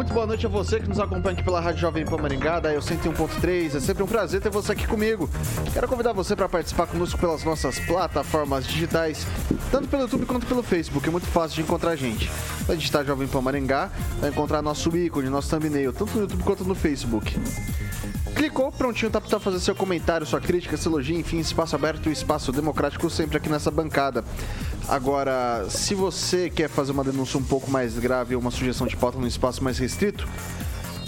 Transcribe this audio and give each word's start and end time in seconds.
muito 0.00 0.14
boa 0.14 0.26
noite 0.26 0.46
a 0.46 0.48
você 0.48 0.80
que 0.80 0.88
nos 0.88 0.98
acompanha 0.98 1.34
aqui 1.34 1.42
pela 1.42 1.60
Rádio 1.60 1.82
Jovem 1.82 2.06
Pan 2.06 2.16
Maringá, 2.16 2.58
da 2.58 2.72
Eu 2.72 2.80
101.3. 2.80 3.76
É 3.76 3.80
sempre 3.80 4.02
um 4.02 4.06
prazer 4.06 4.40
ter 4.40 4.48
você 4.48 4.72
aqui 4.72 4.86
comigo. 4.86 5.28
Quero 5.74 5.86
convidar 5.86 6.14
você 6.14 6.34
para 6.34 6.48
participar 6.48 6.86
conosco 6.86 7.20
pelas 7.20 7.44
nossas 7.44 7.78
plataformas 7.80 8.66
digitais, 8.66 9.26
tanto 9.70 9.88
pelo 9.88 10.04
YouTube 10.04 10.24
quanto 10.24 10.46
pelo 10.46 10.62
Facebook. 10.62 11.06
É 11.06 11.10
muito 11.10 11.26
fácil 11.26 11.56
de 11.56 11.62
encontrar 11.64 11.90
a 11.90 11.96
gente. 11.96 12.30
Vai 12.66 12.78
digitar 12.78 13.04
Jovem 13.04 13.28
Pan 13.28 13.42
Maringá, 13.42 13.90
vai 14.18 14.30
encontrar 14.30 14.62
nosso 14.62 14.96
ícone, 14.96 15.28
nosso 15.28 15.50
thumbnail, 15.50 15.92
tanto 15.92 16.14
no 16.14 16.20
YouTube 16.22 16.44
quanto 16.44 16.64
no 16.64 16.74
Facebook. 16.74 17.38
Clicou, 18.40 18.72
prontinho, 18.72 19.10
tá 19.10 19.20
para 19.20 19.38
fazer 19.38 19.60
seu 19.60 19.74
comentário, 19.74 20.26
sua 20.26 20.40
crítica, 20.40 20.74
seu 20.74 20.90
elogio, 20.90 21.20
enfim, 21.20 21.40
espaço 21.40 21.76
aberto 21.76 22.08
e 22.08 22.12
espaço 22.12 22.50
democrático 22.50 23.10
sempre 23.10 23.36
aqui 23.36 23.50
nessa 23.50 23.70
bancada. 23.70 24.24
Agora, 24.88 25.66
se 25.68 25.94
você 25.94 26.48
quer 26.48 26.70
fazer 26.70 26.92
uma 26.92 27.04
denúncia 27.04 27.38
um 27.38 27.42
pouco 27.42 27.70
mais 27.70 27.98
grave 27.98 28.34
ou 28.34 28.40
uma 28.40 28.50
sugestão 28.50 28.86
de 28.86 28.96
pauta 28.96 29.18
num 29.18 29.26
espaço 29.26 29.62
mais 29.62 29.76
restrito, 29.76 30.26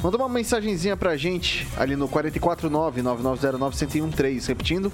manda 0.03 0.19
uma 0.19 0.29
mensagenzinha 0.29 0.95
pra 0.95 1.17
gente 1.17 1.67
ali 1.79 1.97
no 1.97 2.07
449-9909-1013. 2.07 4.49
Repetindo, 4.49 4.93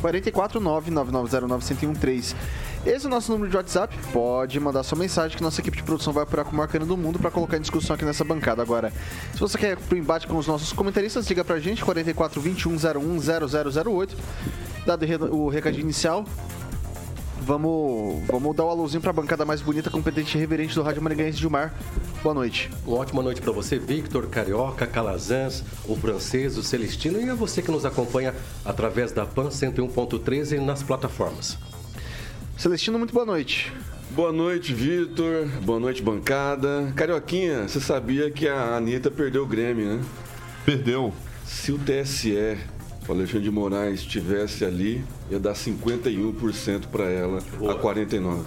449-9909-1013. 0.00 2.36
Esse 2.84 3.04
é 3.04 3.08
o 3.08 3.10
nosso 3.10 3.30
número 3.30 3.50
de 3.50 3.56
WhatsApp. 3.56 3.94
Pode 4.10 4.58
mandar 4.58 4.82
sua 4.82 4.96
mensagem 4.96 5.36
que 5.36 5.42
nossa 5.42 5.60
equipe 5.60 5.76
de 5.76 5.82
produção 5.82 6.14
vai 6.14 6.22
apurar 6.22 6.44
com 6.44 6.52
o 6.52 6.54
Marcano 6.54 6.86
do 6.86 6.96
Mundo 6.96 7.18
para 7.18 7.30
colocar 7.30 7.58
em 7.58 7.60
discussão 7.60 7.94
aqui 7.94 8.06
nessa 8.06 8.24
bancada. 8.24 8.62
Agora, 8.62 8.90
se 9.34 9.38
você 9.38 9.58
quer 9.58 9.76
pro 9.76 9.98
embate 9.98 10.26
com 10.26 10.38
os 10.38 10.46
nossos 10.46 10.72
comentaristas, 10.72 11.26
liga 11.26 11.44
pra 11.44 11.60
gente, 11.60 11.84
44 11.84 12.40
21 12.40 12.72
01 12.72 13.80
0008. 13.82 14.16
Dado 14.86 15.04
o 15.34 15.48
recadinho 15.48 15.82
inicial, 15.82 16.24
Vamos, 17.42 18.22
vamos 18.26 18.54
dar 18.54 18.64
o 18.64 18.66
um 18.66 18.70
alôzinho 18.70 19.00
para 19.00 19.10
a 19.10 19.14
bancada 19.14 19.46
mais 19.46 19.62
bonita, 19.62 19.88
competente 19.88 20.36
e 20.36 20.40
reverente 20.40 20.74
do 20.74 20.82
Rádio 20.82 21.00
Maringaense 21.00 21.38
Gilmar. 21.38 21.74
Boa 22.22 22.34
noite. 22.34 22.70
Uma 22.86 22.98
ótima 22.98 23.22
noite 23.22 23.40
para 23.40 23.50
você, 23.50 23.78
Victor, 23.78 24.26
Carioca, 24.26 24.86
Calazans, 24.86 25.64
o 25.88 25.96
francês, 25.96 26.58
o 26.58 26.62
Celestino 26.62 27.18
e 27.18 27.30
a 27.30 27.34
você 27.34 27.62
que 27.62 27.70
nos 27.70 27.86
acompanha 27.86 28.34
através 28.62 29.10
da 29.10 29.24
PAN 29.24 29.48
101.13 29.48 30.58
e 30.58 30.60
nas 30.60 30.82
plataformas. 30.82 31.56
Celestino, 32.60 32.98
muito 32.98 33.14
boa 33.14 33.24
noite. 33.24 33.72
Boa 34.10 34.30
noite, 34.30 34.74
Vitor. 34.74 35.46
Boa 35.62 35.80
noite, 35.80 36.02
bancada. 36.02 36.92
Carioquinha, 36.94 37.66
você 37.66 37.80
sabia 37.80 38.30
que 38.30 38.46
a 38.46 38.76
Anitta 38.76 39.10
perdeu 39.10 39.44
o 39.44 39.46
Grêmio, 39.46 39.96
né? 39.96 40.04
Perdeu. 40.66 41.10
Se 41.46 41.72
o 41.72 41.78
TSE 41.78 42.58
o 43.08 43.12
Alexandre 43.12 43.44
de 43.44 43.50
Moraes 43.50 44.00
estivesse 44.00 44.62
ali, 44.62 45.02
ia 45.30 45.40
dar 45.40 45.54
51% 45.54 46.86
para 46.92 47.04
ela 47.04 47.40
Boa. 47.58 47.72
a 47.72 47.78
49%. 47.78 48.44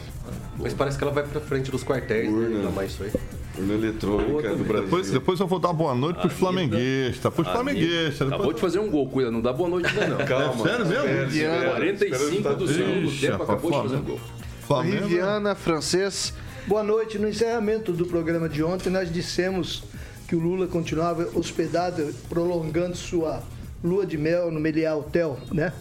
Mas 0.60 0.76
parece 0.76 0.96
que 0.96 1.04
ela 1.04 1.12
vai 1.12 1.24
para 1.24 1.42
frente 1.42 1.72
dos 1.72 1.84
quartéis, 1.84 2.32
né? 2.32 2.38
Urna. 2.38 2.60
né? 2.60 2.72
mais 2.74 2.92
isso 2.92 3.04
aí. 3.04 3.12
Urna 3.58 3.74
eletrônica 3.74 4.56
do 4.56 4.64
Brasil. 4.64 4.86
Depois, 4.86 5.12
depois 5.12 5.40
eu 5.40 5.48
vou 5.48 5.60
dar 5.60 5.74
boa 5.74 5.94
noite 5.94 6.18
para 6.18 6.28
os 6.28 6.34
flamenguistas. 6.34 7.34
Para 7.34 7.42
os 7.42 7.48
flamenguistas. 7.48 8.20
Depois... 8.20 8.34
Acabou 8.34 8.54
de 8.54 8.62
fazer 8.62 8.80
um 8.80 8.90
gol, 8.90 9.08
cuida, 9.08 9.30
não 9.30 9.42
dá 9.42 9.54
boa 9.54 9.70
noite 9.70 9.88
ainda 9.88 10.08
não. 10.08 10.18
Calma. 10.26 10.70
É 10.70 10.70
sério 10.70 10.86
mesmo? 10.88 11.30
Viana, 11.30 11.72
45 11.72 12.56
do 12.56 12.68
segundo 12.68 13.20
tempo, 13.20 13.44
acabou 13.44 13.72
de 13.72 13.78
fazer 13.78 13.96
um 13.96 14.04
gol. 14.04 14.20
Flamengo. 14.66 15.08
Riviana, 15.08 15.56
francês. 15.56 16.34
Boa 16.66 16.84
noite. 16.84 17.20
No 17.20 17.28
encerramento 17.28 17.92
do 17.92 18.06
programa 18.06 18.50
de 18.50 18.64
ontem, 18.64 18.90
nós 18.90 19.12
dissemos 19.12 19.84
que 20.28 20.36
o 20.36 20.40
Lula 20.40 20.66
continuava 20.66 21.30
hospedado, 21.36 22.14
prolongando 22.30 22.96
sua 22.96 23.44
lua 23.84 24.06
de 24.06 24.18
mel 24.18 24.50
no 24.50 24.60
Meliá 24.60 24.96
Hotel, 24.96 25.38
né? 25.52 25.74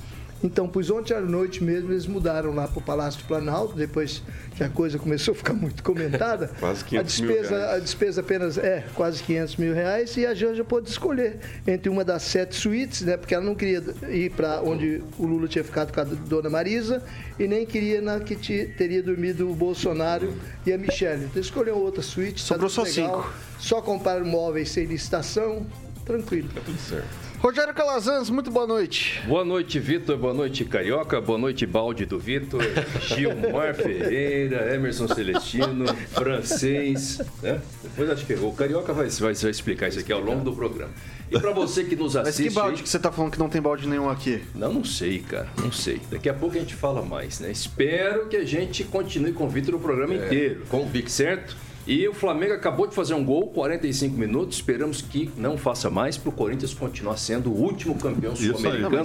Então, 0.42 0.68
pois 0.68 0.90
ontem 0.90 1.14
à 1.14 1.20
noite 1.20 1.62
mesmo 1.62 1.92
eles 1.92 2.06
mudaram 2.06 2.52
lá 2.54 2.66
para 2.66 2.78
o 2.78 2.82
Palácio 2.82 3.20
do 3.20 3.26
Planalto, 3.26 3.74
depois 3.74 4.22
que 4.56 4.64
a 4.64 4.68
coisa 4.68 4.98
começou 4.98 5.32
a 5.32 5.34
ficar 5.36 5.52
muito 5.52 5.82
comentada. 5.82 6.48
quase 6.58 6.84
500 6.84 6.98
a 6.98 7.02
despesa, 7.02 7.56
mil 7.56 7.68
A 7.68 7.78
despesa 7.78 8.20
apenas 8.20 8.58
é 8.58 8.84
quase 8.94 9.22
500 9.22 9.56
mil 9.56 9.74
reais 9.74 10.16
e 10.16 10.26
a 10.26 10.34
Janja 10.34 10.64
pôde 10.64 10.88
escolher 10.88 11.38
entre 11.66 11.88
uma 11.88 12.04
das 12.04 12.22
sete 12.22 12.56
suítes, 12.56 13.02
né? 13.02 13.16
Porque 13.16 13.34
ela 13.34 13.44
não 13.44 13.54
queria 13.54 13.82
ir 14.08 14.30
para 14.30 14.60
onde 14.62 15.02
o 15.18 15.26
Lula 15.26 15.46
tinha 15.46 15.64
ficado 15.64 15.92
com 15.92 16.00
a 16.00 16.04
dona 16.04 16.50
Marisa 16.50 17.02
e 17.38 17.46
nem 17.46 17.64
queria 17.64 18.00
na 18.00 18.20
que 18.20 18.36
teria 18.36 19.02
dormido 19.02 19.50
o 19.50 19.54
Bolsonaro 19.54 20.32
e 20.66 20.72
a 20.72 20.78
Michelle. 20.78 21.24
Então 21.24 21.40
escolheu 21.40 21.76
outra 21.76 22.02
suíte. 22.02 22.40
Sobrou 22.40 22.68
só 22.68 22.82
legal, 22.82 23.22
cinco. 23.22 23.34
Só 23.58 23.80
comprar 23.80 24.22
móveis 24.24 24.70
sem 24.70 24.84
licitação, 24.86 25.66
tranquilo. 26.04 26.48
Tá 26.54 26.60
tudo 26.64 26.78
certo. 26.78 27.21
Rogério 27.42 27.74
Calazans, 27.74 28.30
muito 28.30 28.52
boa 28.52 28.68
noite. 28.68 29.20
Boa 29.26 29.44
noite, 29.44 29.80
Vitor. 29.80 30.16
Boa 30.16 30.32
noite, 30.32 30.64
Carioca. 30.64 31.20
Boa 31.20 31.36
noite, 31.36 31.66
Balde 31.66 32.06
do 32.06 32.16
Vitor. 32.16 32.62
Gilmar 33.00 33.74
Ferreira, 33.74 34.72
Emerson 34.72 35.08
Celestino, 35.08 35.86
francês. 36.12 37.20
Né? 37.42 37.60
Depois 37.82 38.08
acho 38.10 38.24
que 38.24 38.34
o 38.34 38.52
Carioca 38.52 38.92
vai, 38.92 39.08
vai, 39.08 39.34
vai 39.34 39.50
explicar 39.50 39.88
isso 39.88 39.98
aqui 39.98 40.12
ao 40.12 40.20
longo 40.20 40.44
do 40.44 40.52
programa. 40.52 40.92
E 41.28 41.40
para 41.40 41.50
você 41.50 41.82
que 41.82 41.96
nos 41.96 42.14
assiste. 42.14 42.44
Mas 42.44 42.54
que 42.54 42.54
balde 42.54 42.82
que 42.84 42.88
você 42.88 42.98
tá 43.00 43.10
falando 43.10 43.32
que 43.32 43.40
não 43.40 43.48
tem 43.48 43.60
balde 43.60 43.88
nenhum 43.88 44.08
aqui? 44.08 44.40
Não, 44.54 44.72
não 44.72 44.84
sei, 44.84 45.18
cara. 45.18 45.48
Não 45.58 45.72
sei. 45.72 46.00
Daqui 46.12 46.28
a 46.28 46.34
pouco 46.34 46.56
a 46.56 46.60
gente 46.60 46.76
fala 46.76 47.02
mais, 47.02 47.40
né? 47.40 47.50
Espero 47.50 48.28
que 48.28 48.36
a 48.36 48.44
gente 48.44 48.84
continue 48.84 49.32
com 49.32 49.46
o 49.46 49.48
Vitor 49.48 49.74
o 49.74 49.80
programa 49.80 50.14
é. 50.14 50.26
inteiro. 50.26 50.62
Com 50.68 50.84
o 50.84 50.86
Vic, 50.86 51.10
certo? 51.10 51.56
E 51.86 52.06
o 52.06 52.14
Flamengo 52.14 52.54
acabou 52.54 52.86
de 52.86 52.94
fazer 52.94 53.14
um 53.14 53.24
gol, 53.24 53.48
45 53.48 54.16
minutos. 54.16 54.56
Esperamos 54.56 55.02
que 55.02 55.30
não 55.36 55.58
faça 55.58 55.90
mais 55.90 56.16
para 56.16 56.28
o 56.28 56.32
Corinthians 56.32 56.72
continuar 56.72 57.16
sendo 57.16 57.50
o 57.50 57.54
último 57.54 57.96
campeão 57.96 58.36
sul-americano 58.36 59.04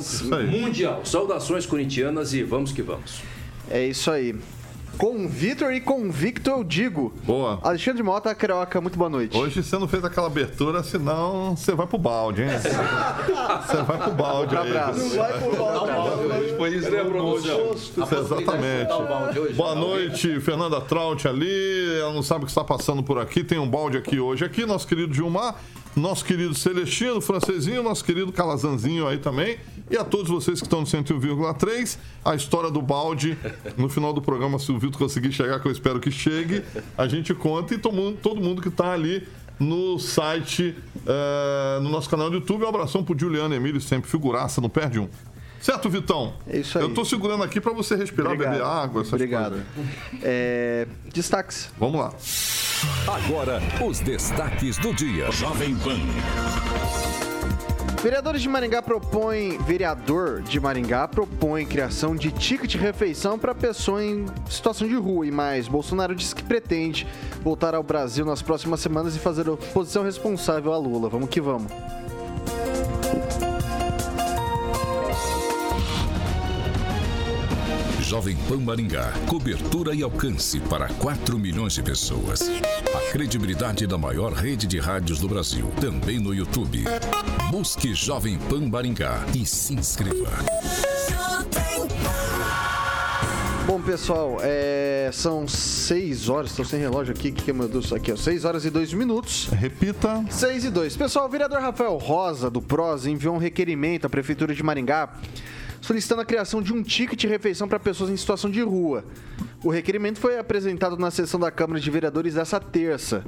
mundial. 0.52 1.02
Saudações 1.04 1.66
corintianas 1.66 2.34
e 2.34 2.44
vamos 2.44 2.72
que 2.72 2.84
vamos. 2.84 3.22
É 3.70 3.86
isso 3.86 4.12
aí. 4.12 4.36
Com 4.98 5.28
Vitor 5.28 5.72
e 5.74 5.80
convicto 5.80 6.50
eu 6.50 6.64
digo. 6.64 7.14
Boa. 7.24 7.60
Alexandre 7.62 8.02
Mota, 8.02 8.34
Carioca, 8.34 8.82
muito 8.82 8.98
boa 8.98 9.10
noite. 9.10 9.38
Hoje 9.38 9.62
você 9.62 9.78
não 9.78 9.88
fez 9.88 10.04
aquela 10.04 10.26
abertura, 10.26 10.82
senão 10.82 11.56
você 11.56 11.76
vai 11.76 11.86
pro 11.86 12.00
balde, 12.00 12.42
hein? 12.42 12.50
Você 12.58 13.84
vai 13.84 13.98
pro 14.00 14.12
balde 14.12 14.58
aí. 14.58 14.74
Não 14.74 15.10
vai 15.10 15.40
pro 15.40 15.56
balde. 15.56 16.58
Foi 16.58 16.70
isso, 16.76 16.90
né, 16.90 17.04
promoção? 17.04 17.76
Exatamente. 17.76 19.54
Boa 19.56 19.76
noite, 19.76 20.40
Fernanda 20.40 20.82
Traut 20.82 21.28
ali. 21.28 22.00
Ela 22.00 22.14
não 22.14 22.24
sabe 22.24 22.42
o 22.42 22.46
que 22.46 22.52
está 22.52 22.64
passando 22.64 23.04
por 23.04 23.20
aqui. 23.20 23.44
Tem 23.44 23.60
um 23.60 23.70
balde 23.70 23.98
aqui 23.98 24.20
hoje. 24.20 24.44
Aqui, 24.44 24.66
nosso 24.66 24.88
querido 24.88 25.14
Gilmar 25.14 25.56
nosso 26.00 26.24
querido 26.24 26.54
Celestino, 26.54 27.20
francesinho, 27.20 27.82
nosso 27.82 28.04
querido 28.04 28.32
Calazanzinho 28.32 29.08
aí 29.08 29.18
também. 29.18 29.58
E 29.90 29.98
a 29.98 30.04
todos 30.04 30.30
vocês 30.30 30.60
que 30.60 30.66
estão 30.66 30.82
no 30.82 30.86
101,3. 30.86 31.98
A 32.24 32.36
história 32.36 32.70
do 32.70 32.82
balde, 32.82 33.38
no 33.78 33.90
final 33.90 34.14
do 34.14 34.22
programa, 34.22 34.60
se 34.60 34.72
o 34.72 34.78
Vitor 34.78 35.00
conseguir 35.00 35.32
chegar, 35.32 35.60
que 35.60 35.68
eu 35.68 35.72
espero 35.72 36.00
que 36.00 36.12
chegue, 36.12 36.64
a 36.98 37.08
gente 37.08 37.34
conta 37.34 37.74
e 37.74 37.78
todo 37.78 37.96
mundo, 37.96 38.18
todo 38.22 38.42
mundo 38.42 38.62
que 38.62 38.68
está 38.68 38.92
ali 38.92 39.28
no 39.60 39.98
site, 39.98 40.76
uh, 40.98 41.82
no 41.82 41.90
nosso 41.90 42.10
canal 42.10 42.30
do 42.30 42.36
YouTube. 42.36 42.64
Um 42.64 42.70
abração 42.70 43.04
pro 43.04 43.18
Juliano 43.18 43.54
Emílio, 43.56 43.82
sempre 43.82 44.10
figuraça, 44.10 44.62
não 44.62 44.70
perde 44.70 45.00
um. 45.00 45.10
Certo, 45.68 45.90
Vitão? 45.90 46.34
É 46.48 46.60
isso 46.60 46.78
aí. 46.78 46.84
Eu 46.86 46.94
tô 46.94 47.04
segurando 47.04 47.44
aqui 47.44 47.60
para 47.60 47.74
você 47.74 47.94
respirar, 47.98 48.32
Obrigado. 48.32 48.54
beber 48.54 48.66
água, 48.66 49.02
essas 49.02 49.12
Obrigado. 49.12 49.62
É... 50.24 50.88
Destaques. 51.14 51.70
Vamos 51.78 52.00
lá. 52.00 52.14
Agora, 53.06 53.62
os 53.86 54.00
destaques 54.00 54.78
do 54.78 54.94
dia. 54.94 55.30
Jovem 55.30 55.76
Pan. 55.76 56.00
Vereadores 58.02 58.42
de 58.42 58.48
Maringá 58.48 58.82
propõem, 58.82 59.58
vereador 59.58 60.42
de 60.42 60.58
Maringá 60.58 61.06
propõe 61.06 61.66
criação 61.66 62.16
de 62.16 62.32
ticket 62.32 62.72
de 62.72 62.78
refeição 62.78 63.38
para 63.38 63.54
pessoa 63.54 64.02
em 64.02 64.26
situação 64.50 64.88
de 64.88 64.96
rua 64.96 65.28
e 65.28 65.32
mais. 65.32 65.68
Bolsonaro 65.68 66.16
diz 66.16 66.34
que 66.34 66.44
pretende 66.44 67.06
voltar 67.44 67.76
ao 67.76 67.84
Brasil 67.84 68.24
nas 68.24 68.42
próximas 68.42 68.80
semanas 68.80 69.18
e 69.18 69.20
fazer 69.20 69.50
oposição 69.50 70.04
responsável 70.04 70.72
a 70.72 70.78
Lula. 70.78 71.10
Vamos 71.10 71.28
que 71.28 71.42
vamos. 71.42 71.70
Jovem 78.08 78.38
Pan 78.48 78.62
Maringá. 78.62 79.12
Cobertura 79.28 79.94
e 79.94 80.02
alcance 80.02 80.62
para 80.62 80.88
4 80.94 81.38
milhões 81.38 81.74
de 81.74 81.84
pessoas. 81.84 82.40
A 82.96 83.12
credibilidade 83.12 83.86
da 83.86 83.98
maior 83.98 84.32
rede 84.32 84.66
de 84.66 84.80
rádios 84.80 85.20
do 85.20 85.28
Brasil. 85.28 85.70
Também 85.82 86.18
no 86.18 86.34
YouTube. 86.34 86.86
Busque 87.52 87.94
Jovem 87.94 88.40
Pan 88.50 88.62
Maringá 88.70 89.26
e 89.36 89.46
se 89.46 89.74
inscreva. 89.74 90.32
Bom, 93.66 93.82
pessoal, 93.82 94.38
é, 94.42 95.10
são 95.12 95.46
6 95.46 96.30
horas, 96.30 96.52
estou 96.52 96.64
sem 96.64 96.80
relógio 96.80 97.14
aqui, 97.14 97.34
que 97.34 97.52
meu 97.52 97.68
Deus, 97.68 97.92
aqui, 97.92 98.14
ó, 98.14 98.16
6 98.16 98.46
horas 98.46 98.64
e 98.64 98.70
2 98.70 98.94
minutos. 98.94 99.50
Repita. 99.52 100.24
6 100.30 100.64
e 100.64 100.70
2. 100.70 100.96
Pessoal, 100.96 101.26
o 101.26 101.30
vereador 101.30 101.60
Rafael 101.60 101.98
Rosa, 101.98 102.50
do 102.50 102.62
PROS, 102.62 103.06
enviou 103.06 103.36
um 103.36 103.38
requerimento 103.38 104.08
à 104.08 104.10
Prefeitura 104.10 104.56
de 104.56 104.64
Maringá 104.64 105.10
solicitando 105.82 106.22
a 106.22 106.26
criação 106.26 106.62
de 106.62 106.74
um 106.74 106.84
ticket 106.84 107.20
de 107.20 107.28
refeição 107.28 107.68
para 107.68 107.80
pessoas 107.80 108.10
em 108.10 108.18
situação 108.18 108.50
de 108.50 108.62
rua. 108.62 109.06
O 109.64 109.70
requerimento 109.70 110.20
foi 110.20 110.38
apresentado 110.38 110.98
na 110.98 111.12
sessão 111.12 111.40
da 111.40 111.52
Câmara 111.52 111.80
de 111.80 111.90
Vereadores 111.90 112.34
dessa 112.36 112.60
terça. 112.60 113.24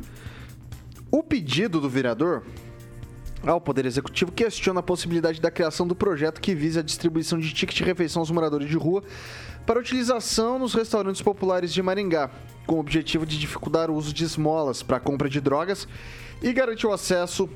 O 1.11 1.23
pedido 1.23 1.81
do 1.81 1.89
vereador 1.89 2.43
ao 3.43 3.61
Poder 3.61 3.85
Executivo 3.85 4.31
questiona 4.31 4.81
a 4.81 4.83
possibilidade 4.83 5.39
da 5.39 5.49
criação 5.49 5.87
do 5.87 5.95
projeto 5.95 6.41
que 6.41 6.53
visa 6.53 6.81
a 6.81 6.83
distribuição 6.83 7.39
de 7.39 7.53
ticket 7.53 7.77
de 7.77 7.83
refeição 7.83 8.21
aos 8.21 8.31
moradores 8.31 8.69
de 8.69 8.75
rua 8.75 9.03
para 9.65 9.79
utilização 9.79 10.59
nos 10.59 10.73
restaurantes 10.73 11.21
populares 11.21 11.73
de 11.73 11.81
Maringá, 11.81 12.29
com 12.65 12.75
o 12.75 12.79
objetivo 12.79 13.25
de 13.25 13.39
dificultar 13.39 13.89
o 13.89 13.95
uso 13.95 14.13
de 14.13 14.23
esmolas 14.23 14.83
para 14.83 14.97
a 14.97 14.99
compra 14.99 15.29
de 15.29 15.39
drogas 15.39 15.87
e 16.41 16.51
garantir 16.51 16.87
o 16.87 16.91
acesso 16.91 17.49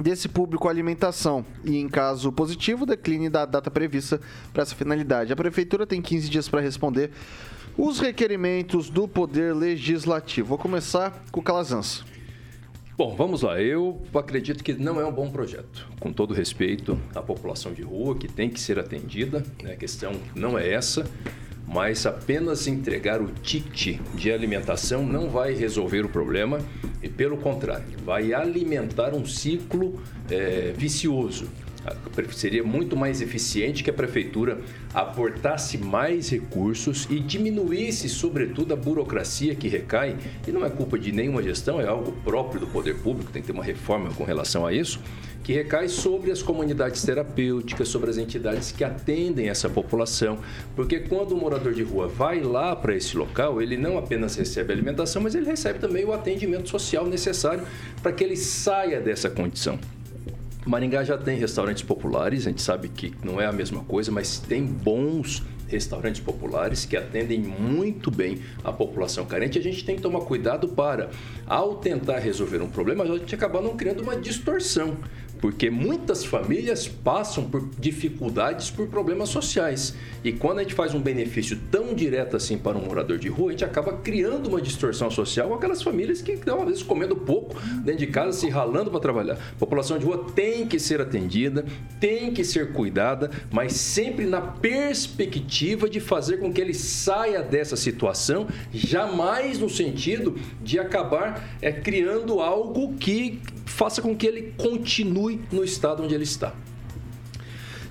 desse 0.00 0.28
público 0.28 0.68
alimentação 0.68 1.44
e, 1.64 1.76
em 1.76 1.88
caso 1.88 2.30
positivo, 2.30 2.84
decline 2.84 3.28
da 3.28 3.46
data 3.46 3.70
prevista 3.70 4.20
para 4.52 4.62
essa 4.62 4.74
finalidade. 4.74 5.32
A 5.32 5.36
Prefeitura 5.36 5.86
tem 5.86 6.02
15 6.02 6.28
dias 6.28 6.48
para 6.48 6.60
responder 6.60 7.10
os 7.76 7.98
requerimentos 7.98 8.88
do 8.88 9.06
Poder 9.06 9.54
Legislativo. 9.54 10.48
Vou 10.48 10.58
começar 10.58 11.24
com 11.30 11.40
o 11.40 11.42
Calazans. 11.42 12.04
Bom, 12.96 13.14
vamos 13.14 13.42
lá. 13.42 13.60
Eu 13.60 14.02
acredito 14.14 14.64
que 14.64 14.72
não 14.72 14.98
é 14.98 15.04
um 15.04 15.12
bom 15.12 15.30
projeto. 15.30 15.86
Com 16.00 16.10
todo 16.10 16.32
respeito 16.32 16.98
à 17.14 17.20
população 17.20 17.74
de 17.74 17.82
rua, 17.82 18.16
que 18.16 18.26
tem 18.26 18.48
que 18.48 18.58
ser 18.58 18.78
atendida, 18.78 19.44
né? 19.62 19.72
a 19.72 19.76
questão 19.76 20.12
não 20.34 20.58
é 20.58 20.72
essa, 20.72 21.06
mas 21.66 22.06
apenas 22.06 22.66
entregar 22.66 23.20
o 23.20 23.26
ticket 23.42 24.00
de 24.14 24.30
alimentação 24.30 25.04
não 25.04 25.28
vai 25.28 25.54
resolver 25.54 26.04
o 26.04 26.08
problema 26.08 26.58
e, 27.02 27.08
pelo 27.08 27.36
contrário, 27.36 27.84
vai 28.04 28.32
alimentar 28.32 29.14
um 29.14 29.26
ciclo 29.26 30.00
é, 30.30 30.72
vicioso. 30.76 31.48
Seria 32.32 32.64
muito 32.64 32.96
mais 32.96 33.20
eficiente 33.20 33.84
que 33.84 33.90
a 33.90 33.92
prefeitura 33.92 34.60
aportasse 34.92 35.78
mais 35.78 36.30
recursos 36.30 37.06
e 37.08 37.20
diminuísse, 37.20 38.08
sobretudo, 38.08 38.72
a 38.72 38.76
burocracia 38.76 39.54
que 39.54 39.68
recai, 39.68 40.16
e 40.46 40.50
não 40.50 40.64
é 40.64 40.70
culpa 40.70 40.98
de 40.98 41.12
nenhuma 41.12 41.42
gestão, 41.42 41.80
é 41.80 41.86
algo 41.86 42.10
próprio 42.24 42.60
do 42.60 42.66
poder 42.66 42.96
público, 42.96 43.30
tem 43.30 43.40
que 43.40 43.46
ter 43.46 43.52
uma 43.52 43.62
reforma 43.62 44.10
com 44.14 44.24
relação 44.24 44.66
a 44.66 44.72
isso, 44.72 45.00
que 45.46 45.52
recai 45.52 45.88
sobre 45.88 46.32
as 46.32 46.42
comunidades 46.42 47.04
terapêuticas, 47.04 47.86
sobre 47.86 48.10
as 48.10 48.18
entidades 48.18 48.72
que 48.72 48.82
atendem 48.82 49.48
essa 49.48 49.70
população, 49.70 50.40
porque 50.74 50.98
quando 50.98 51.36
o 51.36 51.36
morador 51.36 51.72
de 51.72 51.84
rua 51.84 52.08
vai 52.08 52.40
lá 52.40 52.74
para 52.74 52.96
esse 52.96 53.16
local, 53.16 53.62
ele 53.62 53.76
não 53.76 53.96
apenas 53.96 54.34
recebe 54.34 54.72
alimentação, 54.72 55.22
mas 55.22 55.36
ele 55.36 55.46
recebe 55.46 55.78
também 55.78 56.04
o 56.04 56.12
atendimento 56.12 56.68
social 56.68 57.06
necessário 57.06 57.64
para 58.02 58.10
que 58.10 58.24
ele 58.24 58.36
saia 58.36 59.00
dessa 59.00 59.30
condição. 59.30 59.78
Maringá 60.66 61.04
já 61.04 61.16
tem 61.16 61.38
restaurantes 61.38 61.84
populares, 61.84 62.44
a 62.44 62.50
gente 62.50 62.60
sabe 62.60 62.88
que 62.88 63.14
não 63.22 63.40
é 63.40 63.46
a 63.46 63.52
mesma 63.52 63.84
coisa, 63.84 64.10
mas 64.10 64.40
tem 64.40 64.64
bons 64.64 65.44
restaurantes 65.68 66.20
populares 66.20 66.84
que 66.84 66.96
atendem 66.96 67.40
muito 67.40 68.10
bem 68.10 68.40
a 68.64 68.72
população 68.72 69.24
carente. 69.24 69.58
A 69.58 69.62
gente 69.62 69.84
tem 69.84 69.96
que 69.96 70.02
tomar 70.02 70.20
cuidado 70.20 70.68
para, 70.68 71.10
ao 71.46 71.76
tentar 71.76 72.18
resolver 72.18 72.60
um 72.62 72.68
problema, 72.68 73.04
a 73.04 73.06
gente 73.06 73.34
acabar 73.34 73.62
não 73.62 73.76
criando 73.76 74.02
uma 74.02 74.16
distorção 74.16 74.96
porque 75.40 75.70
muitas 75.70 76.24
famílias 76.24 76.88
passam 76.88 77.44
por 77.44 77.68
dificuldades 77.78 78.70
por 78.70 78.88
problemas 78.88 79.28
sociais. 79.28 79.94
E 80.24 80.32
quando 80.32 80.58
a 80.58 80.62
gente 80.62 80.74
faz 80.74 80.94
um 80.94 81.00
benefício 81.00 81.58
tão 81.70 81.94
direto 81.94 82.36
assim 82.36 82.58
para 82.58 82.76
um 82.76 82.84
morador 82.84 83.18
de 83.18 83.28
rua, 83.28 83.48
a 83.48 83.50
gente 83.52 83.64
acaba 83.64 83.92
criando 83.92 84.48
uma 84.48 84.60
distorção 84.60 85.10
social 85.10 85.48
com 85.48 85.54
aquelas 85.54 85.82
famílias 85.82 86.20
que 86.20 86.32
estão, 86.32 86.62
às 86.62 86.68
vezes, 86.68 86.82
comendo 86.82 87.14
pouco 87.14 87.54
dentro 87.84 87.98
de 87.98 88.06
casa, 88.08 88.32
se 88.32 88.48
ralando 88.48 88.90
para 88.90 89.00
trabalhar. 89.00 89.34
A 89.34 89.58
população 89.58 89.98
de 89.98 90.04
rua 90.04 90.26
tem 90.34 90.66
que 90.66 90.78
ser 90.78 91.00
atendida, 91.00 91.64
tem 92.00 92.32
que 92.32 92.44
ser 92.44 92.72
cuidada, 92.72 93.30
mas 93.50 93.72
sempre 93.74 94.26
na 94.26 94.40
perspectiva 94.40 95.88
de 95.88 96.00
fazer 96.00 96.38
com 96.38 96.52
que 96.52 96.60
ele 96.60 96.74
saia 96.74 97.42
dessa 97.42 97.76
situação, 97.76 98.46
jamais 98.72 99.58
no 99.58 99.68
sentido 99.68 100.36
de 100.62 100.78
acabar 100.78 101.56
é, 101.60 101.70
criando 101.72 102.40
algo 102.40 102.94
que 102.94 103.40
faça 103.66 104.00
com 104.00 104.16
que 104.16 104.26
ele 104.26 104.54
continue 104.56 105.42
no 105.52 105.62
estado 105.62 106.02
onde 106.02 106.14
ele 106.14 106.24
está. 106.24 106.54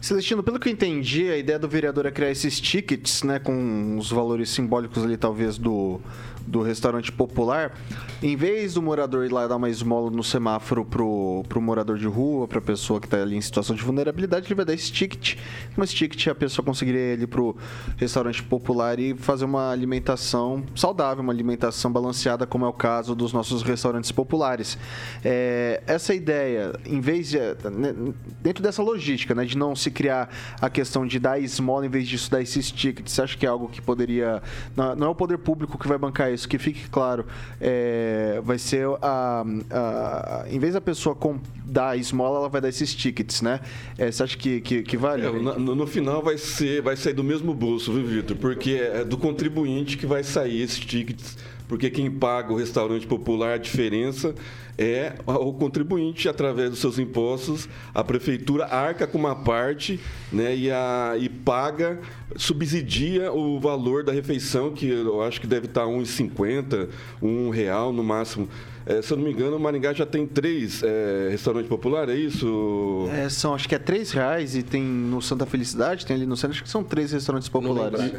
Celestino, 0.05 0.43
pelo 0.43 0.59
que 0.59 0.69
eu 0.69 0.71
entendi, 0.71 1.31
a 1.31 1.35
ideia 1.35 1.57
do 1.57 1.67
vereador 1.67 2.05
é 2.05 2.11
criar 2.11 2.29
esses 2.29 2.59
tickets, 2.59 3.23
né, 3.23 3.39
com 3.39 3.97
os 3.97 4.11
valores 4.11 4.51
simbólicos 4.51 5.03
ali, 5.03 5.17
talvez, 5.17 5.57
do, 5.57 5.99
do 6.45 6.61
restaurante 6.61 7.11
popular, 7.11 7.73
em 8.21 8.35
vez 8.35 8.75
do 8.75 8.81
morador 8.81 9.25
ir 9.25 9.31
lá 9.31 9.47
dar 9.47 9.55
uma 9.55 9.69
esmola 9.69 10.11
no 10.11 10.23
semáforo 10.23 10.85
pro, 10.85 11.43
pro 11.49 11.59
morador 11.59 11.97
de 11.97 12.05
rua, 12.05 12.47
pra 12.47 12.61
pessoa 12.61 12.99
que 13.01 13.07
tá 13.07 13.19
ali 13.19 13.35
em 13.35 13.41
situação 13.41 13.75
de 13.75 13.81
vulnerabilidade, 13.81 14.45
ele 14.45 14.55
vai 14.55 14.65
dar 14.65 14.73
esse 14.73 14.91
ticket. 14.91 15.37
Esse 15.81 15.95
ticket 15.95 16.27
a 16.27 16.35
pessoa 16.35 16.63
conseguiria 16.63 17.15
ir 17.15 17.27
pro 17.27 17.55
restaurante 17.97 18.43
popular 18.43 18.99
e 18.99 19.15
fazer 19.15 19.45
uma 19.45 19.71
alimentação 19.71 20.63
saudável, 20.75 21.23
uma 21.23 21.33
alimentação 21.33 21.91
balanceada, 21.91 22.45
como 22.45 22.65
é 22.65 22.67
o 22.67 22.73
caso 22.73 23.15
dos 23.15 23.33
nossos 23.33 23.63
restaurantes 23.63 24.11
populares. 24.11 24.77
É, 25.23 25.81
essa 25.87 26.13
ideia, 26.13 26.73
em 26.85 27.01
vez 27.01 27.29
de. 27.29 27.39
Né, 27.39 28.13
dentro 28.39 28.61
dessa 28.61 28.83
logística, 28.83 29.33
né, 29.33 29.45
de 29.45 29.57
não 29.57 29.75
se 29.75 29.89
criar 29.95 30.29
a 30.61 30.69
questão 30.69 31.07
de 31.07 31.17
dar 31.17 31.39
esmola 31.39 31.85
em 31.85 31.89
vez 31.89 32.07
disso 32.07 32.29
dar 32.29 32.41
esses 32.41 32.69
tickets, 32.69 33.13
você 33.13 33.21
acha 33.21 33.37
que 33.37 33.45
é 33.45 33.49
algo 33.49 33.69
que 33.69 33.81
poderia. 33.81 34.43
Não, 34.75 35.07
é 35.07 35.09
o 35.09 35.15
poder 35.15 35.37
público 35.37 35.77
que 35.77 35.87
vai 35.87 35.97
bancar 35.97 36.31
isso, 36.31 36.47
que 36.47 36.59
fique 36.59 36.89
claro. 36.89 37.25
É, 37.59 38.41
vai 38.43 38.59
ser 38.59 38.85
a, 39.01 39.45
a, 39.71 40.45
Em 40.49 40.59
vez 40.59 40.73
da 40.73 40.81
pessoa 40.81 41.17
dar 41.65 41.97
esmola, 41.97 42.39
ela 42.39 42.49
vai 42.49 42.61
dar 42.61 42.69
esses 42.69 42.93
tickets, 42.93 43.41
né? 43.41 43.61
É, 43.97 44.11
você 44.11 44.23
acha 44.23 44.37
que, 44.37 44.61
que, 44.61 44.83
que 44.83 44.97
vale? 44.97 45.25
É, 45.25 45.31
no, 45.31 45.75
no, 45.75 45.87
final 45.87 46.21
vai, 46.21 46.37
ser, 46.37 46.81
vai 46.81 46.95
sair 46.95 47.13
do 47.13 47.23
mesmo 47.23 47.53
bolso, 47.53 47.93
viu, 47.93 48.05
Vitor? 48.05 48.37
Porque 48.37 48.73
é 48.73 49.03
do 49.03 49.17
contribuinte 49.17 49.97
que 49.97 50.05
vai 50.05 50.23
sair 50.23 50.61
esses 50.61 50.79
tickets 50.79 51.37
porque 51.67 51.89
quem 51.89 52.09
paga 52.11 52.53
o 52.53 52.55
restaurante 52.55 53.07
popular, 53.07 53.53
a 53.53 53.57
diferença 53.57 54.35
é 54.77 55.13
o 55.25 55.53
contribuinte, 55.53 56.27
através 56.27 56.69
dos 56.69 56.79
seus 56.79 56.99
impostos, 56.99 57.69
a 57.93 58.03
prefeitura 58.03 58.65
arca 58.65 59.07
com 59.07 59.17
uma 59.17 59.35
parte 59.35 59.99
né, 60.31 60.55
e, 60.55 60.69
a, 60.69 61.13
e 61.17 61.29
paga, 61.29 61.99
subsidia 62.35 63.31
o 63.31 63.59
valor 63.59 64.03
da 64.03 64.11
refeição, 64.11 64.71
que 64.71 64.89
eu 64.89 65.21
acho 65.21 65.39
que 65.39 65.47
deve 65.47 65.67
estar 65.67 65.85
R$ 65.85 65.93
1,50, 65.93 66.89
R$ 67.21 67.51
real 67.51 67.93
no 67.93 68.03
máximo. 68.03 68.49
É, 68.85 69.01
se 69.01 69.11
eu 69.11 69.17
não 69.17 69.23
me 69.23 69.31
engano, 69.31 69.55
o 69.55 69.59
Maringá 69.59 69.93
já 69.93 70.05
tem 70.05 70.27
três 70.27 70.83
é, 70.83 71.29
restaurantes 71.31 71.69
populares, 71.69 72.13
é 72.13 72.17
isso? 72.17 73.07
É, 73.11 73.27
são, 73.29 73.55
acho 73.55 73.67
que 73.67 73.73
é 73.73 73.79
três 73.79 74.11
reais 74.11 74.55
e 74.55 74.61
tem 74.61 74.83
no 74.83 75.21
Santa 75.21 75.45
Felicidade, 75.45 76.05
tem 76.05 76.15
ali 76.15 76.25
no 76.25 76.37
centro, 76.37 76.51
acho 76.51 76.63
que 76.63 76.69
são 76.69 76.83
três 76.83 77.11
restaurantes 77.11 77.49
populares. 77.49 78.13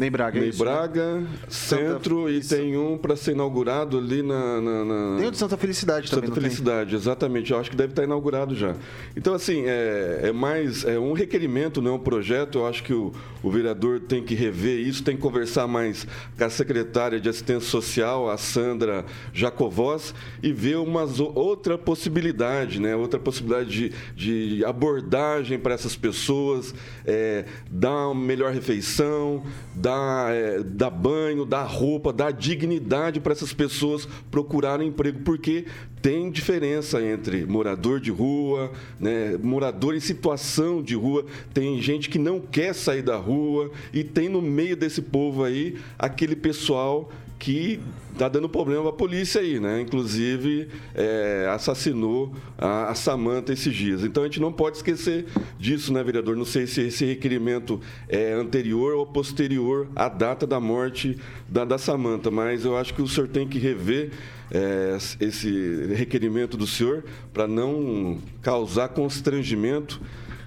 Nem 0.00 0.10
Braga, 0.10 0.38
é 0.38 0.40
Nem 0.40 0.52
Braga, 0.52 1.22
Centro 1.46 2.20
Santa... 2.22 2.30
e 2.30 2.40
tem 2.40 2.74
um 2.78 2.96
para 2.96 3.14
ser 3.16 3.32
inaugurado 3.32 3.98
ali 3.98 4.22
na, 4.22 4.58
na, 4.58 4.84
na... 4.84 5.18
Tem 5.18 5.28
o 5.28 5.30
de 5.30 5.36
Santa 5.36 5.58
Felicidade 5.58 6.08
Santa 6.08 6.22
também. 6.22 6.30
Santa 6.30 6.40
Felicidade, 6.40 6.90
tem? 6.90 6.98
exatamente. 6.98 7.52
Eu 7.52 7.60
acho 7.60 7.70
que 7.70 7.76
deve 7.76 7.92
estar 7.92 8.04
inaugurado 8.04 8.56
já. 8.56 8.74
Então, 9.14 9.34
assim, 9.34 9.64
é, 9.66 10.20
é 10.22 10.32
mais 10.32 10.86
é 10.86 10.98
um 10.98 11.12
requerimento, 11.12 11.82
não 11.82 11.90
é 11.90 11.94
um 11.96 11.98
projeto. 11.98 12.60
Eu 12.60 12.66
acho 12.66 12.82
que 12.82 12.94
o, 12.94 13.12
o 13.42 13.50
vereador 13.50 14.00
tem 14.00 14.22
que 14.22 14.34
rever 14.34 14.78
isso, 14.78 15.04
tem 15.04 15.16
que 15.16 15.20
conversar 15.20 15.66
mais 15.66 16.06
com 16.38 16.44
a 16.44 16.48
secretária 16.48 17.20
de 17.20 17.28
assistência 17.28 17.68
social, 17.68 18.30
a 18.30 18.38
Sandra 18.38 19.04
Jacovós, 19.34 20.14
e 20.42 20.50
ver 20.50 20.78
uma 20.78 21.04
outra 21.34 21.76
possibilidade, 21.76 22.80
né? 22.80 22.96
Outra 22.96 23.20
possibilidade 23.20 23.68
de, 23.68 23.92
de 24.16 24.64
abordagem 24.64 25.58
para 25.58 25.74
essas 25.74 25.94
pessoas, 25.94 26.74
é, 27.04 27.44
dar 27.70 28.08
uma 28.08 28.14
melhor 28.14 28.50
refeição, 28.50 29.42
dar 29.74 29.89
dar, 29.90 30.32
é, 30.32 30.62
dar 30.62 30.90
banho, 30.90 31.44
dar 31.44 31.64
roupa, 31.64 32.12
dar 32.12 32.32
dignidade 32.32 33.18
para 33.18 33.32
essas 33.32 33.52
pessoas 33.52 34.06
procurarem 34.30 34.88
emprego, 34.88 35.20
porque 35.24 35.66
tem 36.00 36.30
diferença 36.30 37.02
entre 37.02 37.44
morador 37.44 37.98
de 38.00 38.10
rua, 38.10 38.70
né, 38.98 39.36
morador 39.42 39.94
em 39.94 40.00
situação 40.00 40.82
de 40.82 40.94
rua, 40.94 41.26
tem 41.52 41.82
gente 41.82 42.08
que 42.08 42.18
não 42.18 42.40
quer 42.40 42.72
sair 42.72 43.02
da 43.02 43.16
rua 43.16 43.70
e 43.92 44.04
tem 44.04 44.28
no 44.28 44.40
meio 44.40 44.76
desse 44.76 45.02
povo 45.02 45.42
aí 45.42 45.76
aquele 45.98 46.36
pessoal 46.36 47.10
que 47.40 47.80
está 48.12 48.28
dando 48.28 48.50
problema 48.50 48.82
para 48.82 48.90
a 48.90 48.94
polícia 48.94 49.40
aí, 49.40 49.58
né? 49.58 49.80
Inclusive, 49.80 50.68
é, 50.94 51.50
assassinou 51.50 52.34
a, 52.58 52.90
a 52.90 52.94
Samanta 52.94 53.50
esses 53.50 53.74
dias. 53.74 54.04
Então, 54.04 54.22
a 54.22 54.26
gente 54.26 54.40
não 54.40 54.52
pode 54.52 54.76
esquecer 54.76 55.24
disso, 55.58 55.90
né, 55.90 56.04
vereador? 56.04 56.36
Não 56.36 56.44
sei 56.44 56.66
se 56.66 56.82
esse 56.82 57.06
requerimento 57.06 57.80
é 58.06 58.34
anterior 58.34 58.94
ou 58.94 59.06
posterior 59.06 59.88
à 59.96 60.06
data 60.06 60.46
da 60.46 60.60
morte 60.60 61.18
da, 61.48 61.64
da 61.64 61.78
Samanta, 61.78 62.30
mas 62.30 62.66
eu 62.66 62.76
acho 62.76 62.92
que 62.92 63.00
o 63.00 63.08
senhor 63.08 63.26
tem 63.26 63.48
que 63.48 63.58
rever 63.58 64.10
é, 64.50 64.98
esse 65.18 65.86
requerimento 65.94 66.58
do 66.58 66.66
senhor 66.66 67.04
para 67.32 67.48
não 67.48 68.18
causar 68.42 68.88
constrangimento 68.88 69.98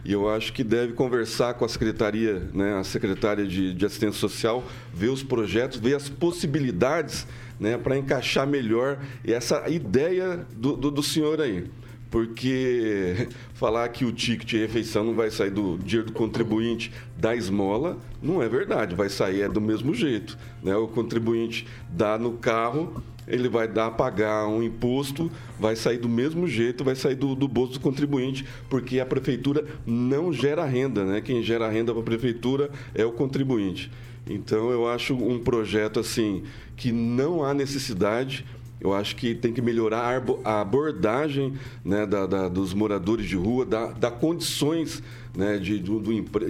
e 0.06 0.12
eu 0.12 0.30
acho 0.30 0.52
que 0.52 0.64
deve 0.64 0.94
conversar 0.94 1.54
com 1.54 1.64
a 1.64 1.70
secretaria, 1.70 2.48
né, 2.54 2.78
a 2.78 2.84
secretária 2.84 3.46
de, 3.46 3.74
de 3.74 3.86
assistência 3.86 4.20
social, 4.20 4.64
ver 4.94 5.10
os 5.10 5.24
projetos, 5.24 5.80
ver 5.80 5.96
as 5.96 6.10
possibilidades 6.10 7.26
né, 7.60 7.78
para 7.78 7.98
encaixar 7.98 8.46
melhor 8.46 9.00
essa 9.26 9.70
ideia 9.70 10.46
do, 10.56 10.76
do, 10.76 10.92
do 10.92 11.04
senhor 11.04 11.40
aí 11.40 11.70
porque 12.14 13.28
falar 13.56 13.90
que 13.90 14.06
o 14.06 14.12
ticket 14.12 14.48
de 14.50 14.58
refeição 14.60 15.04
não 15.04 15.16
vai 15.16 15.32
sair 15.32 15.50
do 15.50 15.80
dinheiro 15.80 16.12
do 16.12 16.14
contribuinte 16.14 16.94
da 17.18 17.36
esmola 17.36 17.98
não 18.22 18.40
é 18.40 18.48
verdade, 18.48 18.94
vai 18.94 19.10
sair 19.10 19.42
é 19.42 19.50
do 19.50 19.60
mesmo 19.60 19.96
jeito. 19.96 20.38
Né? 20.62 20.76
O 20.76 20.88
contribuinte 20.88 21.66
dá 21.90 22.16
no 22.20 22.34
carro, 22.34 23.04
ele 23.28 23.48
vai 23.48 23.68
dar 23.68 23.92
pagar 23.92 24.48
um 24.48 24.62
imposto, 24.62 25.32
vai 25.60 25.76
sair 25.76 25.98
do 25.98 26.10
mesmo 26.10 26.48
jeito, 26.48 26.84
vai 26.84 26.96
sair 26.96 27.16
do, 27.16 27.36
do 27.36 27.48
bolso 27.48 27.74
do 27.74 27.80
contribuinte, 27.80 28.46
porque 28.70 29.00
a 29.00 29.06
prefeitura 29.06 29.66
não 29.86 30.32
gera 30.32 30.66
renda, 30.66 31.04
né? 31.04 31.22
Quem 31.22 31.42
gera 31.44 31.70
renda 31.70 31.92
para 31.92 32.02
a 32.02 32.06
prefeitura 32.06 32.70
é 32.94 33.06
o 33.06 33.12
contribuinte. 33.12 33.92
Então 34.30 34.70
eu 34.72 34.88
acho 34.88 35.16
um 35.16 35.40
projeto 35.40 36.00
assim 36.00 36.44
que 36.76 36.92
não 36.92 37.44
há 37.44 37.54
necessidade. 37.54 38.46
Eu 38.80 38.94
acho 38.94 39.16
que 39.16 39.34
tem 39.34 39.54
que 39.54 39.62
melhorar 39.62 40.22
a 40.44 40.60
abordagem 40.60 41.54
né, 41.86 42.06
da, 42.06 42.26
da, 42.26 42.50
dos 42.50 42.74
moradores 42.74 43.26
de 43.26 43.36
rua, 43.36 43.66
da, 43.66 43.88
da 43.92 44.12
condições 44.12 45.02
né, 45.36 45.58
de, 45.58 45.80
do, 45.80 46.02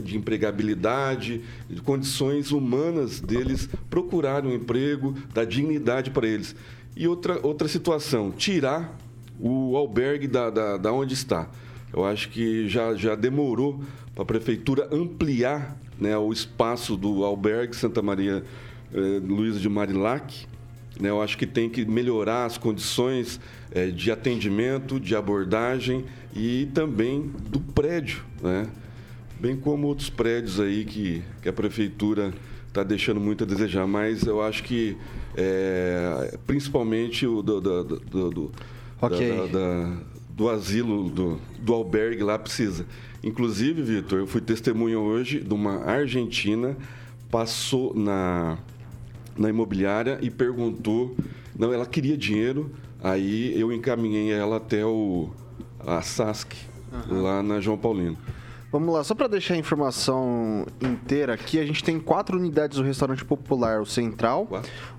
de 0.01 0.17
empregabilidade, 0.17 1.41
de 1.69 1.81
condições 1.81 2.51
humanas 2.51 3.19
deles 3.19 3.69
procurarem 3.89 4.51
um 4.51 4.55
emprego, 4.55 5.15
da 5.33 5.45
dignidade 5.45 6.11
para 6.11 6.27
eles. 6.27 6.55
E 6.95 7.07
outra, 7.07 7.39
outra 7.41 7.67
situação, 7.67 8.31
tirar 8.31 8.97
o 9.39 9.75
albergue 9.75 10.27
da, 10.27 10.49
da, 10.49 10.77
da 10.77 10.91
onde 10.91 11.13
está. 11.13 11.49
Eu 11.91 12.05
acho 12.05 12.29
que 12.29 12.67
já, 12.67 12.93
já 12.95 13.15
demorou 13.15 13.81
para 14.13 14.23
a 14.23 14.25
prefeitura 14.25 14.87
ampliar 14.91 15.77
né, 15.99 16.17
o 16.17 16.31
espaço 16.31 16.97
do 16.97 17.23
albergue 17.23 17.75
Santa 17.75 18.01
Maria 18.01 18.43
eh, 18.93 19.21
Luísa 19.23 19.59
de 19.59 19.69
Marilac. 19.69 20.45
Né, 20.99 21.09
eu 21.09 21.21
acho 21.21 21.37
que 21.37 21.47
tem 21.47 21.69
que 21.69 21.83
melhorar 21.85 22.45
as 22.45 22.57
condições 22.57 23.39
eh, 23.71 23.87
de 23.87 24.11
atendimento, 24.11 24.99
de 24.99 25.15
abordagem 25.15 26.05
e 26.35 26.67
também 26.73 27.31
do 27.49 27.59
prédio, 27.59 28.23
né? 28.41 28.67
bem 29.39 29.57
como 29.57 29.87
outros 29.87 30.09
prédios 30.09 30.59
aí 30.59 30.85
que, 30.85 31.21
que 31.41 31.49
a 31.49 31.53
prefeitura 31.53 32.33
está 32.67 32.81
deixando 32.81 33.19
muito 33.19 33.43
a 33.43 33.47
desejar, 33.47 33.85
mas 33.85 34.23
eu 34.23 34.41
acho 34.41 34.63
que 34.63 34.97
é, 35.35 36.37
principalmente 36.47 37.27
o 37.27 37.41
do, 37.41 37.59
do, 37.59 37.83
do, 37.83 38.29
do, 38.29 38.51
okay. 39.01 39.29
da, 39.29 39.59
da, 39.59 39.97
do 40.29 40.49
asilo, 40.49 41.09
do, 41.09 41.39
do 41.59 41.73
albergue 41.73 42.23
lá 42.23 42.39
precisa. 42.39 42.85
Inclusive, 43.21 43.81
Vitor, 43.81 44.19
eu 44.19 44.27
fui 44.27 44.39
testemunha 44.39 44.97
hoje 44.97 45.41
de 45.41 45.53
uma 45.53 45.83
argentina, 45.83 46.77
passou 47.29 47.93
na, 47.93 48.57
na 49.37 49.49
imobiliária 49.49 50.19
e 50.21 50.29
perguntou, 50.29 51.15
não, 51.57 51.73
ela 51.73 51.85
queria 51.85 52.17
dinheiro, 52.17 52.71
aí 53.01 53.59
eu 53.59 53.71
encaminhei 53.71 54.31
ela 54.31 54.57
até 54.57 54.85
o 54.85 55.29
a 55.85 56.01
SASC, 56.01 56.53
uhum. 56.91 57.21
lá 57.21 57.43
na 57.43 57.59
João 57.59 57.77
Paulino. 57.77 58.17
Vamos 58.71 58.91
lá, 58.91 59.03
só 59.03 59.13
para 59.13 59.27
deixar 59.27 59.53
a 59.53 59.57
informação 59.57 60.65
inteira 60.81 61.33
aqui, 61.33 61.59
a 61.59 61.65
gente 61.65 61.83
tem 61.83 61.99
quatro 61.99 62.39
unidades 62.39 62.77
do 62.77 62.83
restaurante 62.83 63.23
popular, 63.23 63.79
o 63.79 63.85
Central, 63.85 64.47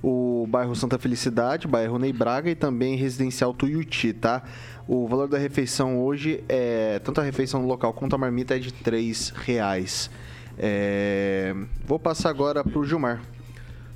o 0.00 0.46
bairro 0.48 0.76
Santa 0.76 0.96
Felicidade, 0.96 1.66
o 1.66 1.68
bairro 1.68 1.98
Ney 1.98 2.12
Braga 2.12 2.48
e 2.48 2.54
também 2.54 2.94
residencial 2.94 3.52
Tuiuti, 3.52 4.12
tá? 4.12 4.44
O 4.86 5.08
valor 5.08 5.26
da 5.26 5.38
refeição 5.38 5.98
hoje 5.98 6.44
é, 6.48 7.00
tanto 7.00 7.20
a 7.20 7.24
refeição 7.24 7.62
no 7.62 7.66
local 7.66 7.92
quanto 7.92 8.14
a 8.14 8.18
marmita 8.18 8.54
é 8.54 8.60
de 8.60 8.72
três 8.72 9.30
reais. 9.30 10.08
É... 10.58 11.54
Vou 11.84 11.98
passar 11.98 12.30
agora 12.30 12.62
para 12.62 12.78
o 12.78 12.84
Gilmar. 12.84 13.22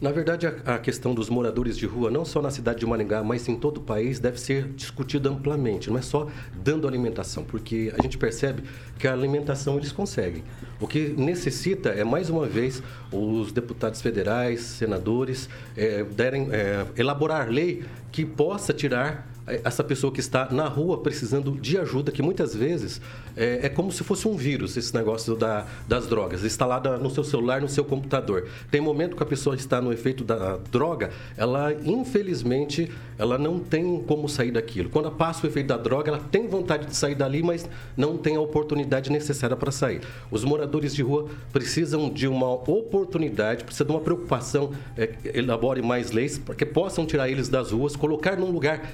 Na 0.00 0.12
verdade, 0.12 0.46
a, 0.46 0.74
a, 0.74 0.78
questão 0.78 1.12
dos 1.12 1.28
moradores 1.28 1.76
de 1.76 1.84
rua, 1.84 2.08
não 2.08 2.24
só 2.24 2.40
na 2.40 2.52
cidade 2.52 2.78
de 2.78 2.86
Maringá, 2.86 3.20
mas 3.24 3.48
em 3.48 3.56
todo 3.56 3.78
o 3.78 3.80
país, 3.80 4.20
deve 4.20 4.38
ser 4.38 4.68
discutida 4.68 5.28
amplamente. 5.28 5.90
Não 5.90 5.98
é 5.98 6.02
só 6.02 6.28
dando 6.54 6.86
alimentação, 6.86 7.42
porque 7.42 7.92
a 7.98 8.00
gente 8.00 8.16
percebe 8.16 8.62
que 8.96 9.08
a 9.08 9.12
alimentação 9.12 9.76
eles 9.76 9.90
conseguem. 9.90 10.44
O 10.80 10.86
que 10.86 11.08
necessita 11.08 11.88
é, 11.88 12.04
mais 12.04 12.30
uma 12.30 12.46
vez, 12.46 12.80
os 13.10 13.50
deputados 13.50 14.00
federais, 14.00 14.60
senadores, 14.60 15.48
é, 15.76 16.04
derem, 16.04 16.46
é, 16.52 16.86
elaborar 16.96 17.48
lei 17.50 17.84
que 18.12 18.24
possa 18.24 18.72
tirar 18.72 19.27
essa 19.64 19.82
pessoa 19.84 20.12
que 20.12 20.20
está 20.20 20.48
na 20.50 20.66
rua 20.66 20.98
precisando 20.98 21.52
de 21.52 21.78
ajuda, 21.78 22.12
que 22.12 22.22
muitas 22.22 22.54
vezes 22.54 23.00
é, 23.36 23.66
é 23.66 23.68
como 23.68 23.90
se 23.90 24.04
fosse 24.04 24.26
um 24.28 24.36
vírus, 24.36 24.76
esse 24.76 24.94
negócio 24.94 25.34
da, 25.34 25.66
das 25.86 26.06
drogas, 26.06 26.44
instalada 26.44 26.96
no 26.98 27.10
seu 27.10 27.24
celular, 27.24 27.60
no 27.60 27.68
seu 27.68 27.84
computador. 27.84 28.48
Tem 28.70 28.80
momento 28.80 29.16
que 29.16 29.22
a 29.22 29.26
pessoa 29.26 29.56
está 29.56 29.80
no 29.80 29.92
efeito 29.92 30.24
da 30.24 30.56
droga, 30.70 31.10
ela 31.36 31.72
infelizmente 31.84 32.90
ela 33.18 33.36
não 33.36 33.58
tem 33.58 34.00
como 34.06 34.28
sair 34.28 34.52
daquilo. 34.52 34.88
Quando 34.88 35.10
passa 35.10 35.44
o 35.44 35.50
efeito 35.50 35.66
da 35.66 35.76
droga, 35.76 36.10
ela 36.10 36.20
tem 36.20 36.46
vontade 36.46 36.86
de 36.86 36.96
sair 36.96 37.14
dali, 37.14 37.42
mas 37.42 37.68
não 37.96 38.16
tem 38.16 38.36
a 38.36 38.40
oportunidade 38.40 39.10
necessária 39.10 39.56
para 39.56 39.72
sair. 39.72 40.00
Os 40.30 40.44
moradores 40.44 40.94
de 40.94 41.02
rua 41.02 41.28
precisam 41.52 42.08
de 42.08 42.28
uma 42.28 42.52
oportunidade, 42.52 43.64
precisam 43.64 43.86
de 43.88 43.92
uma 43.92 44.00
preocupação, 44.00 44.72
é, 44.96 45.10
elabore 45.34 45.82
mais 45.82 46.12
leis 46.12 46.38
para 46.38 46.54
que 46.54 46.64
possam 46.64 47.04
tirar 47.04 47.28
eles 47.28 47.48
das 47.48 47.72
ruas, 47.72 47.96
colocar 47.96 48.36
num 48.36 48.50
lugar 48.50 48.88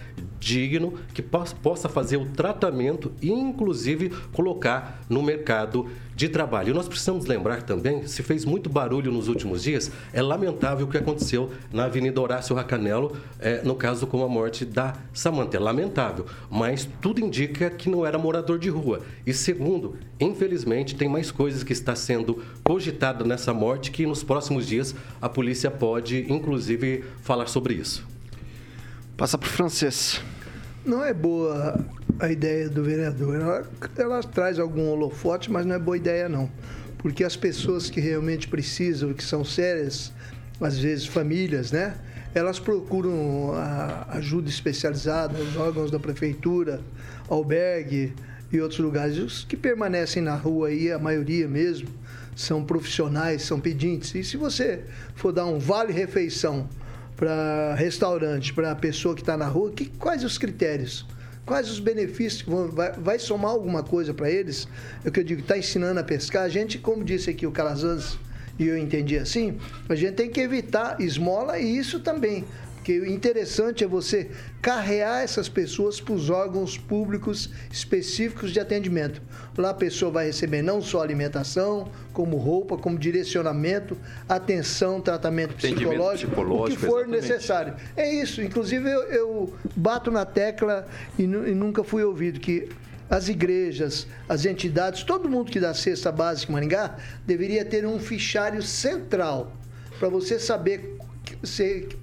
digno, 0.44 0.94
que 1.14 1.22
possa 1.22 1.88
fazer 1.88 2.18
o 2.18 2.26
tratamento 2.26 3.10
e, 3.22 3.32
inclusive, 3.32 4.10
colocar 4.32 5.02
no 5.08 5.22
mercado 5.22 5.86
de 6.14 6.28
trabalho. 6.28 6.70
E 6.70 6.72
nós 6.72 6.86
precisamos 6.86 7.26
lembrar 7.26 7.62
também, 7.62 8.06
se 8.06 8.22
fez 8.22 8.44
muito 8.44 8.68
barulho 8.68 9.10
nos 9.10 9.26
últimos 9.26 9.62
dias, 9.62 9.90
é 10.12 10.22
lamentável 10.22 10.86
o 10.86 10.90
que 10.90 10.98
aconteceu 10.98 11.50
na 11.72 11.86
Avenida 11.86 12.20
Horácio 12.20 12.54
Racanelo, 12.54 13.16
é, 13.40 13.62
no 13.62 13.74
caso 13.74 14.06
com 14.06 14.22
a 14.22 14.28
morte 14.28 14.64
da 14.64 14.94
Samanta. 15.12 15.56
É 15.56 15.60
lamentável, 15.60 16.26
mas 16.50 16.88
tudo 17.00 17.20
indica 17.20 17.70
que 17.70 17.88
não 17.88 18.04
era 18.04 18.18
morador 18.18 18.58
de 18.58 18.68
rua. 18.68 19.00
E 19.26 19.32
segundo, 19.32 19.96
infelizmente, 20.20 20.94
tem 20.94 21.08
mais 21.08 21.30
coisas 21.30 21.64
que 21.64 21.72
está 21.72 21.96
sendo 21.96 22.42
cogitada 22.62 23.24
nessa 23.24 23.54
morte 23.54 23.90
que 23.90 24.06
nos 24.06 24.22
próximos 24.22 24.66
dias 24.66 24.94
a 25.20 25.28
polícia 25.28 25.70
pode, 25.70 26.30
inclusive, 26.30 27.04
falar 27.22 27.46
sobre 27.46 27.74
isso. 27.74 28.06
Passa 29.16 29.38
para 29.38 29.46
o 29.46 29.50
francês. 29.50 30.20
Não 30.84 31.02
é 31.02 31.14
boa 31.14 31.82
a 32.20 32.30
ideia 32.30 32.68
do 32.68 32.84
vereador. 32.84 33.36
Ela, 33.36 33.66
ela 33.96 34.22
traz 34.22 34.58
algum 34.58 34.86
holofote, 34.90 35.50
mas 35.50 35.64
não 35.64 35.74
é 35.74 35.78
boa 35.78 35.96
ideia, 35.96 36.28
não. 36.28 36.50
Porque 36.98 37.24
as 37.24 37.36
pessoas 37.36 37.88
que 37.88 38.00
realmente 38.00 38.48
precisam, 38.48 39.14
que 39.14 39.24
são 39.24 39.42
sérias, 39.42 40.12
às 40.60 40.78
vezes 40.78 41.06
famílias, 41.06 41.72
né? 41.72 41.96
Elas 42.34 42.58
procuram 42.58 43.52
ajuda 44.08 44.50
especializada, 44.50 45.38
os 45.38 45.56
órgãos 45.56 45.90
da 45.90 45.98
prefeitura, 45.98 46.80
albergue 47.30 48.12
e 48.52 48.60
outros 48.60 48.80
lugares. 48.80 49.16
Os 49.16 49.42
que 49.44 49.56
permanecem 49.56 50.22
na 50.22 50.34
rua 50.34 50.68
aí, 50.68 50.92
a 50.92 50.98
maioria 50.98 51.48
mesmo, 51.48 51.88
são 52.36 52.62
profissionais, 52.62 53.42
são 53.42 53.58
pedintes. 53.58 54.14
E 54.14 54.22
se 54.22 54.36
você 54.36 54.84
for 55.14 55.32
dar 55.32 55.46
um 55.46 55.58
vale-refeição 55.58 56.68
para 57.16 57.74
restaurante, 57.74 58.52
para 58.52 58.72
a 58.72 58.74
pessoa 58.74 59.14
que 59.14 59.22
está 59.22 59.36
na 59.36 59.46
rua, 59.46 59.70
que, 59.70 59.86
quais 59.86 60.24
os 60.24 60.38
critérios? 60.38 61.06
Quais 61.46 61.70
os 61.70 61.78
benefícios 61.78 62.42
vão, 62.42 62.70
vai, 62.70 62.92
vai 62.92 63.18
somar 63.18 63.50
alguma 63.50 63.82
coisa 63.82 64.14
para 64.14 64.30
eles? 64.30 64.66
É 65.04 65.08
o 65.08 65.12
que 65.12 65.20
eu 65.20 65.24
digo, 65.24 65.42
está 65.42 65.58
ensinando 65.58 66.00
a 66.00 66.04
pescar. 66.04 66.44
A 66.44 66.48
gente, 66.48 66.78
como 66.78 67.04
disse 67.04 67.28
aqui 67.28 67.46
o 67.46 67.52
Calazans, 67.52 68.18
e 68.58 68.66
eu 68.66 68.78
entendi 68.78 69.18
assim, 69.18 69.58
a 69.88 69.94
gente 69.94 70.14
tem 70.14 70.30
que 70.30 70.40
evitar 70.40 71.00
esmola 71.00 71.58
e 71.58 71.76
isso 71.76 72.00
também. 72.00 72.44
Porque 72.84 73.00
o 73.00 73.06
interessante 73.06 73.82
é 73.82 73.86
você 73.86 74.28
carrear 74.60 75.22
essas 75.22 75.48
pessoas 75.48 76.02
para 76.02 76.12
os 76.12 76.28
órgãos 76.28 76.76
públicos 76.76 77.48
específicos 77.72 78.52
de 78.52 78.60
atendimento. 78.60 79.22
Lá 79.56 79.70
a 79.70 79.74
pessoa 79.74 80.10
vai 80.12 80.26
receber 80.26 80.60
não 80.60 80.82
só 80.82 81.00
alimentação, 81.00 81.90
como 82.12 82.36
roupa, 82.36 82.76
como 82.76 82.98
direcionamento, 82.98 83.96
atenção, 84.28 85.00
tratamento 85.00 85.54
psicológico, 85.54 86.32
psicológico, 86.32 86.60
o 86.60 86.68
que 86.68 86.76
for 86.76 87.00
exatamente. 87.06 87.22
necessário. 87.22 87.74
É 87.96 88.12
isso. 88.12 88.42
Inclusive 88.42 88.86
eu, 88.86 89.02
eu 89.04 89.54
bato 89.74 90.10
na 90.10 90.26
tecla 90.26 90.86
e, 91.18 91.22
e 91.22 91.26
nunca 91.26 91.82
fui 91.82 92.04
ouvido 92.04 92.38
que 92.38 92.68
as 93.08 93.30
igrejas, 93.30 94.06
as 94.28 94.44
entidades, 94.44 95.04
todo 95.04 95.26
mundo 95.26 95.50
que 95.50 95.58
dá 95.58 95.72
cesta 95.72 96.12
básica 96.12 96.52
em 96.52 96.54
Maringá 96.54 96.98
deveria 97.24 97.64
ter 97.64 97.86
um 97.86 97.98
fichário 97.98 98.62
central 98.62 99.56
para 99.98 100.10
você 100.10 100.38
saber 100.38 100.98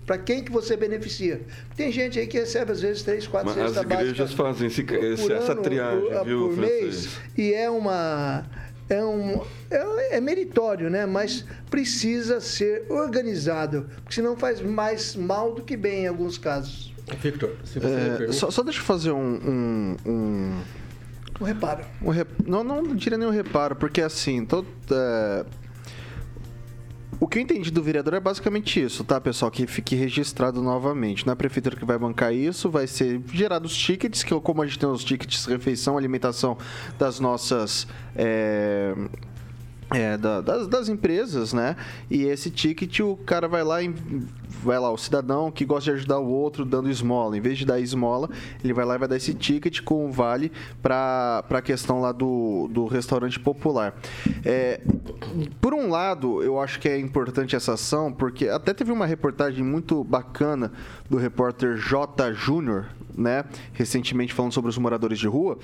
para 0.06 0.18
quem 0.18 0.44
que 0.44 0.52
você 0.52 0.76
beneficia. 0.76 1.42
Tem 1.76 1.92
gente 1.92 2.20
aí 2.20 2.28
que 2.28 2.40
recebe 2.40 2.72
às 2.72 2.82
vezes 2.82 3.04
três, 3.04 3.28
quatro 3.28 3.54
Mas 3.56 3.78
as 3.78 3.84
igrejas 3.84 4.34
fazem 4.34 4.68
esse, 4.68 4.82
esse, 4.82 5.32
essa 5.32 5.56
triagem, 5.56 6.10
por, 6.10 6.26
viu, 6.26 6.50
por 6.50 6.58
mês 6.58 7.10
e 7.38 7.54
é 7.54 7.70
uma 7.70 8.46
é, 8.90 9.04
um, 9.04 9.42
é, 9.70 10.18
é, 10.18 10.22
meritório, 10.22 10.90
né? 10.90 11.06
mas 11.06 11.46
precisa 11.70 12.42
ser 12.42 12.86
organizado, 12.90 13.90
porque 14.04 14.16
senão 14.16 14.36
faz 14.36 14.62
mais 14.62 15.16
mal 15.16 15.54
do 15.54 15.62
que 15.62 15.78
bem 15.78 16.04
em 16.04 16.08
alguns 16.08 16.38
casos. 16.38 16.94
Victor, 17.22 17.56
se 17.64 17.80
você 17.80 17.88
é, 17.88 18.18
permite... 18.18 18.36
só, 18.36 18.52
só, 18.52 18.64
deixa 18.64 18.80
eu 18.80 18.84
fazer 18.84 19.12
um, 19.12 19.18
um, 19.20 19.98
um... 20.06 20.62
Um 21.40 21.44
reparo. 21.44 21.84
Um 22.02 22.10
rep... 22.10 22.30
Não, 22.46 22.64
não 22.64 22.84
diria 22.96 23.18
nem 23.18 23.28
um 23.28 23.32
reparo, 23.32 23.76
porque 23.76 24.02
assim, 24.02 24.46
todo, 24.46 24.68
é... 24.92 25.46
o 27.22 27.28
que 27.28 27.38
eu 27.38 27.44
entendi 27.44 27.70
do 27.70 27.84
vereador 27.84 28.16
é 28.16 28.20
basicamente 28.20 28.84
isso, 28.84 29.04
tá, 29.04 29.22
pessoal? 29.22 29.52
Que 29.52 29.68
fique 29.68 29.96
registrado 29.96 30.60
novamente. 30.60 31.24
Não 31.24 31.32
é 31.32 31.34
a 31.36 31.38
prefeitura 31.38 31.76
que 31.76 31.86
vai 31.86 31.96
bancar 31.96 32.34
isso, 32.34 32.68
vai 32.68 32.88
ser 32.88 33.22
gerados 33.32 33.78
tickets, 33.78 34.24
que 34.24 34.34
como 34.42 34.64
a 34.64 34.66
gente 34.66 34.80
tem 34.80 34.90
os 34.90 35.04
tickets 35.04 35.46
refeição, 35.46 36.00
alimentação 36.00 36.58
das 36.98 37.20
nossas. 37.20 37.86
É 38.16 38.96
é, 39.94 40.18
da, 40.18 40.42
das, 40.42 40.68
das, 40.68 40.90
empresas, 40.90 41.52
né? 41.52 41.76
E 42.10 42.24
esse 42.24 42.50
ticket 42.50 43.02
o 43.02 43.18
cara 43.18 43.48
vai 43.48 43.64
lá 43.64 43.82
e 43.82 43.94
vai 44.64 44.80
lá, 44.80 44.90
o 44.90 44.98
cidadão 44.98 45.52
que 45.52 45.66
gosta 45.66 45.92
de 45.92 45.98
ajudar 45.98 46.20
o 46.20 46.28
outro 46.28 46.64
dando 46.64 46.90
esmola. 46.90 47.38
Em 47.38 47.42
vez 47.42 47.58
de 47.58 47.66
dar 47.66 47.80
esmola, 47.80 48.30
ele 48.64 48.74
vai 48.74 48.86
lá 48.86 48.96
e 48.96 48.98
vai 48.98 49.08
dar 49.08 49.18
esse 49.18 49.34
ticket 49.34 49.82
com 49.82 50.06
o 50.06 50.12
vale 50.12 50.52
para 50.82 51.44
a 51.50 51.62
questão 51.62 52.00
lá 52.00 52.12
do, 52.12 52.70
do 52.72 52.86
restaurante 52.86 53.40
popular. 53.40 53.94
É, 54.46 54.82
por 55.60 55.74
um 55.74 55.90
lado, 55.90 56.42
eu 56.42 56.60
acho 56.60 56.80
que 56.80 56.88
é 56.88 56.98
importante 56.98 57.56
essa 57.56 57.74
ação, 57.74 58.14
porque 58.14 58.48
até 58.48 58.74
teve 58.74 58.92
uma 58.92 59.06
reportagem 59.06 59.64
muito 59.64 60.04
bacana 60.04 60.72
do 61.10 61.18
repórter 61.18 61.76
J. 61.76 62.34
Júnior, 62.34 62.88
né, 63.18 63.46
recentemente 63.74 64.34
falando 64.34 64.54
sobre 64.54 64.70
os 64.70 64.78
moradores 64.78 65.20
de 65.20 65.28
rua. 65.28 65.58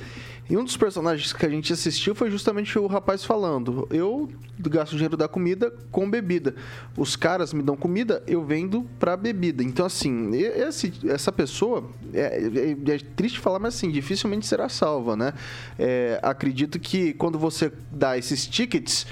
E 0.49 0.55
um 0.55 0.63
dos 0.63 0.77
personagens 0.77 1.33
que 1.33 1.45
a 1.45 1.49
gente 1.49 1.71
assistiu 1.73 2.15
foi 2.15 2.31
justamente 2.31 2.77
o 2.79 2.87
rapaz 2.87 3.23
falando: 3.23 3.87
eu 3.91 4.29
gasto 4.59 4.91
dinheiro 4.91 5.17
da 5.17 5.27
comida 5.27 5.71
com 5.91 6.09
bebida. 6.09 6.55
Os 6.95 7.15
caras 7.15 7.53
me 7.53 7.61
dão 7.61 7.75
comida, 7.75 8.23
eu 8.27 8.43
vendo 8.43 8.85
para 8.99 9.17
bebida. 9.17 9.63
Então, 9.63 9.85
assim, 9.85 10.35
esse, 10.35 10.93
essa 11.07 11.31
pessoa, 11.31 11.89
é, 12.13 12.19
é, 12.19 12.93
é, 12.93 12.99
triste 13.15 13.39
falar, 13.39 13.59
mas 13.59 13.75
assim, 13.75 13.91
dificilmente 13.91 14.45
será 14.45 14.69
salva, 14.69 15.15
né? 15.15 15.33
É, 15.77 16.19
acredito 16.23 16.79
que 16.79 17.13
quando 17.13 17.37
você 17.37 17.71
dá 17.91 18.17
esses 18.17 18.47
tickets, 18.47 19.05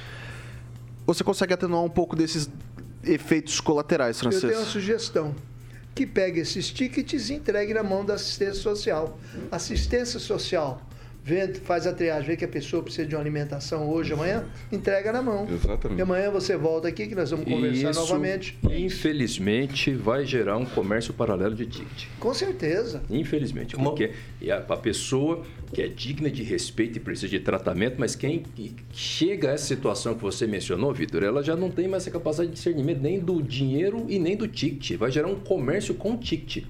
você 1.05 1.23
consegue 1.23 1.53
atenuar 1.53 1.83
um 1.83 1.89
pouco 1.89 2.15
desses 2.15 2.49
efeitos 3.03 3.59
colaterais, 3.59 4.19
Francisco. 4.19 4.47
Eu 4.47 4.51
tenho 4.51 4.61
uma 4.63 4.71
sugestão 4.71 5.35
que 5.95 6.05
pegue 6.05 6.41
esses 6.41 6.69
tickets 6.69 7.29
e 7.29 7.35
entregue 7.35 7.73
na 7.73 7.81
mão 7.81 8.03
da 8.05 8.15
assistência 8.15 8.61
social. 8.61 9.17
Assistência 9.49 10.19
social 10.19 10.81
vê, 11.25 11.51
faz 11.55 11.87
a 11.87 11.91
triagem, 11.91 12.27
vê 12.27 12.37
que 12.37 12.45
a 12.45 12.47
pessoa 12.47 12.83
precisa 12.83 13.07
de 13.07 13.15
uma 13.15 13.21
alimentação 13.21 13.89
hoje, 13.89 14.13
amanhã, 14.13 14.45
entrega 14.71 15.11
na 15.11 15.23
mão. 15.23 15.47
Exatamente. 15.49 15.97
E 15.97 16.01
amanhã 16.03 16.29
você 16.29 16.55
volta 16.55 16.87
aqui 16.87 17.07
que 17.07 17.15
nós 17.15 17.31
vamos 17.31 17.45
conversar 17.45 17.89
Isso, 17.89 17.99
novamente. 17.99 18.55
Infelizmente, 18.69 19.91
vai 19.91 20.23
gerar 20.23 20.55
um 20.55 20.65
comércio 20.65 21.15
paralelo 21.15 21.55
de 21.55 21.65
ticket. 21.65 22.09
Com 22.19 22.31
certeza. 22.31 23.01
Infelizmente, 23.09 23.75
porque 23.75 24.11
a 24.47 24.77
pessoa 24.77 25.41
que 25.73 25.81
é 25.81 25.87
digna 25.87 26.29
de 26.29 26.43
respeito 26.43 26.97
e 26.97 26.99
precisa 26.99 27.27
de 27.27 27.39
tratamento, 27.39 27.95
mas 27.97 28.15
quem 28.15 28.43
chega 28.93 29.49
a 29.49 29.53
essa 29.53 29.65
situação 29.65 30.13
que 30.13 30.21
você 30.21 30.45
mencionou, 30.45 30.93
Vitor, 30.93 31.23
ela 31.23 31.41
já 31.41 31.55
não 31.55 31.71
tem 31.71 31.87
mais 31.87 32.03
essa 32.03 32.11
capacidade 32.11 32.49
de 32.49 32.55
discernimento 32.55 33.01
nem 33.01 33.19
do 33.19 33.41
dinheiro 33.41 34.05
e 34.07 34.19
nem 34.19 34.37
do 34.37 34.47
ticket. 34.47 34.95
Vai 34.95 35.09
gerar 35.09 35.27
um 35.27 35.39
comércio 35.39 35.95
com 35.95 36.15
ticket. 36.15 36.65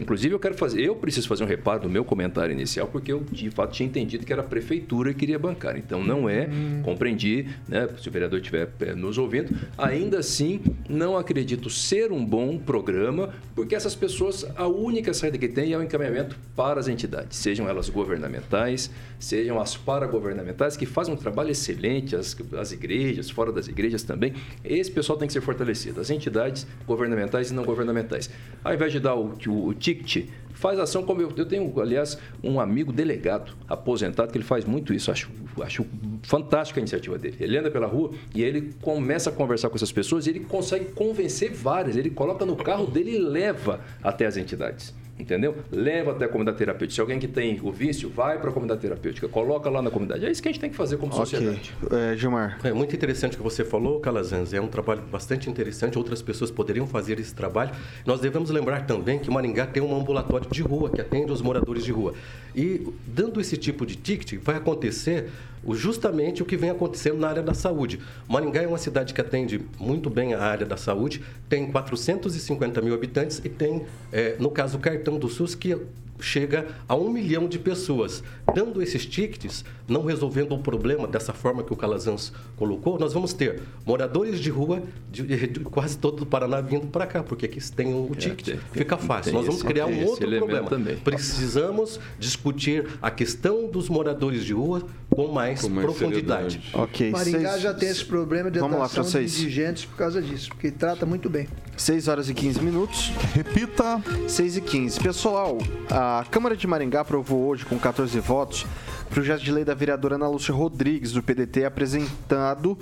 Inclusive, 0.00 0.34
eu 0.34 0.38
quero 0.38 0.54
fazer, 0.54 0.80
eu 0.80 0.94
preciso 0.94 1.26
fazer 1.26 1.44
um 1.44 1.46
reparo 1.46 1.82
no 1.82 1.88
meu 1.88 2.04
comentário 2.04 2.52
inicial, 2.52 2.86
porque 2.86 3.12
eu 3.12 3.20
de 3.30 3.50
fato 3.50 3.72
tinha 3.72 3.86
entendido 3.86 4.24
que 4.24 4.32
era 4.32 4.42
a 4.42 4.44
prefeitura 4.44 5.12
que 5.12 5.20
queria 5.20 5.38
bancar. 5.38 5.76
Então, 5.76 6.02
não 6.04 6.28
é, 6.28 6.48
hum. 6.48 6.82
compreendi, 6.82 7.46
né? 7.68 7.88
Se 7.98 8.08
o 8.08 8.12
vereador 8.12 8.38
estiver 8.38 8.68
é, 8.80 8.94
nos 8.94 9.18
ouvindo, 9.18 9.54
ainda 9.76 10.18
assim, 10.18 10.60
não 10.88 11.16
acredito 11.16 11.68
ser 11.68 12.12
um 12.12 12.24
bom 12.24 12.58
programa, 12.58 13.34
porque 13.54 13.74
essas 13.74 13.94
pessoas, 13.94 14.46
a 14.56 14.66
única 14.66 15.12
saída 15.12 15.36
que 15.36 15.48
tem 15.48 15.72
é 15.72 15.76
o 15.76 15.82
encaminhamento 15.82 16.36
para 16.54 16.78
as 16.78 16.88
entidades, 16.88 17.36
sejam 17.36 17.68
elas 17.68 17.88
governamentais, 17.88 18.90
sejam 19.18 19.60
as 19.60 19.76
paragovernamentais, 19.76 20.76
que 20.76 20.86
fazem 20.86 21.12
um 21.12 21.16
trabalho 21.16 21.50
excelente, 21.50 22.14
as, 22.14 22.36
as 22.56 22.72
igrejas, 22.72 23.28
fora 23.30 23.50
das 23.50 23.66
igrejas 23.66 24.02
também. 24.02 24.34
Esse 24.64 24.90
pessoal 24.90 25.18
tem 25.18 25.26
que 25.26 25.32
ser 25.32 25.40
fortalecido, 25.40 26.00
as 26.00 26.10
entidades 26.10 26.66
governamentais 26.86 27.50
e 27.50 27.54
não 27.54 27.64
governamentais. 27.64 28.30
Ao 28.62 28.72
invés 28.72 28.92
de 28.92 29.00
dar 29.00 29.14
o, 29.16 29.36
o, 29.46 29.68
o 29.68 29.74
ticket, 29.94 30.28
faz 30.52 30.78
ação 30.78 31.02
como 31.02 31.22
eu, 31.22 31.32
eu 31.36 31.46
tenho, 31.46 31.80
aliás, 31.80 32.18
um 32.42 32.60
amigo 32.60 32.92
delegado 32.92 33.52
aposentado 33.68 34.30
que 34.30 34.38
ele 34.38 34.44
faz 34.44 34.64
muito 34.64 34.92
isso. 34.92 35.10
Acho, 35.10 35.30
acho 35.62 35.86
fantástica 36.22 36.80
a 36.80 36.82
iniciativa 36.82 37.16
dele. 37.16 37.36
Ele 37.40 37.56
anda 37.56 37.70
pela 37.70 37.86
rua 37.86 38.10
e 38.34 38.42
ele 38.42 38.74
começa 38.82 39.30
a 39.30 39.32
conversar 39.32 39.70
com 39.70 39.76
essas 39.76 39.92
pessoas 39.92 40.26
e 40.26 40.30
ele 40.30 40.40
consegue 40.40 40.86
convencer 40.86 41.52
várias. 41.52 41.96
Ele 41.96 42.10
coloca 42.10 42.44
no 42.44 42.56
carro 42.56 42.86
dele 42.86 43.12
e 43.12 43.18
leva 43.18 43.80
até 44.02 44.26
as 44.26 44.36
entidades 44.36 44.94
entendeu? 45.18 45.56
Leva 45.70 46.12
até 46.12 46.24
a 46.24 46.28
comunidade 46.28 46.58
terapêutica. 46.58 46.94
Se 46.94 47.00
alguém 47.00 47.18
que 47.18 47.28
tem 47.28 47.58
o 47.62 47.72
vício, 47.72 48.08
vai 48.08 48.38
para 48.38 48.50
a 48.50 48.52
comunidade 48.52 48.80
terapêutica, 48.80 49.28
coloca 49.28 49.68
lá 49.68 49.82
na 49.82 49.90
comunidade. 49.90 50.24
É 50.24 50.30
isso 50.30 50.42
que 50.42 50.48
a 50.48 50.52
gente 50.52 50.60
tem 50.60 50.70
que 50.70 50.76
fazer 50.76 50.96
como 50.96 51.12
sociedade. 51.12 51.74
É, 51.90 52.16
Gilmar. 52.16 52.58
É 52.64 52.72
muito 52.72 52.94
interessante 52.94 53.34
o 53.34 53.36
que 53.38 53.42
você 53.42 53.64
falou, 53.64 54.00
Calazans. 54.00 54.52
É 54.52 54.60
um 54.60 54.68
trabalho 54.68 55.02
bastante 55.02 55.50
interessante. 55.50 55.98
Outras 55.98 56.22
pessoas 56.22 56.50
poderiam 56.50 56.86
fazer 56.86 57.18
esse 57.18 57.34
trabalho. 57.34 57.70
Nós 58.06 58.20
devemos 58.20 58.50
lembrar 58.50 58.86
também 58.86 59.18
que 59.18 59.30
Maringá 59.30 59.66
tem 59.66 59.82
um 59.82 59.94
ambulatório 59.94 60.48
de 60.50 60.62
rua 60.62 60.90
que 60.90 61.00
atende 61.00 61.32
os 61.32 61.42
moradores 61.42 61.84
de 61.84 61.92
rua. 61.92 62.14
E 62.54 62.86
dando 63.06 63.40
esse 63.40 63.56
tipo 63.56 63.84
de 63.84 63.96
ticket, 63.96 64.38
vai 64.42 64.56
acontecer 64.56 65.30
justamente 65.70 66.42
o 66.42 66.46
que 66.46 66.56
vem 66.56 66.70
acontecendo 66.70 67.18
na 67.18 67.28
área 67.28 67.42
da 67.42 67.54
saúde. 67.54 68.00
Maringá 68.28 68.62
é 68.62 68.66
uma 68.66 68.78
cidade 68.78 69.14
que 69.14 69.20
atende 69.20 69.60
muito 69.78 70.08
bem 70.10 70.34
a 70.34 70.42
área 70.42 70.66
da 70.66 70.76
saúde, 70.76 71.22
tem 71.48 71.70
450 71.70 72.80
mil 72.80 72.94
habitantes 72.94 73.40
e 73.44 73.48
tem, 73.48 73.84
é, 74.12 74.36
no 74.38 74.50
caso, 74.50 74.78
o 74.78 74.80
cartão 74.80 75.18
do 75.18 75.28
SUS, 75.28 75.54
que 75.54 75.76
chega 76.20 76.66
a 76.88 76.94
um 76.94 77.10
milhão 77.10 77.48
de 77.48 77.58
pessoas. 77.58 78.22
Dando 78.54 78.82
esses 78.82 79.04
tickets, 79.06 79.64
não 79.86 80.04
resolvendo 80.04 80.52
o 80.52 80.58
problema 80.58 81.06
dessa 81.06 81.32
forma 81.32 81.62
que 81.62 81.72
o 81.72 81.76
Calazans 81.76 82.32
colocou, 82.56 82.98
nós 82.98 83.12
vamos 83.12 83.32
ter 83.32 83.62
moradores 83.84 84.40
de 84.40 84.50
rua 84.50 84.82
de, 85.10 85.22
de 85.22 85.60
quase 85.60 85.98
todo 85.98 86.22
o 86.22 86.26
Paraná 86.26 86.60
vindo 86.60 86.86
para 86.86 87.06
cá, 87.06 87.22
porque 87.22 87.46
aqui 87.46 87.60
tem 87.72 87.94
o 87.94 88.14
ticket, 88.14 88.48
é, 88.48 88.58
fica 88.72 88.96
fácil. 88.96 89.32
Nós 89.32 89.46
vamos 89.46 89.62
criar 89.62 89.86
um 89.86 90.04
outro 90.06 90.28
problema. 90.36 90.68
Também. 90.68 90.96
Precisamos 90.96 92.00
discutir 92.18 92.86
a 93.00 93.10
questão 93.10 93.68
dos 93.68 93.88
moradores 93.88 94.44
de 94.44 94.52
rua 94.52 94.82
com 95.10 95.28
mais, 95.28 95.62
com 95.62 95.68
mais 95.68 95.84
profundidade. 95.84 96.60
Ok. 96.74 97.10
Maringá 97.10 97.50
Seis... 97.52 97.62
já 97.62 97.74
tem 97.74 97.88
esse 97.88 98.04
problema 98.04 98.50
de 98.50 98.58
Vamos 98.58 98.76
atração 98.76 99.20
lá, 99.20 99.26
de 99.26 99.34
indigentes 99.34 99.84
por 99.84 99.96
causa 99.96 100.20
disso, 100.20 100.48
porque 100.50 100.70
trata 100.70 101.06
muito 101.06 101.28
bem. 101.28 101.48
6 101.76 102.08
horas 102.08 102.28
e 102.28 102.34
15 102.34 102.60
minutos. 102.60 103.12
Repita. 103.32 104.02
6 104.26 104.56
e 104.56 104.60
15. 104.60 105.00
Pessoal, 105.00 105.58
a 105.88 106.07
Câmara 106.30 106.56
de 106.56 106.66
Maringá 106.66 107.00
aprovou 107.00 107.48
hoje, 107.48 107.64
com 107.64 107.78
14 107.78 108.18
votos, 108.20 108.66
projeto 109.10 109.42
de 109.42 109.52
lei 109.52 109.64
da 109.64 109.74
vereadora 109.74 110.14
Ana 110.16 110.28
Lúcia 110.28 110.52
Rodrigues, 110.54 111.12
do 111.12 111.22
PDT, 111.22 111.64
apresentado 111.64 112.78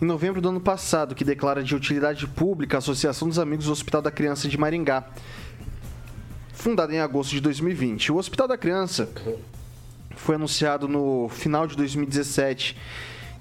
em 0.00 0.04
novembro 0.04 0.40
do 0.40 0.48
ano 0.48 0.60
passado, 0.60 1.14
que 1.14 1.24
declara 1.24 1.62
de 1.62 1.74
utilidade 1.74 2.26
pública 2.26 2.76
a 2.76 2.78
Associação 2.78 3.28
dos 3.28 3.38
Amigos 3.38 3.66
do 3.66 3.72
Hospital 3.72 4.02
da 4.02 4.10
Criança 4.10 4.48
de 4.48 4.58
Maringá, 4.58 5.06
fundada 6.52 6.94
em 6.94 7.00
agosto 7.00 7.30
de 7.30 7.40
2020. 7.40 8.12
O 8.12 8.16
Hospital 8.16 8.48
da 8.48 8.58
Criança 8.58 9.08
foi 10.16 10.34
anunciado 10.34 10.88
no 10.88 11.28
final 11.28 11.66
de 11.66 11.76
2017. 11.76 12.76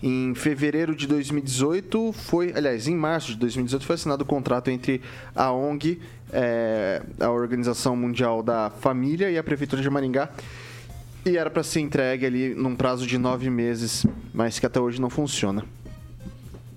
Em 0.03 0.35
fevereiro 0.35 0.95
de 0.95 1.07
2018 1.07 2.13
foi, 2.13 2.53
aliás, 2.55 2.87
em 2.87 2.95
março 2.95 3.29
de 3.31 3.37
2018 3.37 3.85
foi 3.85 3.95
assinado 3.95 4.23
o 4.23 4.25
contrato 4.25 4.69
entre 4.69 5.01
a 5.35 5.51
ONG, 5.51 5.99
é, 6.31 7.01
a 7.19 7.29
Organização 7.29 7.95
Mundial 7.95 8.43
da 8.43 8.69
Família 8.69 9.29
e 9.29 9.37
a 9.37 9.43
Prefeitura 9.43 9.81
de 9.81 9.89
Maringá. 9.89 10.29
E 11.25 11.37
era 11.37 11.49
para 11.49 11.63
ser 11.63 11.79
entregue 11.79 12.25
ali 12.25 12.53
num 12.53 12.75
prazo 12.75 13.07
de 13.07 13.17
nove 13.17 13.49
meses, 13.49 14.05
mas 14.33 14.59
que 14.59 14.65
até 14.65 14.79
hoje 14.79 15.01
não 15.01 15.09
funciona. 15.09 15.63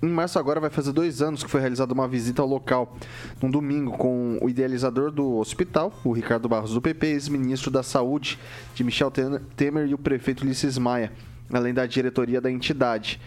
Em 0.01 0.07
março 0.07 0.39
agora 0.39 0.61
vai 0.61 0.69
fazer 0.69 0.93
dois 0.93 1.21
anos 1.21 1.43
que 1.43 1.49
foi 1.49 1.59
realizada 1.59 1.93
uma 1.93 2.07
visita 2.07 2.41
ao 2.41 2.47
local, 2.47 2.95
num 3.41 3.51
domingo, 3.51 3.91
com 3.97 4.39
o 4.41 4.49
idealizador 4.49 5.11
do 5.11 5.35
hospital, 5.35 5.93
o 6.05 6.13
Ricardo 6.13 6.47
Barros 6.47 6.73
do 6.73 6.81
PP, 6.81 7.07
ex-ministro 7.07 7.69
da 7.69 7.83
Saúde 7.83 8.39
de 8.73 8.83
Michel 8.83 9.11
Temer 9.57 9.87
e 9.87 9.93
o 9.93 9.97
prefeito 9.97 10.45
Ulisses 10.45 10.77
Maia, 10.77 11.11
além 11.51 11.73
da 11.73 11.85
diretoria 11.85 12.39
da 12.39 12.49
entidade. 12.49 13.19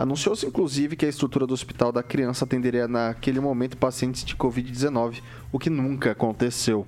Anunciou-se, 0.00 0.46
inclusive, 0.46 0.96
que 0.96 1.04
a 1.04 1.08
estrutura 1.10 1.46
do 1.46 1.52
Hospital 1.52 1.92
da 1.92 2.02
Criança 2.02 2.46
atenderia 2.46 2.88
naquele 2.88 3.38
momento 3.38 3.76
pacientes 3.76 4.24
de 4.24 4.34
Covid-19, 4.34 5.20
o 5.52 5.58
que 5.58 5.68
nunca 5.68 6.12
aconteceu. 6.12 6.86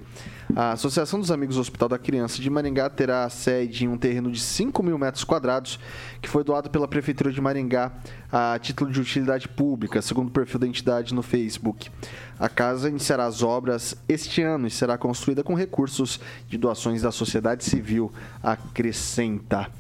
A 0.55 0.73
Associação 0.73 1.19
dos 1.19 1.31
Amigos 1.31 1.57
do 1.57 1.63
Hospital 1.63 1.89
da 1.89 1.99
Criança 1.99 2.41
de 2.41 2.51
Maringá 2.51 2.91
terá 2.91 3.27
sede 3.31 3.87
em 3.87 3.89
um 3.89 3.97
terreno 3.97 4.31
de 4.31 4.39
5 4.39 4.83
mil 4.83 4.99
metros 4.99 5.25
quadrados, 5.25 5.81
que 6.21 6.29
foi 6.29 6.45
doado 6.45 6.69
pela 6.69 6.87
Prefeitura 6.87 7.33
de 7.33 7.41
Maringá 7.41 7.91
a 8.31 8.59
título 8.59 8.91
de 8.91 9.01
utilidade 9.01 9.49
pública, 9.49 10.03
segundo 10.03 10.29
o 10.29 10.31
perfil 10.31 10.61
da 10.61 10.67
entidade 10.67 11.15
no 11.15 11.23
Facebook. 11.23 11.91
A 12.39 12.51
casa 12.51 12.91
iniciará 12.91 13.25
as 13.25 13.43
obras 13.43 13.97
este 14.07 14.43
ano 14.43 14.67
e 14.67 14.71
será 14.71 14.99
construída 14.99 15.43
com 15.43 15.55
recursos 15.55 16.21
de 16.49 16.59
doações 16.59 17.01
da 17.01 17.11
sociedade 17.11 17.65
civil, 17.65 18.13
acrescenta. 18.43 19.71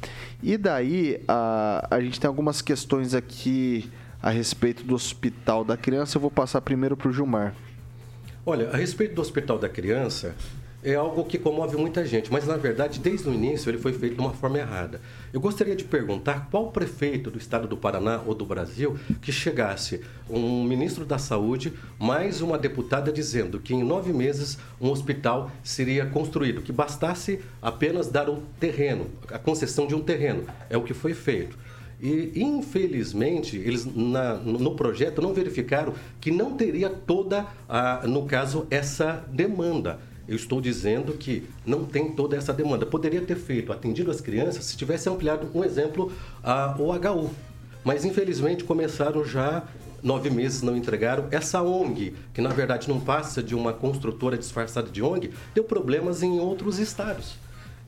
E 0.43 0.57
daí, 0.57 1.23
a, 1.29 1.87
a 1.91 2.01
gente 2.01 2.19
tem 2.19 2.29
algumas 2.29 2.63
questões 2.63 3.15
aqui 3.15 3.91
a 4.23 4.31
respeito 4.31 4.85
do 4.85 4.95
Hospital 4.95 5.65
da 5.65 5.77
Criança. 5.77 6.17
Eu 6.17 6.21
vou 6.23 6.31
passar 6.31 6.63
primeiro 6.63 6.97
para 6.97 7.09
o 7.09 7.13
Gilmar. 7.13 7.55
Olha, 8.45 8.71
a 8.71 8.77
respeito 8.77 9.15
do 9.15 9.21
Hospital 9.21 9.59
da 9.59 9.69
Criança, 9.69 10.35
é 10.83 10.95
algo 10.95 11.25
que 11.25 11.38
comove 11.38 11.77
muita 11.77 12.05
gente, 12.05 12.33
mas 12.33 12.47
na 12.47 12.57
verdade, 12.57 12.99
desde 12.99 13.29
o 13.29 13.33
início, 13.33 13.71
ele 13.71 13.79
foi 13.79 13.92
feito 13.92 14.16
de 14.16 14.21
uma 14.21 14.33
forma 14.33 14.59
errada. 14.59 15.01
Eu 15.33 15.40
gostaria 15.40 15.77
de 15.77 15.85
perguntar 15.85 16.49
qual 16.51 16.73
prefeito 16.73 17.31
do 17.31 17.38
estado 17.38 17.68
do 17.68 17.77
Paraná 17.77 18.21
ou 18.27 18.35
do 18.35 18.45
Brasil 18.45 18.99
que 19.21 19.31
chegasse 19.31 20.01
um 20.29 20.64
ministro 20.64 21.05
da 21.05 21.18
Saúde 21.18 21.73
mais 21.99 22.40
uma 22.40 22.59
deputada 22.59 23.12
dizendo 23.12 23.61
que 23.61 23.75
em 23.75 23.85
nove 23.85 24.12
meses 24.12 24.59
um 24.81 24.90
hospital 24.90 25.51
seria 25.62 26.05
construído, 26.07 26.62
que 26.62 26.73
bastasse 26.73 27.40
apenas 27.61 28.09
dar 28.09 28.29
o 28.29 28.42
terreno, 28.59 29.07
a 29.31 29.38
concessão 29.38 29.87
de 29.87 29.95
um 29.95 30.01
terreno. 30.01 30.45
É 30.68 30.77
o 30.77 30.83
que 30.83 30.95
foi 30.95 31.14
feito. 31.14 31.57
E, 32.01 32.33
infelizmente, 32.35 33.57
eles 33.57 33.87
na, 33.87 34.35
no 34.35 34.75
projeto 34.75 35.23
não 35.23 35.33
verificaram 35.33 35.95
que 36.21 36.33
não 36.33 36.57
teria 36.57 36.90
toda, 36.90 37.47
a, 37.68 38.05
no 38.09 38.27
caso, 38.27 38.66
essa 38.68 39.25
demanda. 39.31 40.01
Eu 40.29 40.37
estou 40.37 40.61
dizendo 40.61 41.13
que 41.15 41.45
não 41.67 41.85
tem 41.85 42.13
toda 42.13 42.37
essa 42.37 42.53
demanda. 42.53 42.87
Poderia 42.87 43.21
ter 43.21 43.37
feito, 43.37 43.73
atendido 43.73 44.11
as 44.11 44.21
crianças, 44.21 44.65
se 44.65 44.77
tivesse 44.77 45.09
ampliado, 45.09 45.49
um 45.55 45.65
exemplo, 45.65 46.13
a, 46.43 46.77
o 46.79 46.93
HU. 46.93 47.31
Mas, 47.85 48.05
infelizmente, 48.05 48.65
começaram 48.65 49.25
já 49.25 49.65
nove 50.03 50.31
meses 50.31 50.63
não 50.63 50.77
entregaram. 50.77 51.29
Essa 51.31 51.63
ONG, 51.63 52.15
que 52.35 52.41
na 52.41 52.51
verdade 52.51 52.89
não 52.89 53.01
passa 53.01 53.43
de 53.43 53.55
uma 53.55 53.73
construtora 53.73 54.37
disfarçada 54.37 54.91
de 54.91 55.03
ONG, 55.03 55.31
deu 55.55 55.65
problemas 55.65 56.23
em 56.23 56.41
outros 56.41 56.79
estados. 56.79 57.37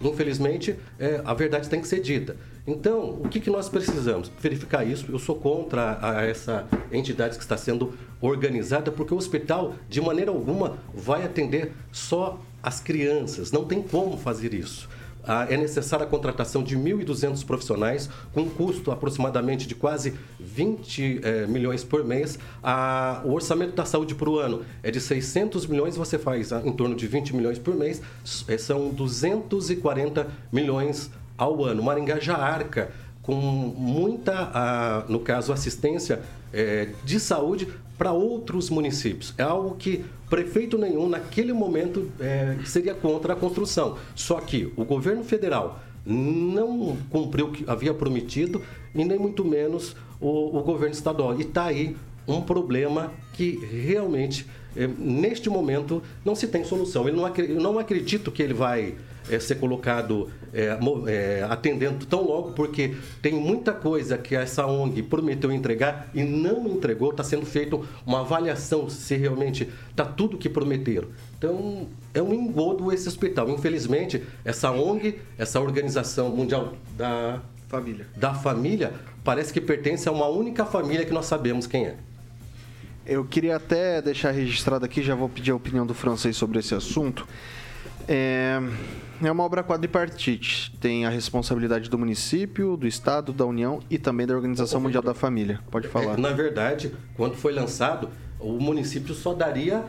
Infelizmente, 0.00 0.76
é, 0.98 1.20
a 1.24 1.32
verdade 1.34 1.68
tem 1.68 1.80
que 1.80 1.88
ser 1.88 2.00
dita. 2.00 2.36
Então, 2.66 3.20
o 3.22 3.28
que, 3.28 3.40
que 3.40 3.50
nós 3.50 3.68
precisamos? 3.68 4.30
Verificar 4.40 4.84
isso. 4.84 5.06
Eu 5.10 5.18
sou 5.18 5.36
contra 5.36 5.92
a, 5.92 6.18
a 6.18 6.22
essa 6.24 6.66
entidade 6.90 7.36
que 7.36 7.42
está 7.42 7.56
sendo 7.56 7.94
organizada, 8.26 8.90
porque 8.90 9.12
o 9.14 9.16
hospital, 9.16 9.74
de 9.88 10.00
maneira 10.00 10.30
alguma, 10.30 10.78
vai 10.94 11.24
atender 11.24 11.72
só 11.92 12.40
as 12.62 12.80
crianças. 12.80 13.52
Não 13.52 13.64
tem 13.64 13.82
como 13.82 14.16
fazer 14.16 14.54
isso. 14.54 14.88
Ah, 15.26 15.46
é 15.48 15.56
necessária 15.56 16.04
a 16.04 16.08
contratação 16.08 16.62
de 16.62 16.76
1.200 16.76 17.44
profissionais, 17.46 18.10
com 18.34 18.42
um 18.42 18.48
custo 18.48 18.90
aproximadamente 18.90 19.66
de 19.66 19.74
quase 19.74 20.14
20 20.38 21.20
eh, 21.22 21.46
milhões 21.46 21.82
por 21.82 22.04
mês. 22.04 22.38
Ah, 22.62 23.22
o 23.24 23.32
orçamento 23.32 23.74
da 23.74 23.86
saúde 23.86 24.14
para 24.14 24.28
o 24.28 24.38
ano 24.38 24.62
é 24.82 24.90
de 24.90 25.00
600 25.00 25.66
milhões, 25.66 25.96
você 25.96 26.18
faz 26.18 26.52
ah, 26.52 26.60
em 26.62 26.72
torno 26.72 26.94
de 26.94 27.06
20 27.06 27.34
milhões 27.34 27.58
por 27.58 27.74
mês, 27.74 28.02
eh, 28.46 28.58
são 28.58 28.90
240 28.90 30.26
milhões 30.52 31.10
ao 31.38 31.64
ano. 31.64 31.82
Maringá 31.82 32.20
já 32.20 32.36
arca 32.36 32.92
com 33.24 33.34
muita, 33.34 35.04
no 35.08 35.18
caso, 35.20 35.52
assistência 35.52 36.20
eh, 36.52 36.90
de 37.04 37.18
saúde 37.18 37.66
para 37.96 38.12
outros 38.12 38.70
municípios. 38.70 39.34
É 39.38 39.42
algo 39.42 39.76
que 39.76 40.04
prefeito 40.28 40.76
nenhum, 40.76 41.08
naquele 41.08 41.52
momento, 41.52 42.10
é, 42.20 42.56
seria 42.64 42.94
contra 42.94 43.34
a 43.34 43.36
construção. 43.36 43.96
Só 44.14 44.40
que 44.40 44.72
o 44.76 44.84
governo 44.84 45.24
federal 45.24 45.80
não 46.04 46.96
cumpriu 47.08 47.46
o 47.46 47.52
que 47.52 47.64
havia 47.68 47.94
prometido 47.94 48.60
e 48.94 49.04
nem 49.04 49.18
muito 49.18 49.44
menos 49.44 49.96
o, 50.20 50.58
o 50.58 50.62
governo 50.62 50.94
estadual. 50.94 51.38
E 51.38 51.42
está 51.42 51.64
aí 51.64 51.96
um 52.26 52.40
problema 52.40 53.12
que 53.32 53.58
realmente, 53.64 54.46
é, 54.76 54.86
neste 54.86 55.48
momento, 55.48 56.02
não 56.24 56.34
se 56.34 56.46
tem 56.46 56.64
solução. 56.64 57.08
Eu 57.08 57.60
não 57.60 57.78
acredito 57.78 58.30
que 58.30 58.42
ele 58.42 58.54
vai 58.54 58.94
é, 59.30 59.38
ser 59.38 59.56
colocado 59.56 60.30
é, 60.52 60.78
é, 61.06 61.46
atendendo 61.48 62.04
tão 62.06 62.22
logo, 62.26 62.52
porque 62.52 62.94
tem 63.22 63.34
muita 63.34 63.72
coisa 63.72 64.18
que 64.18 64.34
essa 64.34 64.66
ONG 64.66 65.02
prometeu 65.02 65.50
entregar 65.52 66.08
e 66.14 66.22
não 66.22 66.66
entregou. 66.68 67.10
Está 67.10 67.24
sendo 67.24 67.46
feita 67.46 67.78
uma 68.06 68.20
avaliação 68.20 68.88
se 68.88 69.16
realmente 69.16 69.68
está 69.90 70.04
tudo 70.04 70.38
que 70.38 70.48
prometeram. 70.48 71.08
Então, 71.38 71.86
é 72.12 72.22
um 72.22 72.32
engodo 72.32 72.92
esse 72.92 73.08
hospital. 73.08 73.50
Infelizmente, 73.50 74.22
essa 74.44 74.70
ONG, 74.70 75.18
essa 75.38 75.60
Organização 75.60 76.28
Mundial 76.30 76.74
da 76.96 77.40
Família, 77.68 78.06
da 78.14 78.34
família 78.34 78.92
parece 79.24 79.52
que 79.52 79.60
pertence 79.60 80.08
a 80.08 80.12
uma 80.12 80.28
única 80.28 80.64
família 80.64 81.04
que 81.04 81.12
nós 81.12 81.26
sabemos 81.26 81.66
quem 81.66 81.86
é. 81.86 81.96
Eu 83.06 83.24
queria 83.24 83.56
até 83.56 84.00
deixar 84.00 84.30
registrado 84.30 84.84
aqui, 84.84 85.02
já 85.02 85.14
vou 85.14 85.28
pedir 85.28 85.50
a 85.50 85.54
opinião 85.54 85.84
do 85.84 85.92
francês 85.92 86.36
sobre 86.36 86.58
esse 86.58 86.74
assunto. 86.74 87.26
É, 88.08 88.60
é 89.22 89.30
uma 89.30 89.42
obra 89.42 89.62
quadripartite. 89.62 90.76
Tem 90.80 91.06
a 91.06 91.10
responsabilidade 91.10 91.88
do 91.88 91.98
município, 91.98 92.76
do 92.76 92.86
Estado, 92.86 93.32
da 93.32 93.44
União 93.44 93.80
e 93.90 93.98
também 93.98 94.26
da 94.26 94.34
Organização 94.34 94.80
Mundial 94.80 95.02
da 95.02 95.14
Família. 95.14 95.60
Pode 95.70 95.88
falar. 95.88 96.14
É, 96.14 96.16
na 96.16 96.30
verdade, 96.30 96.94
quando 97.16 97.36
foi 97.36 97.52
lançado, 97.52 98.08
o 98.38 98.52
município 98.52 99.14
só 99.14 99.34
daria 99.34 99.84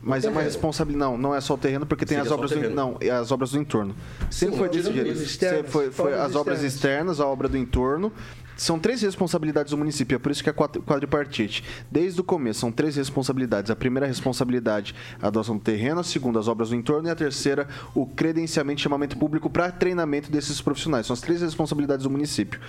mas 0.00 0.24
é 0.24 0.30
uma 0.30 0.42
responsabilidade. 0.42 1.10
Não, 1.10 1.18
não 1.18 1.34
é 1.34 1.40
só 1.40 1.54
o 1.54 1.58
terreno, 1.58 1.84
porque 1.84 2.06
tem 2.06 2.16
Sim, 2.16 2.22
as 2.22 2.30
é 2.30 2.34
obras 2.34 2.50
do, 2.52 2.70
não, 2.70 2.96
é 3.00 3.10
as 3.10 3.32
obras 3.32 3.50
do 3.50 3.58
entorno. 3.58 3.94
Sempre 4.30 4.54
Sim, 4.54 4.58
foi 4.58 4.68
desse 4.68 4.92
jeito. 4.92 5.18
Sempre 5.26 5.70
foi, 5.70 5.90
foi 5.90 6.14
as 6.14 6.34
obras 6.34 6.62
externas, 6.62 7.20
a 7.20 7.26
obra 7.26 7.48
do 7.48 7.56
entorno 7.56 8.12
são 8.58 8.76
três 8.76 9.02
responsabilidades 9.02 9.70
do 9.70 9.78
município, 9.78 10.16
é 10.16 10.18
por 10.18 10.32
isso 10.32 10.42
que 10.42 10.50
é 10.50 10.52
quadripartite. 10.52 11.62
Desde 11.88 12.20
o 12.20 12.24
começo, 12.24 12.58
são 12.58 12.72
três 12.72 12.96
responsabilidades. 12.96 13.70
A 13.70 13.76
primeira 13.76 14.04
responsabilidade, 14.04 14.96
a 15.22 15.30
doação 15.30 15.56
do 15.56 15.62
terreno, 15.62 16.00
a 16.00 16.04
segunda, 16.04 16.40
as 16.40 16.48
obras 16.48 16.70
do 16.70 16.74
entorno, 16.74 17.08
e 17.08 17.10
a 17.10 17.14
terceira, 17.14 17.68
o 17.94 18.04
credenciamento 18.04 18.80
e 18.80 18.82
chamamento 18.82 19.16
público 19.16 19.48
para 19.48 19.70
treinamento 19.70 20.28
desses 20.30 20.60
profissionais. 20.60 21.06
São 21.06 21.14
as 21.14 21.20
três 21.20 21.40
responsabilidades 21.40 22.02
do 22.02 22.10
município. 22.10 22.60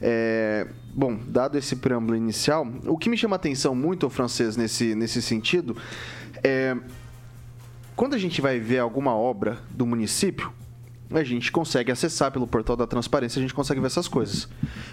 É, 0.00 0.66
bom, 0.94 1.18
dado 1.26 1.56
esse 1.56 1.74
preâmbulo 1.74 2.16
inicial, 2.16 2.68
o 2.86 2.98
que 2.98 3.08
me 3.08 3.16
chama 3.16 3.36
atenção 3.36 3.74
muito, 3.74 4.06
o 4.06 4.10
francês, 4.10 4.58
nesse, 4.58 4.94
nesse 4.94 5.22
sentido, 5.22 5.74
é 6.44 6.76
quando 7.96 8.14
a 8.14 8.18
gente 8.18 8.42
vai 8.42 8.58
ver 8.58 8.78
alguma 8.78 9.14
obra 9.14 9.58
do 9.70 9.86
município, 9.86 10.52
a 11.10 11.24
gente 11.24 11.50
consegue 11.50 11.90
acessar 11.90 12.30
pelo 12.30 12.46
portal 12.46 12.76
da 12.76 12.86
transparência, 12.86 13.38
a 13.38 13.42
gente 13.42 13.54
consegue 13.54 13.80
ver 13.80 13.88
essas 13.88 14.06
coisas. 14.06 14.48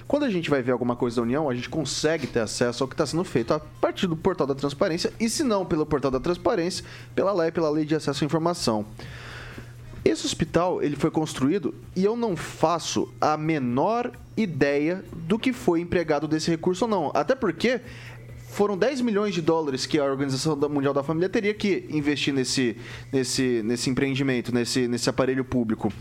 Quando 0.08 0.24
a 0.24 0.30
gente 0.30 0.50
vai 0.50 0.62
ver 0.62 0.72
alguma 0.72 0.96
coisa 0.96 1.18
da 1.18 1.22
União, 1.22 1.50
a 1.50 1.54
gente 1.54 1.70
consegue 1.70 2.26
ter 2.26 2.40
acesso 2.40 2.84
ao 2.84 2.88
que 2.88 2.94
está 2.94 3.06
sendo 3.06 3.24
feito 3.24 3.54
a 3.54 3.60
partir 3.60 4.08
do 4.08 4.16
portal 4.16 4.48
da 4.48 4.56
transparência, 4.56 5.14
e 5.20 5.30
se 5.30 5.44
não 5.44 5.66
pelo 5.66 5.86
portal 5.86 6.10
da 6.10 6.20
transparência, 6.20 6.84
pela 7.14 7.32
lei, 7.32 7.52
pela 7.52 7.70
lei 7.70 7.86
de 7.86 7.96
acesso 7.96 8.24
à 8.24 8.26
informação. 8.26 8.86
Esse 10.04 10.26
hospital 10.26 10.82
ele 10.82 10.96
foi 10.96 11.12
construído 11.12 11.76
e 11.94 12.06
eu 12.06 12.16
não 12.16 12.36
faço 12.36 13.10
a 13.20 13.36
menor 13.36 14.12
ideia 14.38 15.04
do 15.12 15.38
que 15.38 15.52
foi 15.52 15.82
empregado 15.82 16.28
desse 16.28 16.50
recurso 16.50 16.86
ou 16.86 16.90
não. 16.90 17.12
Até 17.14 17.36
porque 17.36 17.82
foram 18.58 18.76
10 18.76 19.02
milhões 19.02 19.36
de 19.36 19.42
dólares 19.44 19.86
que 19.86 20.00
a 20.00 20.04
Organização 20.04 20.56
Mundial 20.68 20.92
da 20.92 21.04
Família 21.04 21.30
teria 21.30 21.54
que 21.54 21.86
investir 21.92 22.34
nesse, 22.34 22.76
nesse, 23.14 23.62
nesse 23.64 23.88
empreendimento, 23.88 24.52
nesse, 24.52 24.88
nesse 24.88 25.08
aparelho 25.08 25.46
público. 25.46 25.94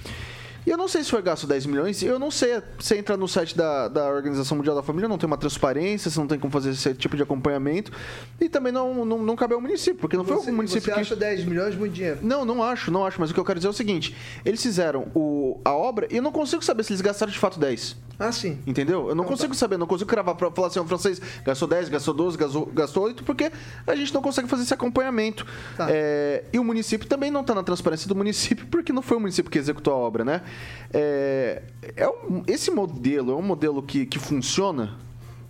E 0.66 0.70
eu 0.70 0.76
não 0.76 0.88
sei 0.88 1.04
se 1.04 1.10
foi 1.10 1.22
gasto 1.22 1.46
10 1.46 1.66
milhões, 1.66 2.02
eu 2.02 2.18
não 2.18 2.28
sei. 2.28 2.60
Você 2.76 2.98
entra 2.98 3.16
no 3.16 3.28
site 3.28 3.56
da, 3.56 3.86
da 3.86 4.08
Organização 4.08 4.56
Mundial 4.56 4.74
da 4.74 4.82
Família, 4.82 5.08
não 5.08 5.16
tem 5.16 5.28
uma 5.28 5.36
transparência, 5.36 6.10
você 6.10 6.18
não 6.18 6.26
tem 6.26 6.40
como 6.40 6.52
fazer 6.52 6.70
esse 6.70 6.92
tipo 6.94 7.16
de 7.16 7.22
acompanhamento. 7.22 7.92
E 8.40 8.48
também 8.48 8.72
não, 8.72 9.04
não, 9.04 9.22
não 9.22 9.36
cabe 9.36 9.54
ao 9.54 9.60
município, 9.60 10.00
porque 10.00 10.16
não 10.16 10.24
você, 10.24 10.42
foi 10.42 10.52
o 10.52 10.56
município 10.56 10.82
você 10.82 10.92
que. 10.92 11.00
acha 11.00 11.14
10 11.14 11.44
milhões 11.44 11.76
muito 11.76 11.92
dinheiro? 11.92 12.18
Não, 12.20 12.44
não 12.44 12.64
acho, 12.64 12.90
não 12.90 13.06
acho. 13.06 13.20
Mas 13.20 13.30
o 13.30 13.34
que 13.34 13.38
eu 13.38 13.44
quero 13.44 13.60
dizer 13.60 13.68
é 13.68 13.70
o 13.70 13.74
seguinte: 13.74 14.16
eles 14.44 14.60
fizeram 14.60 15.06
o, 15.14 15.60
a 15.64 15.72
obra 15.72 16.08
e 16.10 16.16
eu 16.16 16.22
não 16.22 16.32
consigo 16.32 16.64
saber 16.64 16.82
se 16.82 16.92
eles 16.92 17.00
gastaram 17.00 17.30
de 17.30 17.38
fato 17.38 17.60
10. 17.60 17.96
Ah, 18.18 18.32
sim. 18.32 18.58
Entendeu? 18.66 19.08
Eu 19.08 19.14
não 19.14 19.24
consigo 19.24 19.52
tá. 19.52 19.58
saber, 19.58 19.76
não 19.76 19.86
consigo 19.86 20.08
cravar 20.08 20.34
pra 20.34 20.50
falar 20.50 20.68
assim, 20.68 20.80
o 20.80 20.84
francês 20.86 21.20
gastou 21.44 21.68
10, 21.68 21.90
gastou 21.90 22.14
12, 22.14 22.38
gastou, 22.38 22.66
gastou 22.66 23.04
8, 23.04 23.24
porque 23.24 23.52
a 23.86 23.94
gente 23.94 24.12
não 24.14 24.22
consegue 24.22 24.48
fazer 24.48 24.62
esse 24.62 24.72
acompanhamento. 24.72 25.46
Tá. 25.76 25.86
É, 25.90 26.44
e 26.52 26.58
o 26.58 26.64
município 26.64 27.06
também 27.06 27.30
não 27.30 27.42
está 27.42 27.54
na 27.54 27.62
transparência 27.62 28.08
do 28.08 28.14
município, 28.14 28.66
porque 28.68 28.92
não 28.92 29.02
foi 29.02 29.18
o 29.18 29.20
município 29.20 29.50
que 29.50 29.58
executou 29.58 29.92
a 29.92 29.96
obra, 29.96 30.24
né? 30.24 30.42
É, 30.92 31.62
é 31.96 32.08
um, 32.08 32.42
esse 32.46 32.70
modelo 32.70 33.32
é 33.32 33.34
um 33.34 33.42
modelo 33.42 33.82
que, 33.82 34.06
que 34.06 34.18
funciona? 34.18 34.96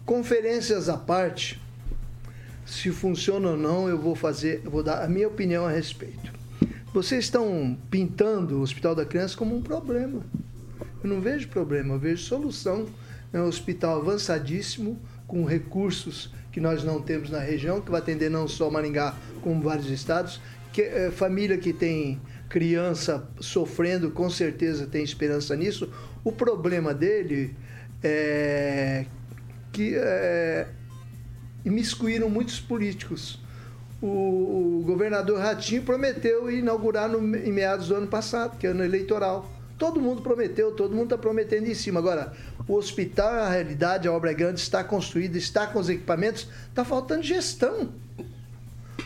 Conferências 0.05 0.89
à 0.89 0.97
parte, 0.97 1.61
se 2.65 2.91
funciona 2.91 3.51
ou 3.51 3.57
não, 3.57 3.89
eu 3.89 3.99
vou 3.99 4.15
fazer, 4.15 4.63
eu 4.65 4.71
vou 4.71 4.83
dar 4.83 5.05
a 5.05 5.09
minha 5.09 5.29
opinião 5.29 5.67
a 5.67 5.71
respeito. 5.71 6.33
Vocês 6.93 7.25
estão 7.25 7.77
pintando 7.91 8.59
o 8.59 8.63
Hospital 8.63 8.95
da 8.95 9.05
Criança 9.05 9.37
como 9.37 9.55
um 9.55 9.63
problema. 9.63 10.23
Eu 11.03 11.11
não 11.11 11.21
vejo 11.21 11.49
problema, 11.49 11.95
eu 11.95 11.99
vejo 11.99 12.25
solução. 12.25 12.87
É 13.33 13.41
um 13.41 13.47
hospital 13.47 14.01
avançadíssimo, 14.01 14.99
com 15.27 15.45
recursos 15.45 16.31
que 16.51 16.61
nós 16.61 16.83
não 16.83 17.03
temos 17.03 17.29
na 17.29 17.39
região, 17.39 17.81
que 17.81 17.91
vai 17.91 18.01
atender 18.01 18.31
não 18.31 18.49
só 18.49 18.71
Maringá, 18.71 19.15
como 19.43 19.61
vários 19.61 19.91
estados. 19.91 20.41
Que, 20.73 20.83
é, 20.83 21.11
família 21.11 21.59
que 21.59 21.73
tem 21.73 22.21
criança 22.49 23.29
sofrendo, 23.41 24.11
com 24.11 24.31
certeza 24.31 24.87
tem 24.87 25.03
esperança 25.03 25.55
nisso. 25.57 25.91
O 26.25 26.33
problema 26.33 26.95
dele 26.95 27.55
é 28.03 29.07
que 29.73 29.95
é, 29.97 30.69
muitos 32.31 32.61
políticos. 32.61 33.39
O, 34.01 34.07
o, 34.07 34.83
governador 34.85 35.39
Ratinho 35.39 35.83
prometeu 35.83 36.51
inaugurar 36.51 37.09
no, 37.09 37.37
em 37.37 37.53
meados 37.53 37.89
do 37.89 37.95
ano 37.95 38.07
passado, 38.07 38.59
que 38.59 38.67
é 38.67 38.71
ano 38.71 38.85
eleitoral. 38.85 39.51
Todo 39.79 40.01
mundo 40.01 40.23
prometeu, 40.23 40.73
todo 40.73 40.95
mundo 40.95 41.05
está 41.05 41.19
prometendo 41.19 41.67
em 41.67 41.75
cima. 41.75 42.01
Agora, 42.01 42.33
o 42.67 42.75
hospital, 42.75 43.29
a 43.29 43.51
realidade, 43.51 44.09
a 44.09 44.13
obra 44.13 44.31
é 44.31 44.35
grande, 44.35 44.61
está 44.61 44.83
construída, 44.83 45.37
está 45.37 45.67
com 45.67 45.79
os 45.79 45.89
equipamentos, 45.89 46.49
está 46.69 46.85
faltando 46.85 47.23
gestão. 47.23 47.93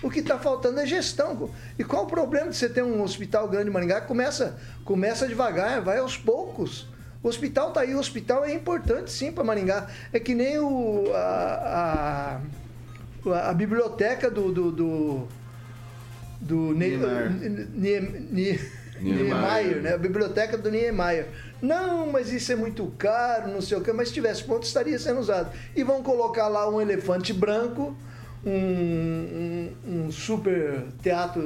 O 0.03 0.11
que 0.11 0.21
está 0.21 0.39
faltando 0.39 0.81
é 0.81 0.87
gestão. 0.87 1.51
E 1.79 1.85
qual 1.85 2.05
o 2.05 2.07
problema 2.07 2.49
de 2.49 2.57
você 2.57 2.69
ter 2.69 2.83
um 2.83 3.03
hospital 3.03 3.49
grande 3.49 3.69
em 3.69 3.73
Maringá? 3.73 4.01
Começa, 4.01 4.59
começa 4.85 5.27
devagar, 5.27 5.83
vai 5.83 5.99
aos 5.99 6.17
poucos. 6.17 6.89
O 7.23 7.29
hospital 7.29 7.69
está 7.69 7.83
aí, 7.83 7.95
o 7.95 7.99
hospital 7.99 8.45
é 8.45 8.55
importante 8.55 9.13
sim 9.13 9.31
para 9.31 9.45
Maringá. 9.45 9.89
É 10.13 10.19
que 10.19 10.35
nem 10.35 10.59
o, 10.59 11.05
a, 11.15 12.41
a, 13.27 13.51
a 13.51 13.55
biblioteca 13.55 14.31
do. 14.31 14.51
do, 14.51 14.73
do, 14.73 15.29
do 16.41 16.73
Niemeyer. 16.73 17.31
Niemeyer, 19.01 19.83
né? 19.83 19.95
A 19.95 19.99
biblioteca 19.99 20.57
do 20.57 20.71
Niemeyer. 20.71 21.29
Não, 21.61 22.11
mas 22.11 22.33
isso 22.33 22.51
é 22.53 22.57
muito 22.57 22.87
caro, 22.99 23.49
não 23.49 23.61
sei 23.61 23.77
o 23.77 23.83
que, 23.83 23.93
mas 23.93 24.09
se 24.09 24.15
tivesse 24.15 24.43
ponto 24.45 24.63
estaria 24.63 24.99
sendo 24.99 25.21
usado. 25.21 25.53
E 25.77 25.85
vão 25.85 26.03
colocar 26.03 26.49
lá 26.49 26.69
um 26.71 26.81
elefante 26.81 27.35
branco 27.35 27.95
um, 28.45 28.51
um, 28.51 30.07
um, 30.07 30.13
super 30.13 30.85
teatro, 31.03 31.43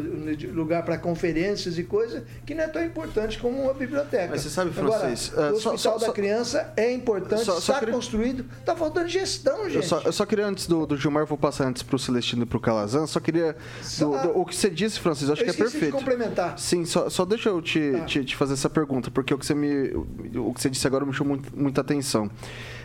lugar 0.52 0.84
para 0.84 0.96
conferências 0.96 1.76
e 1.76 1.82
coisas, 1.82 2.22
que 2.46 2.54
não 2.54 2.64
é 2.64 2.68
tão 2.68 2.84
importante 2.84 3.38
como 3.38 3.62
uma 3.62 3.74
biblioteca. 3.74 4.28
Mas 4.30 4.42
você 4.42 4.50
sabe, 4.50 4.70
Francês... 4.72 5.30
Agora, 5.32 5.48
uh, 5.48 5.52
o 5.52 5.56
Hospital 5.56 5.78
só, 5.78 5.92
da 5.94 6.06
só, 6.06 6.12
Criança 6.12 6.72
é 6.76 6.92
importante, 6.92 7.44
só, 7.44 7.58
está 7.58 7.80
queria... 7.80 7.94
construído, 7.94 8.44
está 8.60 8.76
faltando 8.76 9.08
gestão, 9.08 9.64
gente. 9.64 9.76
Eu 9.76 9.82
só, 9.82 10.00
eu 10.02 10.12
só 10.12 10.24
queria, 10.24 10.46
antes 10.46 10.66
do, 10.66 10.86
do 10.86 10.96
Gilmar, 10.96 11.26
vou 11.26 11.36
passar 11.36 11.66
antes 11.66 11.82
para 11.82 11.96
o 11.96 11.98
Celestino 11.98 12.44
e 12.44 12.46
para 12.46 12.58
o 12.58 12.60
Calazan, 12.60 13.06
só 13.06 13.18
queria... 13.18 13.56
Do, 13.98 14.10
do, 14.10 14.38
o 14.38 14.44
que 14.44 14.54
você 14.54 14.70
disse, 14.70 15.00
Francisco, 15.00 15.32
acho 15.32 15.42
que 15.42 15.50
é 15.50 15.52
perfeito. 15.52 15.86
De 15.86 15.92
complementar. 15.92 16.58
Sim, 16.58 16.84
só, 16.84 17.10
só 17.10 17.24
deixa 17.24 17.48
eu 17.48 17.60
te, 17.60 17.92
tá. 17.92 18.04
te, 18.04 18.24
te, 18.24 18.36
fazer 18.36 18.52
essa 18.52 18.70
pergunta, 18.70 19.10
porque 19.10 19.34
o 19.34 19.38
que 19.38 19.44
você, 19.44 19.54
me, 19.54 19.88
o 20.36 20.54
que 20.54 20.60
você 20.60 20.70
disse 20.70 20.86
agora 20.86 21.04
me 21.04 21.12
chamou 21.12 21.36
muito, 21.36 21.56
muita 21.56 21.80
atenção. 21.80 22.30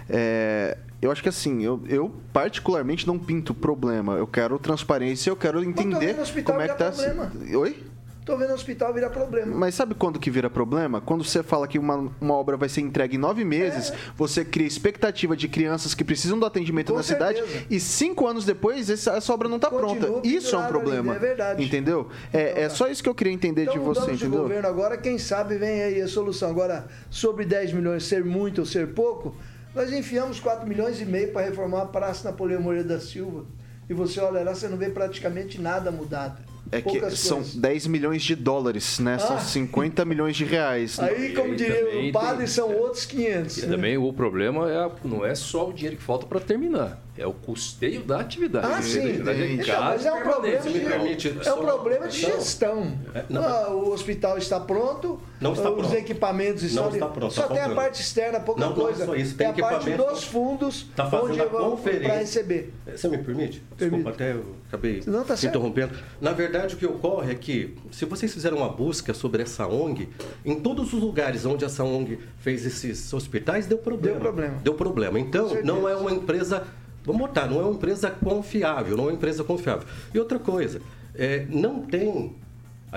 É, 0.09 0.77
eu 1.01 1.11
acho 1.11 1.23
que 1.23 1.29
assim, 1.29 1.63
eu, 1.63 1.81
eu, 1.87 2.13
particularmente 2.33 3.07
não 3.07 3.17
pinto 3.17 3.53
problema. 3.53 4.15
Eu 4.15 4.27
quero 4.27 4.59
transparência, 4.59 5.29
eu 5.29 5.35
quero 5.35 5.63
entender 5.63 6.15
como 6.43 6.61
é 6.61 6.67
que 6.67 6.77
tá. 6.77 6.91
Problema. 6.91 7.31
Oi? 7.57 7.89
Tô 8.29 8.37
vendo 8.37 8.51
o 8.51 8.53
hospital 8.53 8.93
virar 8.93 9.09
problema. 9.09 9.55
Mas 9.55 9.73
sabe 9.73 9.95
quando 9.95 10.19
que 10.19 10.29
vira 10.29 10.51
problema? 10.51 11.01
Quando 11.01 11.23
você 11.23 11.41
fala 11.41 11.67
que 11.67 11.79
uma, 11.79 12.11
uma 12.21 12.35
obra 12.35 12.55
vai 12.55 12.69
ser 12.69 12.81
entregue 12.81 13.15
em 13.15 13.19
nove 13.19 13.43
meses, 13.43 13.89
é. 13.89 13.95
você 14.15 14.45
cria 14.45 14.67
expectativa 14.67 15.35
de 15.35 15.47
crianças 15.47 15.95
que 15.95 16.03
precisam 16.03 16.37
do 16.37 16.45
atendimento 16.45 16.91
Com 16.91 16.97
na 16.97 17.01
certeza. 17.01 17.43
cidade 17.43 17.65
e 17.71 17.79
cinco 17.79 18.27
anos 18.27 18.45
depois 18.45 18.87
essa, 18.87 19.33
obra 19.33 19.49
não 19.49 19.55
está 19.55 19.71
pronta. 19.71 20.07
Isso 20.23 20.55
é 20.55 20.59
um 20.59 20.67
problema. 20.67 21.13
Ali, 21.13 21.17
é 21.17 21.27
verdade. 21.27 21.63
Entendeu? 21.63 22.07
É, 22.31 22.51
então, 22.51 22.63
é 22.63 22.69
só 22.69 22.87
isso 22.87 23.01
que 23.01 23.09
eu 23.09 23.15
queria 23.15 23.33
entender 23.33 23.63
então, 23.63 23.73
de 23.73 23.79
você, 23.79 24.11
entendeu? 24.11 24.29
de 24.29 24.37
governo 24.37 24.67
agora, 24.67 24.95
quem 24.95 25.17
sabe 25.17 25.57
vem 25.57 25.81
aí 25.81 25.99
a 25.99 26.07
solução. 26.07 26.51
Agora, 26.51 26.87
sobre 27.09 27.45
10 27.45 27.73
milhões 27.73 28.03
ser 28.03 28.23
muito 28.23 28.59
ou 28.59 28.65
ser 28.65 28.89
pouco, 28.93 29.35
nós 29.73 29.91
enfiamos 29.91 30.39
4 30.39 30.67
milhões 30.67 30.99
e 30.99 31.05
meio 31.05 31.31
para 31.31 31.45
reformar 31.45 31.83
a 31.83 31.85
Praça 31.85 32.29
Napoleão 32.29 32.61
Moreira 32.61 32.87
da 32.87 32.99
Silva. 32.99 33.45
E 33.89 33.93
você 33.93 34.19
olha 34.19 34.43
lá, 34.43 34.53
você 34.53 34.67
não 34.67 34.77
vê 34.77 34.89
praticamente 34.89 35.59
nada 35.59 35.91
mudado. 35.91 36.37
É 36.71 36.81
que 36.81 37.09
são 37.15 37.41
10 37.41 37.87
milhões 37.87 38.21
de 38.21 38.35
dólares, 38.35 38.99
né? 38.99 39.15
Ah. 39.15 39.19
São 39.19 39.39
50 39.39 40.05
milhões 40.05 40.35
de 40.35 40.45
reais. 40.45 40.99
Aí, 40.99 41.33
como 41.33 41.55
diria 41.55 42.07
o 42.07 42.11
padre, 42.11 42.39
tem... 42.39 42.47
são 42.47 42.71
outros 42.75 43.05
500. 43.05 43.57
E 43.57 43.61
né? 43.61 43.75
também 43.75 43.97
o 43.97 44.13
problema 44.13 44.69
é, 44.69 44.91
não 45.03 45.25
é 45.25 45.33
só 45.33 45.69
o 45.69 45.73
dinheiro 45.73 45.97
que 45.97 46.03
falta 46.03 46.27
para 46.27 46.39
terminar 46.39 47.01
é 47.19 47.27
o 47.27 47.33
custeio 47.33 48.01
da 48.03 48.21
atividade. 48.21 48.65
Ah, 48.65 48.81
sim. 48.81 48.99
Atividade 48.99 49.53
então, 49.53 49.81
mas 49.81 50.05
é 50.05 50.13
um 50.13 50.21
problema, 50.21 50.59
de, 50.61 50.79
permite, 50.79 51.39
é 51.45 51.53
um 51.53 51.57
problema 51.59 52.07
de 52.07 52.17
gestão. 52.17 52.97
É, 53.13 53.25
não, 53.29 53.43
ah, 53.43 53.69
o 53.69 53.91
hospital 53.91 54.37
está 54.37 54.59
pronto, 54.59 55.19
não 55.41 55.51
está 55.51 55.69
os 55.69 55.77
pronto. 55.77 55.93
equipamentos 55.95 56.63
estão 56.63 56.85
não 56.85 56.93
está 56.93 57.07
pronto. 57.07 57.33
Só 57.33 57.47
tem 57.47 57.61
a 57.61 57.69
parte 57.69 58.01
externa, 58.01 58.39
pouca 58.39 58.61
não, 58.61 58.73
coisa. 58.73 59.05
Não, 59.05 59.15
isso. 59.15 59.35
Tem, 59.35 59.51
tem 59.53 59.63
a 59.63 59.67
parte 59.67 59.91
dos 59.91 60.23
fundos 60.23 60.87
tá 60.95 61.09
onde 61.21 61.37
vão 61.45 61.75
para 61.75 62.19
receber. 62.19 62.73
Você 62.87 63.09
me 63.09 63.17
permite? 63.17 63.61
permite? 63.77 64.03
Desculpa, 64.03 64.09
até 64.09 64.31
eu 64.31 64.55
acabei 64.67 65.03
não, 65.05 65.23
tá 65.23 65.33
interrompendo. 65.33 65.93
Na 66.21 66.31
verdade, 66.31 66.75
o 66.75 66.77
que 66.77 66.85
ocorre 66.85 67.33
é 67.33 67.35
que, 67.35 67.75
se 67.91 68.05
vocês 68.05 68.33
fizeram 68.33 68.57
uma 68.57 68.69
busca 68.69 69.13
sobre 69.13 69.43
essa 69.43 69.67
ONG, 69.67 70.09
em 70.45 70.59
todos 70.59 70.93
os 70.93 71.01
lugares 71.01 71.45
onde 71.45 71.65
essa 71.65 71.83
ONG 71.83 72.19
fez 72.39 72.65
esses 72.65 73.11
hospitais, 73.13 73.67
deu 73.67 73.77
problema. 73.77 74.13
Deu 74.13 74.21
problema. 74.21 74.57
Deu 74.63 74.73
problema. 74.73 75.19
Então, 75.19 75.49
não 75.63 75.87
é 75.87 75.95
uma 75.95 76.11
empresa 76.11 76.65
Vamos 77.09 77.23
botar, 77.23 77.47
não 77.47 77.59
é 77.59 77.63
uma 77.63 77.73
empresa 77.73 78.11
confiável, 78.11 78.95
não 78.95 79.05
é 79.05 79.07
uma 79.07 79.13
empresa 79.13 79.43
confiável. 79.43 79.87
E 80.13 80.19
outra 80.19 80.37
coisa, 80.37 80.79
é, 81.15 81.43
não 81.49 81.81
tem. 81.81 82.35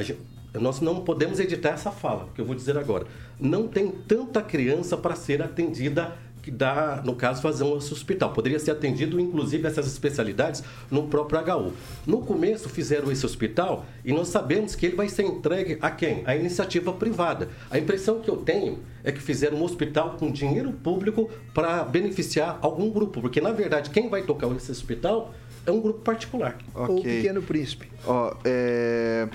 Gente, 0.00 0.20
nós 0.52 0.82
não 0.82 1.00
podemos 1.00 1.40
editar 1.40 1.70
essa 1.70 1.90
fala, 1.90 2.28
que 2.34 2.40
eu 2.42 2.44
vou 2.44 2.54
dizer 2.54 2.76
agora. 2.76 3.06
Não 3.40 3.66
tem 3.66 3.90
tanta 3.90 4.42
criança 4.42 4.98
para 4.98 5.16
ser 5.16 5.40
atendida 5.40 6.14
que 6.42 6.50
dá, 6.50 7.00
no 7.04 7.14
caso, 7.14 7.40
fazer 7.40 7.62
um 7.62 7.72
hospital. 7.72 8.32
Poderia 8.32 8.58
ser 8.58 8.72
atendido, 8.72 9.20
inclusive, 9.20 9.66
essas 9.66 9.86
especialidades 9.86 10.62
no 10.90 11.04
próprio 11.06 11.38
HU. 11.40 11.72
No 12.04 12.22
começo 12.22 12.68
fizeram 12.68 13.10
esse 13.12 13.24
hospital 13.24 13.86
e 14.04 14.12
nós 14.12 14.28
sabemos 14.28 14.74
que 14.74 14.86
ele 14.86 14.96
vai 14.96 15.08
ser 15.08 15.22
entregue 15.22 15.78
a 15.80 15.90
quem? 15.90 16.22
A 16.26 16.34
iniciativa 16.34 16.92
privada. 16.92 17.48
A 17.70 17.78
impressão 17.78 18.20
que 18.20 18.28
eu 18.28 18.38
tenho 18.38 18.80
é 19.04 19.12
que 19.12 19.20
fizeram 19.20 19.58
um 19.58 19.62
hospital 19.62 20.16
com 20.18 20.30
dinheiro 20.30 20.72
público 20.72 21.30
para 21.54 21.84
beneficiar 21.84 22.58
algum 22.60 22.90
grupo, 22.90 23.20
porque 23.20 23.40
na 23.40 23.52
verdade 23.52 23.90
quem 23.90 24.08
vai 24.08 24.22
tocar 24.22 24.50
esse 24.56 24.70
hospital 24.70 25.32
é 25.64 25.70
um 25.70 25.80
grupo 25.80 26.00
particular. 26.00 26.58
Okay. 26.74 26.94
Ou 26.94 26.98
o 26.98 27.02
Pequeno 27.02 27.42
Príncipe. 27.42 27.88
Ó, 28.04 28.34
é... 28.44 29.28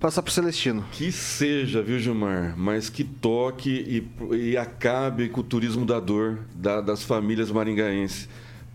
Passar 0.00 0.22
pro 0.22 0.32
Celestino. 0.32 0.82
Que 0.92 1.12
seja, 1.12 1.82
viu, 1.82 1.98
Gilmar? 1.98 2.54
Mas 2.56 2.88
que 2.88 3.04
toque 3.04 3.70
e, 3.70 4.34
e 4.34 4.56
acabe 4.56 5.28
com 5.28 5.42
o 5.42 5.44
turismo 5.44 5.84
da 5.84 6.00
dor 6.00 6.38
da, 6.54 6.80
das 6.80 7.02
famílias 7.02 7.50
maringaenses. 7.50 8.26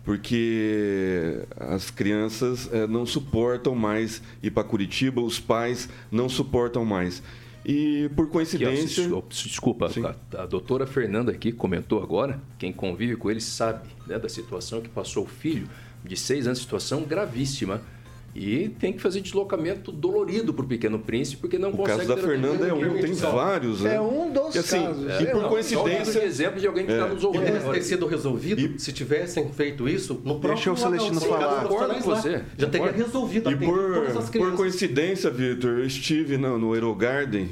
Porque 0.04 1.42
as 1.60 1.90
crianças 1.90 2.70
é, 2.72 2.86
não 2.86 3.08
suportam 3.08 3.74
mais 3.74 4.22
ir 4.44 4.52
para 4.52 4.64
Curitiba, 4.64 5.20
os 5.20 5.40
pais 5.40 5.90
não 6.12 6.30
suportam 6.30 6.86
mais. 6.86 7.24
E 7.66 8.08
por 8.16 8.30
coincidência. 8.30 9.10
Desculpa, 9.28 9.88
a, 10.32 10.44
a, 10.44 10.46
doutora 10.46 10.86
Fernanda 10.86 11.32
aqui 11.32 11.52
comentou 11.52 12.04
agora, 12.04 12.40
quem 12.60 12.72
convive 12.72 13.16
com 13.16 13.32
ele 13.32 13.42
sabe 13.42 13.90
né, 14.06 14.20
da 14.20 14.30
situação 14.30 14.80
que 14.80 14.90
passou 14.90 15.24
o 15.24 15.28
filho 15.28 15.68
de 16.04 16.16
seis 16.16 16.46
anos, 16.46 16.60
situação 16.60 17.02
gravíssima 17.02 17.82
e 18.36 18.68
tem 18.68 18.92
que 18.92 19.02
fazer 19.02 19.22
deslocamento 19.22 19.94
dolorido 19.94 20.54
para 20.54 20.66
o 20.66 20.68
Pequeno 20.68 21.00
Príncipe, 21.00 21.38
porque 21.38 21.58
não 21.58 21.70
o 21.70 21.78
consegue... 21.78 22.04
O 22.04 22.08
caso 22.08 22.22
da 22.22 22.28
Fernanda 22.28 22.68
é 22.68 22.74
um, 22.74 23.00
tem 23.00 23.14
vários, 23.14 23.80
né? 23.80 23.96
É 23.96 24.02
um 24.02 24.30
dos 24.30 24.54
e, 24.54 24.60
assim, 24.60 24.84
casos. 24.84 25.10
É, 25.10 25.22
e 25.22 25.26
por 25.28 25.42
não, 25.42 25.50
coincidência... 25.50 26.22
Um 26.22 26.26
exemplo 26.26 26.60
de 26.60 26.68
alguém 26.68 26.86
que 26.86 26.92
está 26.92 27.06
é. 27.06 27.10
nos 27.14 27.24
ouvindo. 27.24 27.46
Deve 27.46 27.72
ter 27.72 27.82
sido 27.82 28.06
resolvido, 28.06 28.60
e... 28.60 28.78
se 28.78 28.92
tivessem 28.92 29.50
feito 29.54 29.88
isso, 29.88 30.16
no 30.16 30.40
próprio... 30.40 30.56
Deixa 30.56 30.72
o 30.74 30.76
Celestino 30.76 31.22
falar. 31.22 31.64
Concordo 31.64 31.94
com 31.96 32.02
você. 32.02 32.44
Já 32.58 32.68
teria 32.68 32.92
resolvido. 32.92 33.50
E 33.50 33.56
por, 33.56 34.04
por 34.34 34.52
coincidência, 34.54 35.32
Vitor, 35.32 35.80
eu 35.80 35.86
estive 35.86 36.38
no, 36.38 36.60
no 36.60 36.74
Aerogarden 36.74 37.50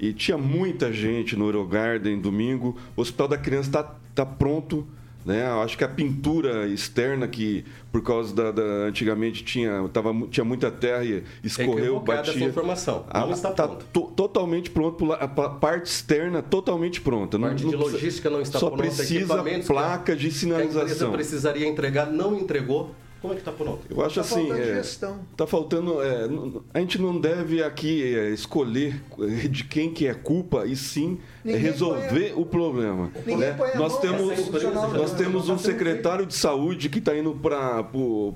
e 0.00 0.12
tinha 0.12 0.36
muita 0.36 0.92
gente 0.92 1.36
no 1.36 1.44
Aerogarden 1.46 2.20
domingo. 2.20 2.76
O 2.96 3.02
Hospital 3.02 3.28
da 3.28 3.38
Criança 3.38 3.68
está 3.68 3.96
tá 4.12 4.26
pronto 4.26 4.84
né? 5.24 5.46
Acho 5.62 5.78
que 5.78 5.84
a 5.84 5.88
pintura 5.88 6.66
externa 6.68 7.26
que 7.26 7.64
por 7.90 8.02
causa 8.02 8.34
da, 8.34 8.50
da 8.50 8.62
antigamente 8.62 9.44
tinha 9.44 9.88
tava, 9.92 10.12
tinha 10.30 10.44
muita 10.44 10.70
terra 10.70 11.04
e 11.04 11.24
escorreu, 11.42 11.96
é 11.98 12.00
batia. 12.00 12.32
Essa 12.32 12.44
informação. 12.44 13.06
Não 13.12 13.28
a, 13.28 13.32
está 13.32 13.52
tá 13.52 13.68
to, 13.68 14.12
totalmente 14.16 14.70
pronto, 14.70 15.12
a 15.12 15.28
parte 15.28 15.86
externa 15.86 16.42
totalmente 16.42 17.00
pronta. 17.00 17.36
A 17.36 17.40
parte 17.40 17.62
não, 17.62 17.70
de 17.70 17.76
logística 17.76 18.28
não 18.28 18.40
está 18.40 18.58
só 18.58 18.70
pronta. 18.70 18.90
Só 18.90 18.96
precisa 18.96 19.44
placa 19.66 20.14
de 20.14 20.30
sinalização. 20.30 20.80
a 20.80 20.84
empresa 20.84 21.10
precisaria 21.10 21.66
entregar, 21.66 22.06
não 22.06 22.36
entregou. 22.36 22.94
Como 23.24 23.32
é 23.32 23.36
que 23.36 23.40
está 23.40 23.52
pronto? 23.52 23.86
Eu 23.88 24.04
acho 24.04 24.16
tá 24.16 24.20
assim. 24.20 24.48
Faltando 24.48 24.60
é, 24.60 24.74
gestão. 24.74 25.20
Tá 25.34 25.46
faltando. 25.46 26.02
É, 26.02 26.28
a 26.74 26.80
gente 26.80 27.00
não 27.00 27.18
deve 27.18 27.62
aqui 27.62 28.14
é, 28.14 28.28
escolher 28.28 29.02
de 29.48 29.64
quem 29.64 29.90
que 29.90 30.06
é 30.06 30.12
culpa 30.12 30.66
e 30.66 30.76
sim 30.76 31.18
é 31.42 31.56
resolver 31.56 32.32
a... 32.32 32.36
o 32.38 32.44
problema. 32.44 33.10
Né? 33.24 33.56
Nós 33.76 33.98
temos, 33.98 34.50
nós 34.92 35.14
temos 35.14 35.48
um 35.48 35.56
secretário 35.56 36.26
de 36.26 36.34
saúde 36.34 36.90
que 36.90 36.98
está 36.98 37.16
indo 37.16 37.32
para 37.32 37.80
o 37.94 38.34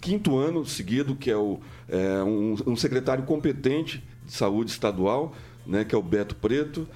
quinto 0.00 0.38
ano 0.38 0.64
seguido, 0.64 1.16
que 1.16 1.28
é, 1.28 1.36
o, 1.36 1.58
é 1.88 2.22
um, 2.22 2.54
um 2.68 2.76
secretário 2.76 3.24
competente 3.24 4.00
de 4.24 4.32
saúde 4.32 4.70
estadual, 4.70 5.34
né, 5.66 5.84
que 5.84 5.92
é 5.92 5.98
o 5.98 6.02
Beto 6.02 6.36
Preto. 6.36 6.86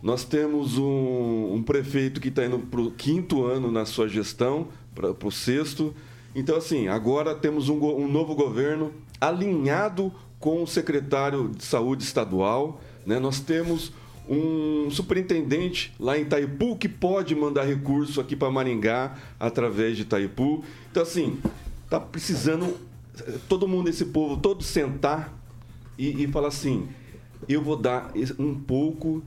Nós 0.00 0.22
temos 0.22 0.78
um, 0.78 1.54
um 1.54 1.60
prefeito 1.60 2.20
que 2.20 2.28
está 2.28 2.46
indo 2.46 2.60
para 2.60 2.80
o 2.80 2.92
quinto 2.92 3.44
ano 3.44 3.68
na 3.68 3.84
sua 3.84 4.06
gestão, 4.06 4.68
para 4.94 5.26
o 5.26 5.32
sexto. 5.32 5.92
Então, 6.34 6.56
assim, 6.56 6.88
agora 6.88 7.34
temos 7.34 7.68
um, 7.68 7.78
um 7.78 8.08
novo 8.08 8.34
governo 8.34 8.92
alinhado 9.20 10.12
com 10.38 10.62
o 10.62 10.66
secretário 10.66 11.48
de 11.48 11.64
saúde 11.64 12.04
estadual, 12.04 12.80
né? 13.04 13.18
nós 13.18 13.40
temos 13.40 13.92
um 14.28 14.90
superintendente 14.90 15.92
lá 15.98 16.18
em 16.18 16.22
Itaipu 16.22 16.76
que 16.76 16.88
pode 16.88 17.34
mandar 17.34 17.64
recurso 17.64 18.20
aqui 18.20 18.36
para 18.36 18.50
Maringá 18.50 19.16
através 19.40 19.96
de 19.96 20.02
Itaipu. 20.02 20.62
Então, 20.90 21.02
assim, 21.02 21.38
tá 21.88 21.98
precisando 21.98 22.76
todo 23.48 23.66
mundo, 23.66 23.88
esse 23.88 24.04
povo, 24.06 24.36
todo 24.36 24.62
sentar 24.62 25.32
e, 25.96 26.24
e 26.24 26.28
falar 26.28 26.48
assim: 26.48 26.88
eu 27.48 27.62
vou 27.62 27.76
dar 27.76 28.12
um 28.38 28.54
pouco, 28.54 29.22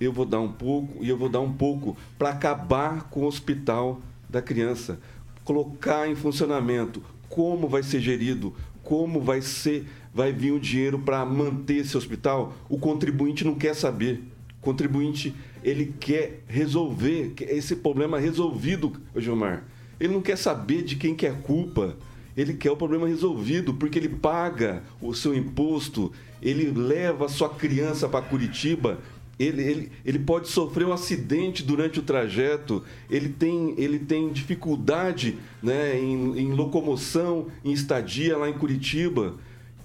eu 0.00 0.12
vou 0.12 0.24
dar 0.24 0.40
um 0.40 0.52
pouco 0.52 1.02
e 1.02 1.08
eu 1.08 1.16
vou 1.16 1.28
dar 1.28 1.40
um 1.40 1.52
pouco 1.52 1.96
para 2.18 2.30
acabar 2.30 3.04
com 3.04 3.20
o 3.20 3.26
hospital 3.26 4.00
da 4.28 4.40
criança, 4.40 4.98
colocar 5.44 6.08
em 6.08 6.14
funcionamento 6.14 7.02
como 7.28 7.68
vai 7.68 7.82
ser 7.82 8.00
gerido, 8.00 8.54
como 8.82 9.20
vai 9.20 9.40
ser, 9.40 9.86
vai 10.12 10.32
vir 10.32 10.52
o 10.52 10.60
dinheiro 10.60 10.98
para 10.98 11.24
manter 11.24 11.78
esse 11.78 11.96
hospital. 11.96 12.52
O 12.68 12.78
contribuinte 12.78 13.44
não 13.44 13.54
quer 13.54 13.74
saber 13.74 14.22
contribuinte 14.62 15.34
ele 15.62 15.92
quer 16.00 16.42
resolver 16.46 17.34
esse 17.40 17.76
problema 17.76 18.18
resolvido, 18.18 18.92
Gilmar. 19.16 19.64
Ele 20.00 20.14
não 20.14 20.22
quer 20.22 20.38
saber 20.38 20.82
de 20.82 20.96
quem 20.96 21.14
que 21.14 21.26
é 21.26 21.32
culpa. 21.32 21.96
Ele 22.36 22.54
quer 22.54 22.70
o 22.70 22.76
problema 22.76 23.06
resolvido 23.06 23.74
porque 23.74 23.98
ele 23.98 24.08
paga 24.08 24.82
o 25.02 25.12
seu 25.12 25.34
imposto, 25.34 26.10
ele 26.40 26.70
leva 26.70 27.26
a 27.26 27.28
sua 27.28 27.50
criança 27.50 28.08
para 28.08 28.24
Curitiba, 28.24 28.98
ele, 29.38 29.62
ele, 29.62 29.92
ele 30.04 30.18
pode 30.18 30.48
sofrer 30.48 30.86
um 30.86 30.92
acidente 30.92 31.62
durante 31.62 31.98
o 31.98 32.02
trajeto, 32.02 32.82
ele 33.10 33.28
tem, 33.28 33.74
ele 33.76 33.98
tem 33.98 34.30
dificuldade 34.30 35.38
né, 35.62 35.98
em, 35.98 36.38
em 36.38 36.52
locomoção, 36.52 37.46
em 37.64 37.72
estadia 37.72 38.36
lá 38.36 38.48
em 38.48 38.54
Curitiba. 38.54 39.34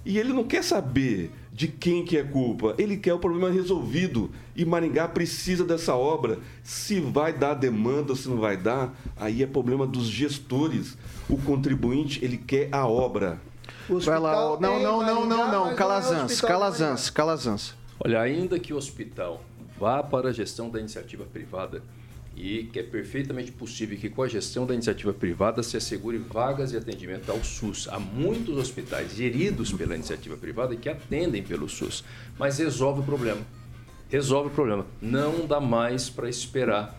E 0.04 0.18
ele 0.18 0.32
não 0.32 0.44
quer 0.44 0.62
saber 0.62 1.30
de 1.52 1.66
quem 1.66 2.04
que 2.04 2.16
é 2.16 2.22
culpa. 2.22 2.74
Ele 2.78 2.96
quer 2.96 3.12
o 3.12 3.18
problema 3.18 3.50
resolvido. 3.50 4.30
E 4.54 4.64
Maringá 4.64 5.08
precisa 5.08 5.64
dessa 5.64 5.94
obra. 5.94 6.38
Se 6.62 7.00
vai 7.00 7.32
dar 7.32 7.54
demanda 7.54 8.12
ou 8.12 8.16
se 8.16 8.28
não 8.28 8.38
vai 8.38 8.56
dar, 8.56 8.94
aí 9.16 9.42
é 9.42 9.46
problema 9.46 9.86
dos 9.86 10.06
gestores. 10.06 10.96
O 11.28 11.36
contribuinte, 11.36 12.24
ele 12.24 12.38
quer 12.38 12.68
a 12.70 12.86
obra. 12.86 13.40
Vai 13.88 14.18
lá, 14.18 14.58
não, 14.60 14.80
não, 14.80 15.02
não, 15.02 15.26
não, 15.26 15.50
não, 15.50 15.74
Calazans, 15.74 16.40
Calazans, 16.42 17.10
Calazans. 17.10 17.77
Olha, 18.00 18.20
ainda 18.20 18.58
que 18.58 18.72
o 18.72 18.76
hospital 18.76 19.44
vá 19.78 20.02
para 20.02 20.28
a 20.28 20.32
gestão 20.32 20.70
da 20.70 20.78
iniciativa 20.78 21.24
privada, 21.24 21.82
e 22.40 22.64
que 22.72 22.78
é 22.78 22.82
perfeitamente 22.84 23.50
possível 23.50 23.98
que 23.98 24.08
com 24.08 24.22
a 24.22 24.28
gestão 24.28 24.64
da 24.64 24.72
iniciativa 24.72 25.12
privada 25.12 25.60
se 25.60 25.76
assegure 25.76 26.18
vagas 26.18 26.70
de 26.70 26.76
atendimento 26.76 27.30
ao 27.32 27.42
SUS. 27.42 27.88
Há 27.88 27.98
muitos 27.98 28.56
hospitais 28.56 29.16
geridos 29.16 29.72
pela 29.72 29.96
iniciativa 29.96 30.36
privada 30.36 30.76
que 30.76 30.88
atendem 30.88 31.42
pelo 31.42 31.68
SUS, 31.68 32.04
mas 32.38 32.58
resolve 32.58 33.00
o 33.00 33.02
problema. 33.02 33.40
Resolve 34.08 34.50
o 34.50 34.52
problema. 34.52 34.86
Não 35.02 35.46
dá 35.46 35.60
mais 35.60 36.08
para 36.08 36.28
esperar. 36.28 36.96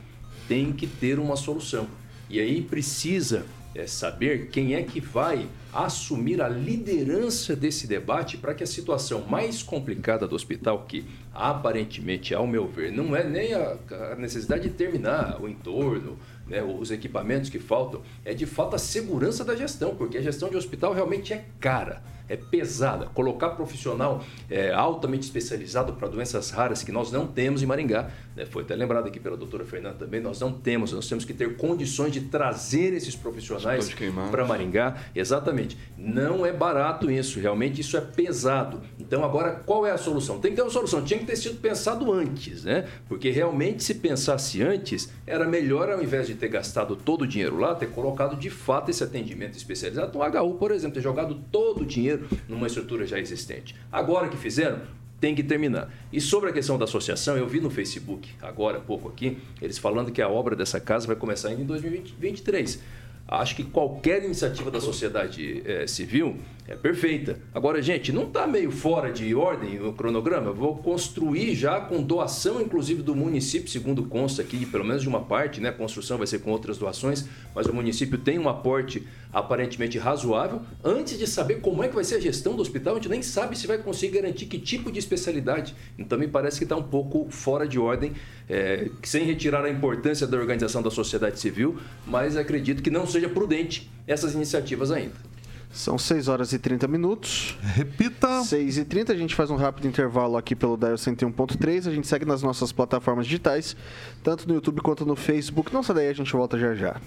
Tem 0.47 0.73
que 0.73 0.85
ter 0.85 1.19
uma 1.19 1.37
solução. 1.37 1.87
E 2.29 2.37
aí 2.39 2.61
precisa 2.61 3.45
é, 3.75 3.85
saber 3.85 4.49
quem 4.49 4.75
é 4.75 4.83
que 4.83 4.99
vai 4.99 5.47
assumir 5.71 6.41
a 6.41 6.49
liderança 6.49 7.55
desse 7.55 7.85
debate 7.85 8.37
para 8.37 8.53
que 8.53 8.63
a 8.63 8.67
situação 8.67 9.21
mais 9.21 9.61
complicada 9.61 10.27
do 10.27 10.35
hospital, 10.35 10.85
que 10.87 11.05
aparentemente, 11.33 12.33
ao 12.33 12.47
meu 12.47 12.67
ver, 12.67 12.91
não 12.91 13.15
é 13.15 13.23
nem 13.23 13.53
a, 13.53 13.77
a 14.11 14.15
necessidade 14.15 14.63
de 14.63 14.69
terminar 14.69 15.39
o 15.41 15.47
entorno, 15.47 16.17
né, 16.47 16.63
os 16.63 16.89
equipamentos 16.89 17.49
que 17.49 17.59
faltam, 17.59 18.01
é 18.25 18.33
de 18.33 18.45
fato 18.45 18.75
a 18.75 18.79
segurança 18.79 19.45
da 19.45 19.55
gestão, 19.55 19.95
porque 19.95 20.17
a 20.17 20.21
gestão 20.21 20.49
de 20.49 20.57
hospital 20.57 20.93
realmente 20.93 21.33
é 21.33 21.45
cara 21.59 22.01
é 22.29 22.37
pesada. 22.37 23.07
Colocar 23.07 23.49
profissional 23.49 24.23
é, 24.49 24.71
altamente 24.71 25.23
especializado 25.23 25.93
para 25.93 26.07
doenças 26.07 26.51
raras 26.51 26.83
que 26.83 26.91
nós 26.91 27.11
não 27.11 27.25
temos 27.25 27.63
em 27.63 27.65
Maringá, 27.65 28.11
né? 28.35 28.45
foi 28.45 28.63
até 28.63 28.75
lembrado 28.75 29.07
aqui 29.07 29.19
pela 29.19 29.35
doutora 29.35 29.65
Fernanda 29.65 29.95
também, 29.95 30.21
nós 30.21 30.39
não 30.39 30.51
temos, 30.51 30.93
nós 30.93 31.07
temos 31.07 31.25
que 31.25 31.33
ter 31.33 31.57
condições 31.57 32.13
de 32.13 32.21
trazer 32.21 32.93
esses 32.93 33.15
profissionais 33.15 33.89
para 34.29 34.45
Maringá. 34.45 34.95
Exatamente. 35.15 35.77
Não 35.97 36.45
é 36.45 36.53
barato 36.53 37.09
isso, 37.09 37.39
realmente 37.39 37.81
isso 37.81 37.97
é 37.97 38.01
pesado. 38.01 38.81
Então 38.99 39.23
agora 39.23 39.61
qual 39.65 39.85
é 39.85 39.91
a 39.91 39.97
solução? 39.97 40.39
Tem 40.39 40.51
que 40.51 40.57
ter 40.57 40.61
uma 40.61 40.69
solução, 40.69 41.03
tinha 41.03 41.19
que 41.19 41.25
ter 41.25 41.35
sido 41.35 41.59
pensado 41.59 42.11
antes, 42.13 42.63
né? 42.63 42.87
Porque 43.07 43.31
realmente 43.31 43.83
se 43.83 43.95
pensasse 43.95 44.61
antes, 44.61 45.11
era 45.25 45.47
melhor 45.47 45.89
ao 45.89 46.01
invés 46.01 46.27
de 46.27 46.35
ter 46.35 46.47
gastado 46.47 46.95
todo 46.95 47.23
o 47.23 47.27
dinheiro 47.27 47.57
lá, 47.57 47.73
ter 47.73 47.89
colocado 47.89 48.35
de 48.35 48.49
fato 48.49 48.91
esse 48.91 49.03
atendimento 49.03 49.57
especializado 49.57 50.17
no 50.17 50.23
HU, 50.23 50.55
por 50.55 50.71
exemplo, 50.71 50.95
ter 50.95 51.01
jogado 51.01 51.35
todo 51.51 51.81
o 51.81 51.85
dinheiro 51.85 52.18
numa 52.47 52.67
estrutura 52.67 53.05
já 53.05 53.19
existente. 53.19 53.75
Agora 53.91 54.27
que 54.27 54.37
fizeram, 54.37 54.81
tem 55.19 55.35
que 55.35 55.43
terminar. 55.43 55.93
E 56.11 56.21
sobre 56.21 56.49
a 56.49 56.53
questão 56.53 56.77
da 56.77 56.85
associação, 56.85 57.37
eu 57.37 57.47
vi 57.47 57.59
no 57.59 57.69
Facebook, 57.69 58.29
agora 58.41 58.77
há 58.77 58.81
pouco 58.81 59.09
aqui, 59.09 59.37
eles 59.61 59.77
falando 59.77 60.11
que 60.11 60.21
a 60.21 60.29
obra 60.29 60.55
dessa 60.55 60.79
casa 60.79 61.07
vai 61.07 61.15
começar 61.15 61.51
em 61.51 61.65
2023. 61.65 62.81
Acho 63.31 63.55
que 63.55 63.63
qualquer 63.63 64.23
iniciativa 64.23 64.71
da 64.71 64.81
sociedade 64.81 65.61
é, 65.63 65.85
civil 65.85 66.35
é 66.67 66.75
perfeita. 66.75 67.39
Agora, 67.53 67.81
gente, 67.81 68.11
não 68.11 68.23
está 68.23 68.45
meio 68.45 68.71
fora 68.71 69.11
de 69.11 69.33
ordem 69.35 69.79
o 69.81 69.93
cronograma? 69.93 70.51
Vou 70.51 70.77
construir 70.77 71.55
já 71.55 71.79
com 71.79 72.01
doação, 72.01 72.59
inclusive, 72.59 73.03
do 73.03 73.15
município, 73.15 73.67
segundo 73.67 74.03
consta 74.03 74.41
aqui, 74.41 74.65
pelo 74.65 74.83
menos 74.83 75.01
de 75.01 75.09
uma 75.09 75.21
parte, 75.21 75.59
né? 75.59 75.69
A 75.69 75.73
construção 75.73 76.17
vai 76.17 76.25
ser 76.25 76.39
com 76.39 76.51
outras 76.51 76.77
doações, 76.77 77.25
mas 77.55 77.65
o 77.65 77.73
município 77.73 78.17
tem 78.17 78.37
um 78.37 78.49
aporte 78.49 79.07
aparentemente 79.33 79.97
razoável. 79.97 80.61
Antes 80.83 81.17
de 81.17 81.25
saber 81.25 81.55
como 81.55 81.83
é 81.83 81.87
que 81.87 81.95
vai 81.95 82.03
ser 82.03 82.15
a 82.15 82.19
gestão 82.19 82.55
do 82.55 82.61
hospital, 82.61 82.93
a 82.93 82.97
gente 82.97 83.09
nem 83.09 83.21
sabe 83.21 83.57
se 83.57 83.65
vai 83.65 83.79
conseguir 83.79 84.15
garantir 84.21 84.45
que 84.45 84.59
tipo 84.59 84.91
de 84.91 84.99
especialidade. 84.99 85.75
Então, 85.97 86.19
me 86.19 86.27
parece 86.27 86.59
que 86.59 86.65
está 86.65 86.75
um 86.75 86.83
pouco 86.83 87.27
fora 87.31 87.67
de 87.67 87.79
ordem, 87.79 88.13
é, 88.47 88.89
sem 89.03 89.23
retirar 89.23 89.63
a 89.65 89.69
importância 89.69 90.27
da 90.27 90.37
organização 90.37 90.83
da 90.83 90.91
sociedade 90.91 91.39
civil, 91.39 91.79
mas 92.05 92.37
acredito 92.37 92.83
que 92.83 92.89
não 92.91 93.07
seja 93.07 93.18
prudente 93.27 93.91
essas 94.07 94.33
iniciativas 94.33 94.91
ainda. 94.91 95.29
São 95.71 95.97
6 95.99 96.27
horas 96.27 96.51
e 96.51 96.57
30 96.57 96.87
minutos. 96.87 97.55
Repita. 97.61 98.41
6 98.43 98.79
e 98.79 98.85
30 98.85 99.13
a 99.13 99.15
gente 99.15 99.35
faz 99.35 99.51
um 99.51 99.55
rápido 99.55 99.87
intervalo 99.87 100.35
aqui 100.35 100.55
pelo 100.55 100.75
Dial 100.75 100.95
101.3. 100.95 101.87
A 101.87 101.93
gente 101.93 102.07
segue 102.07 102.25
nas 102.25 102.41
nossas 102.41 102.71
plataformas 102.71 103.25
digitais, 103.25 103.75
tanto 104.23 104.47
no 104.47 104.55
YouTube 104.55 104.81
quanto 104.81 105.05
no 105.05 105.15
Facebook. 105.15 105.71
Não 105.73 105.83
sai 105.83 105.97
daí, 105.97 106.07
a 106.07 106.13
gente 106.13 106.31
volta 106.31 106.57
já 106.57 106.73
já. 106.73 106.99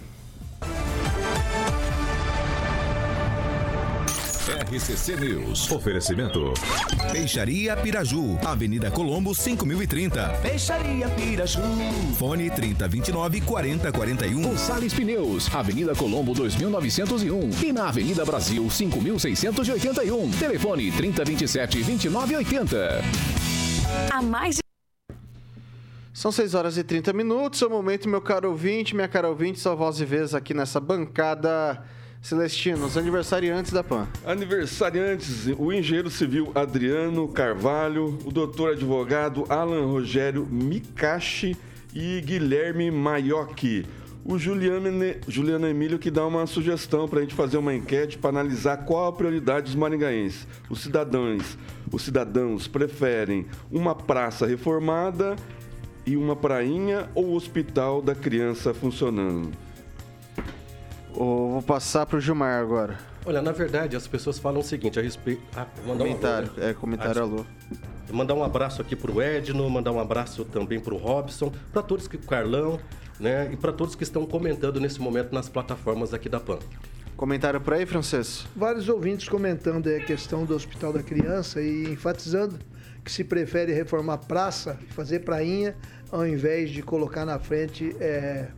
RCC 4.73 5.17
News. 5.17 5.71
Oferecimento. 5.71 6.55
Peixaria 7.13 7.77
Piraju. 7.77 8.39
Avenida 8.43 8.91
Colombo, 8.91 9.35
5030. 9.35 10.29
Peixaria 10.41 11.11
Piraju. 11.11 11.61
Fone 12.17 12.51
3029 12.51 13.43
4041. 13.43 14.41
Gonçalves 14.41 14.95
Pneus. 14.95 15.55
Avenida 15.55 15.95
Colombo, 15.95 16.33
2901. 16.33 17.51
E 17.63 17.71
na 17.71 17.89
Avenida 17.89 18.25
Brasil, 18.25 18.71
5681. 18.71 20.31
Telefone 20.31 20.91
3027 20.91 21.83
2980. 21.83 23.03
A 24.11 24.23
mais 24.23 24.57
de 24.57 24.63
São 26.15 26.33
6 26.33 26.55
horas 26.55 26.79
e 26.79 26.85
30 26.85 27.13
minutos. 27.13 27.61
É 27.61 27.67
o 27.67 27.71
momento, 27.71 28.09
meu 28.09 28.23
caro 28.23 28.49
ouvinte, 28.49 28.95
minha 28.95 29.09
cara 29.09 29.29
ouvinte, 29.29 29.61
sua 29.61 29.75
voz 29.75 30.01
e 30.01 30.07
vez 30.07 30.35
aqui 30.35 30.55
nessa 30.55 30.81
bancada. 30.81 31.85
Celestino, 32.23 32.87
os 32.87 32.97
aniversariantes 32.97 33.73
da 33.73 33.83
PAN. 33.83 34.07
Aniversariantes, 34.25 35.49
o 35.59 35.73
engenheiro 35.73 36.09
civil 36.09 36.53
Adriano 36.55 37.27
Carvalho, 37.27 38.17
o 38.25 38.31
doutor 38.31 38.75
advogado 38.75 39.45
Alan 39.49 39.87
Rogério 39.87 40.47
Micachi 40.47 41.57
e 41.93 42.21
Guilherme 42.21 42.93
Maiocchi. 42.93 43.85
O 44.25 44.39
Juliano, 44.39 44.89
Juliano 45.27 45.67
Emílio 45.67 45.99
que 45.99 46.13
dá 46.13 46.25
uma 46.25 46.47
sugestão 46.47 47.09
para 47.09 47.19
a 47.19 47.23
gente 47.23 47.35
fazer 47.35 47.57
uma 47.57 47.75
enquete 47.75 48.17
para 48.17 48.31
analisar 48.31 48.77
qual 48.85 49.09
a 49.09 49.13
prioridade 49.13 49.67
dos 49.67 49.75
maringaenses. 49.75 50.47
Os 50.71 50.81
cidadãos, 50.81 51.59
os 51.91 52.03
cidadãos 52.03 52.69
preferem 52.69 53.47
uma 53.69 53.97
praça 53.97 54.47
reformada 54.47 55.35
e 56.07 56.17
uma 56.17 56.37
prainha 56.37 57.11
ou 57.17 57.35
hospital 57.35 58.01
da 58.01 58.15
criança 58.15 58.73
funcionando? 58.73 59.51
Ou 61.15 61.53
vou 61.53 61.63
passar 61.63 62.07
para 62.07 62.17
o 62.17 62.21
Gilmar 62.21 62.61
agora. 62.61 62.99
Olha, 63.25 63.41
na 63.41 63.53
verdade, 63.53 63.97
as 63.97 64.07
pessoas 64.07 64.39
falam 64.39 64.61
o 64.61 64.65
seguinte 64.65 64.99
a 64.99 65.03
respeito. 65.03 65.43
Ah, 65.55 65.67
mandar 65.87 66.05
Comentário, 66.05 66.49
um 66.49 66.53
alô, 66.53 66.61
né? 66.61 66.71
é 66.71 66.75
comentário 66.75 67.21
Ah, 67.21 67.25
alô. 67.25 67.47
Mandar 68.11 68.35
um 68.35 68.43
abraço 68.43 68.83
aqui 68.83 68.97
pro 68.97 69.23
Edno, 69.23 69.69
mandar 69.71 69.93
um 69.93 70.01
abraço 70.01 70.45
também 70.45 70.81
pro 70.81 70.97
Robson, 70.97 71.53
para 71.73 71.83
todos 71.83 72.09
que 72.09 72.19
Carlão, 72.19 72.79
né? 73.19 73.49
E 73.53 73.57
para 73.57 73.73
todos 73.73 73.95
que 73.95 74.03
estão 74.03 74.27
comentando 74.27 74.81
nesse 74.81 75.01
momento 75.01 75.33
nas 75.33 75.49
plataformas 75.49 76.13
aqui 76.13 76.29
da 76.29 76.41
PAN. 76.41 76.59
Comentário 77.17 77.61
por 77.61 77.75
aí, 77.75 77.87
Francês? 77.87 78.47
Vários 78.57 78.89
ouvintes 78.89 79.29
comentando 79.29 79.89
aí 79.89 79.97
a 79.97 80.05
questão 80.05 80.45
do 80.45 80.55
Hospital 80.55 80.93
da 80.93 81.03
Criança 81.03 81.61
e 81.61 81.85
enfatizando 81.85 82.59
que 83.05 83.11
se 83.13 83.23
prefere 83.23 83.73
reformar 83.73 84.19
praça, 84.19 84.79
fazer 84.91 85.21
prainha, 85.21 85.75
ao 86.11 86.27
invés 86.27 86.71
de 86.71 86.83
colocar 86.83 87.25
na 87.25 87.39
frente 87.39 87.95
é, 88.01 88.49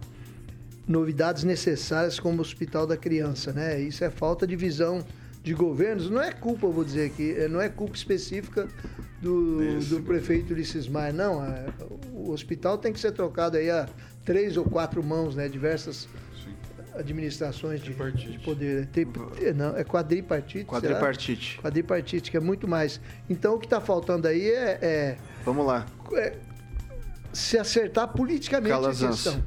novidades 0.86 1.44
necessárias 1.44 2.20
como 2.20 2.38
o 2.38 2.40
Hospital 2.40 2.86
da 2.86 2.96
Criança, 2.96 3.52
né? 3.52 3.80
Isso 3.80 4.04
é 4.04 4.10
falta 4.10 4.46
de 4.46 4.54
visão 4.56 5.04
de 5.42 5.52
governos, 5.54 6.08
não 6.08 6.22
é 6.22 6.32
culpa, 6.32 6.66
vou 6.68 6.84
dizer 6.84 7.06
aqui, 7.06 7.34
é, 7.36 7.48
não 7.48 7.60
é 7.60 7.68
culpa 7.68 7.94
específica 7.94 8.66
do, 9.20 9.78
do 9.80 10.00
prefeito 10.02 10.54
Ulisses 10.54 10.88
Maia, 10.88 11.12
não. 11.12 11.44
é, 11.44 11.66
o 12.14 12.30
hospital 12.30 12.78
tem 12.78 12.92
que 12.92 13.00
ser 13.00 13.12
trocado 13.12 13.56
aí 13.58 13.70
a 13.70 13.86
três 14.24 14.56
ou 14.56 14.64
quatro 14.64 15.02
mãos, 15.02 15.36
né? 15.36 15.48
Diversas 15.48 16.08
administrações 16.94 17.82
de, 17.82 17.92
de 17.92 18.38
poder. 18.38 18.86
Tem- 18.86 19.06
não, 19.54 19.76
é 19.76 19.84
quadripartite. 19.84 20.64
será? 20.64 20.66
Quadripartite. 20.80 21.60
Quadripartite, 21.60 22.30
que 22.30 22.36
é 22.36 22.40
muito 22.40 22.68
mais. 22.68 23.00
Então 23.28 23.54
o 23.54 23.58
que 23.58 23.66
está 23.66 23.80
faltando 23.80 24.28
aí 24.28 24.48
é, 24.48 24.78
é- 24.80 25.16
Vamos 25.44 25.66
lá. 25.66 25.84
é 26.14 26.34
se 27.32 27.58
acertar 27.58 28.08
politicamente 28.12 28.72
a 28.72 28.76
Calazans. 28.76 29.22
questão. 29.24 29.44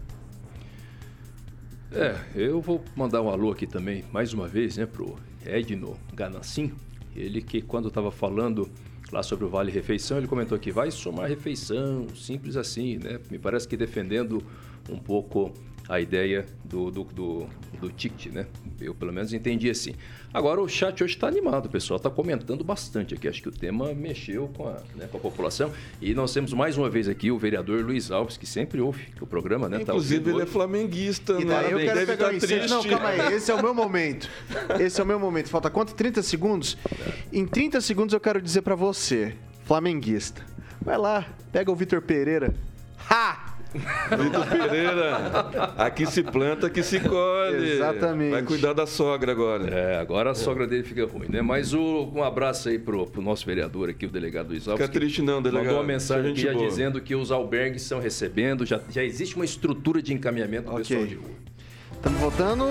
É, 1.92 2.16
eu 2.36 2.60
vou 2.60 2.84
mandar 2.96 3.22
um 3.22 3.30
alô 3.30 3.52
aqui 3.52 3.66
também, 3.66 4.04
mais 4.12 4.34
uma 4.34 4.48
vez, 4.48 4.76
né, 4.76 4.86
pro 4.86 5.16
Edno 5.46 5.98
Ganancin. 6.14 6.74
Ele 7.16 7.42
que, 7.42 7.62
quando 7.62 7.88
estava 7.88 8.12
falando 8.12 8.70
lá 9.12 9.24
sobre 9.24 9.46
o 9.46 9.50
Vale 9.50 9.72
Refeição, 9.72 10.18
ele 10.18 10.28
comentou 10.28 10.60
que 10.60 10.72
vai 10.72 10.92
somar 10.92 11.30
refeição, 11.30 12.08
simples 12.14 12.58
assim, 12.58 12.98
né? 12.98 13.20
Me 13.32 13.40
parece 13.40 13.68
que 13.68 13.78
defendendo 13.78 14.44
um 14.90 14.98
pouco 14.98 15.54
a 15.90 16.00
ideia 16.02 16.46
do, 16.66 16.92
do, 16.92 17.04
do, 17.06 17.48
do 17.80 17.90
ticket, 17.92 18.32
né? 18.34 18.46
Eu, 18.80 18.94
pelo 18.94 19.12
menos, 19.14 19.32
entendi 19.34 19.70
assim. 19.70 19.96
Agora, 20.34 20.62
o 20.62 20.68
chat 20.68 21.04
hoje 21.04 21.16
está 21.16 21.28
animado, 21.28 21.68
o 21.68 21.70
pessoal 21.70 21.98
está 21.98 22.10
comentando 22.10 22.64
bastante 22.64 23.14
aqui. 23.14 23.28
Acho 23.28 23.42
que 23.42 23.50
o 23.50 23.52
tema 23.52 23.94
mexeu 23.94 24.50
com 24.56 24.68
a, 24.68 24.74
né, 24.96 25.08
com 25.10 25.18
a 25.18 25.22
população. 25.22 25.72
E 26.02 26.14
nós 26.14 26.34
temos 26.34 26.54
mais 26.54 26.78
uma 26.78 26.90
vez 26.90 27.08
aqui 27.08 27.32
o 27.32 27.38
vereador 27.38 27.84
Luiz 27.84 28.12
Alves, 28.12 28.38
que 28.38 28.46
sempre 28.46 28.82
ouve 28.82 29.08
o 29.22 29.26
programa, 29.26 29.68
né? 29.70 29.78
Tá 29.78 29.94
Inclusive, 29.94 30.20
ouvindo 30.20 30.36
ele 30.38 30.44
é 30.44 30.46
flamenguista, 30.52 31.34
E 31.40 31.46
né? 31.46 31.66
eu 31.72 31.78
quero 31.80 31.94
Deve 32.00 32.06
pegar 32.06 32.26
tá 32.28 32.34
incêndio. 32.34 32.70
Não, 32.70 32.82
triste. 32.82 32.90
calma 32.90 33.10
aí. 33.10 33.34
Esse 33.34 33.52
é 33.52 33.56
o 33.56 33.62
meu 33.64 33.74
momento. 33.74 34.30
Esse 34.80 35.00
é 35.00 35.04
o 35.04 35.08
meu 35.08 35.20
momento. 35.20 35.50
Falta 35.50 35.70
quanto? 35.70 35.96
30 35.96 36.22
segundos? 36.22 36.78
Em 37.32 37.46
30 37.48 37.80
segundos 37.82 38.14
eu 38.14 38.20
quero 38.20 38.42
dizer 38.42 38.62
pra 38.62 38.76
você, 38.76 39.34
flamenguista. 39.64 40.46
Vai 40.82 40.98
lá, 40.98 41.26
pega 41.52 41.72
o 41.72 41.76
Vitor 41.76 42.02
Pereira. 42.02 42.54
Ha! 43.10 43.57
Vitor 43.74 44.46
Pereira, 44.48 45.74
aqui 45.78 46.06
se 46.06 46.24
planta, 46.24 46.68
aqui 46.68 46.82
se 46.82 47.00
colhe. 47.00 47.72
Exatamente. 47.74 48.32
Vai 48.32 48.44
cuidar 48.44 48.74
da 48.74 48.88
sogra 48.88 49.32
agora. 49.32 49.68
É, 49.70 49.98
agora 50.00 50.32
a 50.32 50.36
sogra 50.36 50.66
dele 50.66 50.84
fica 50.84 51.06
ruim, 51.06 51.28
né? 51.30 51.42
Mas 51.42 51.74
o- 51.74 52.10
um 52.16 52.24
abraço 52.24 52.70
aí 52.70 52.80
pro, 52.80 53.06
pro 53.08 53.22
nosso 53.22 53.46
vereador 53.46 53.90
aqui, 53.90 54.06
o 54.06 54.10
delegado 54.10 54.48
Luiz 54.50 54.68
Alves. 54.68 54.86
Fica 54.86 54.92
que 54.94 55.00
triste 55.00 55.22
não, 55.22 55.42
delegado. 55.42 55.66
Mandou 55.66 55.82
uma 55.82 55.88
mensagem 55.88 56.32
aqui 56.32 56.42
já 56.42 56.54
boa. 56.54 56.68
dizendo 56.68 57.02
que 57.02 57.16
os 57.16 57.32
albergues 57.32 57.82
estão 57.84 58.00
recebendo, 58.00 58.66
já, 58.66 58.80
já 58.90 59.04
existe 59.04 59.36
uma 59.36 59.46
estrutura 59.46 60.02
de 60.02 60.14
encaminhamento 60.14 60.66
do 60.70 60.72
Ok. 60.72 60.84
pessoal 60.86 61.06
de 61.06 61.16
rua. 61.16 61.36
Estamos 61.94 62.20
voltando. 62.20 62.66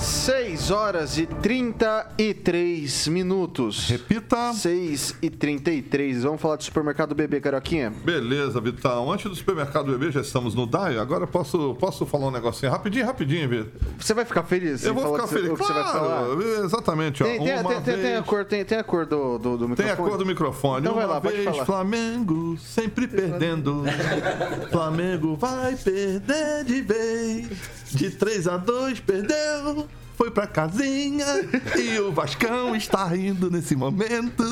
6 0.00 0.70
horas 0.70 1.18
e 1.18 1.26
33 1.26 3.06
minutos. 3.08 3.88
Repita. 3.88 4.52
6 4.54 5.16
e 5.20 5.28
33. 5.28 6.22
Vamos 6.22 6.40
falar 6.40 6.56
do 6.56 6.64
supermercado 6.64 7.14
Bebê 7.14 7.38
Caroquinha? 7.40 7.90
Beleza, 7.90 8.60
Vitão. 8.60 9.12
Antes 9.12 9.28
do 9.28 9.36
supermercado 9.36 9.92
bebê, 9.92 10.10
já 10.10 10.22
estamos 10.22 10.54
no 10.54 10.66
DAI. 10.66 10.98
Agora 10.98 11.26
posso, 11.26 11.74
posso 11.78 12.06
falar 12.06 12.28
um 12.28 12.30
negocinho 12.30 12.72
rapidinho, 12.72 13.04
rapidinho, 13.04 13.48
Vitor. 13.48 13.72
Você 13.98 14.14
vai 14.14 14.24
ficar 14.24 14.42
feliz? 14.44 14.84
Eu 14.84 14.94
vou 14.94 15.12
ficar 15.14 15.26
feliz. 15.26 15.50
Você 15.50 15.72
vai 15.72 15.84
falar? 15.84 16.24
Claro, 16.24 16.64
exatamente. 16.64 17.22
Ó. 17.22 17.26
Tem, 17.26 17.38
tem, 17.38 17.46
tem, 17.62 17.80
tem, 17.82 17.98
tem 17.98 18.16
a 18.16 18.22
cor, 18.22 18.44
tem, 18.44 18.64
tem 18.64 18.78
a 18.78 18.84
cor 18.84 19.04
do, 19.04 19.38
do, 19.38 19.58
do 19.58 19.76
Tem 19.76 19.86
microfone? 19.86 19.92
a 19.92 19.96
cor 19.96 20.18
do 20.18 20.26
microfone. 20.26 20.80
Então 20.80 20.94
vai 20.94 21.04
Uma 21.04 21.14
lá, 21.14 21.20
pode 21.20 21.36
vez 21.36 21.48
falar. 21.50 21.64
Flamengo 21.66 22.56
sempre 22.58 23.06
perdendo. 23.06 23.84
Flamengo 24.72 25.36
vai 25.36 25.76
perder 25.76 26.64
de 26.64 26.80
vez. 26.80 27.48
De 27.92 28.10
3 28.10 28.46
a 28.48 28.56
2 28.56 29.00
perdeu. 29.00 29.88
Foi 30.20 30.30
pra 30.30 30.46
casinha 30.46 31.24
e 31.78 31.98
o 31.98 32.12
Vascão 32.12 32.76
está 32.76 33.06
rindo 33.06 33.50
nesse 33.50 33.74
momento. 33.74 34.44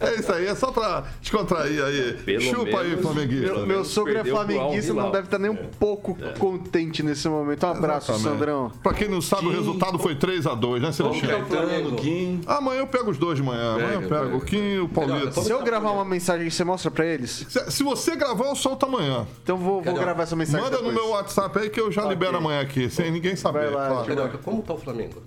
É 0.00 0.14
isso 0.20 0.32
aí, 0.32 0.46
é 0.46 0.54
só 0.54 0.70
pra 0.70 1.02
descontrair 1.20 1.82
aí. 1.82 2.12
Pelo 2.24 2.40
Chupa 2.40 2.80
aí, 2.80 2.90
menos- 2.90 3.02
flamenguista. 3.02 3.46
pelo 3.46 3.58
Meu 3.58 3.66
menos 3.66 3.88
sogro 3.88 4.16
é 4.16 4.24
flamenguista, 4.24 4.94
não 4.94 5.10
deve 5.10 5.24
estar 5.24 5.38
nem 5.40 5.50
um 5.50 5.56
pouco 5.56 6.16
contente 6.38 7.02
nesse 7.02 7.28
momento. 7.28 7.66
Um 7.66 7.70
abraço, 7.70 8.12
Exatamente. 8.12 8.38
Sandrão. 8.38 8.72
Pra 8.84 8.94
quem 8.94 9.08
não 9.08 9.20
sabe, 9.20 9.46
o 9.48 9.50
resultado 9.50 9.98
foi 9.98 10.14
3x2, 10.14 10.80
né, 10.80 10.92
Celestino? 10.92 11.96
Kim. 11.96 12.40
Amanhã 12.46 12.80
eu 12.80 12.86
pego 12.86 13.10
os 13.10 13.18
dois 13.18 13.36
de 13.36 13.42
manhã. 13.42 13.72
Amanhã 13.74 13.92
eu 13.94 14.02
Pega, 14.02 14.20
pego 14.26 14.36
o. 14.36 14.40
Kim 14.42 14.56
e 14.74 14.78
o 14.78 14.88
Paulito. 14.88 15.40
Se 15.42 15.50
eu 15.50 15.60
gravar 15.64 15.90
uma 15.90 16.04
mensagem, 16.04 16.48
você 16.48 16.62
mostra 16.62 16.88
pra 16.88 17.04
eles? 17.04 17.44
Se, 17.48 17.70
se 17.70 17.82
você 17.82 18.14
gravar, 18.14 18.46
eu 18.46 18.54
solto 18.54 18.86
amanhã. 18.86 19.26
Então 19.42 19.56
vou, 19.56 19.82
vou 19.82 19.94
gravar 19.94 20.22
essa 20.22 20.36
mensagem 20.36 20.62
Manda 20.64 20.76
no 20.80 20.88
depois. 20.90 21.04
meu 21.04 21.14
WhatsApp 21.14 21.58
aí 21.58 21.68
que 21.68 21.80
eu 21.80 21.90
já 21.90 22.04
libero 22.04 22.36
amanhã 22.36 22.60
aqui, 22.60 22.88
sem 22.88 23.10
ninguém 23.10 23.34
saber. 23.34 23.54
Vai 23.54 23.70
lá, 23.70 23.88
claro. 23.88 24.03
Carioca, 24.04 24.38
como 24.38 24.62
tá 24.62 24.74
o 24.74 24.78
Flamengo? 24.78 25.22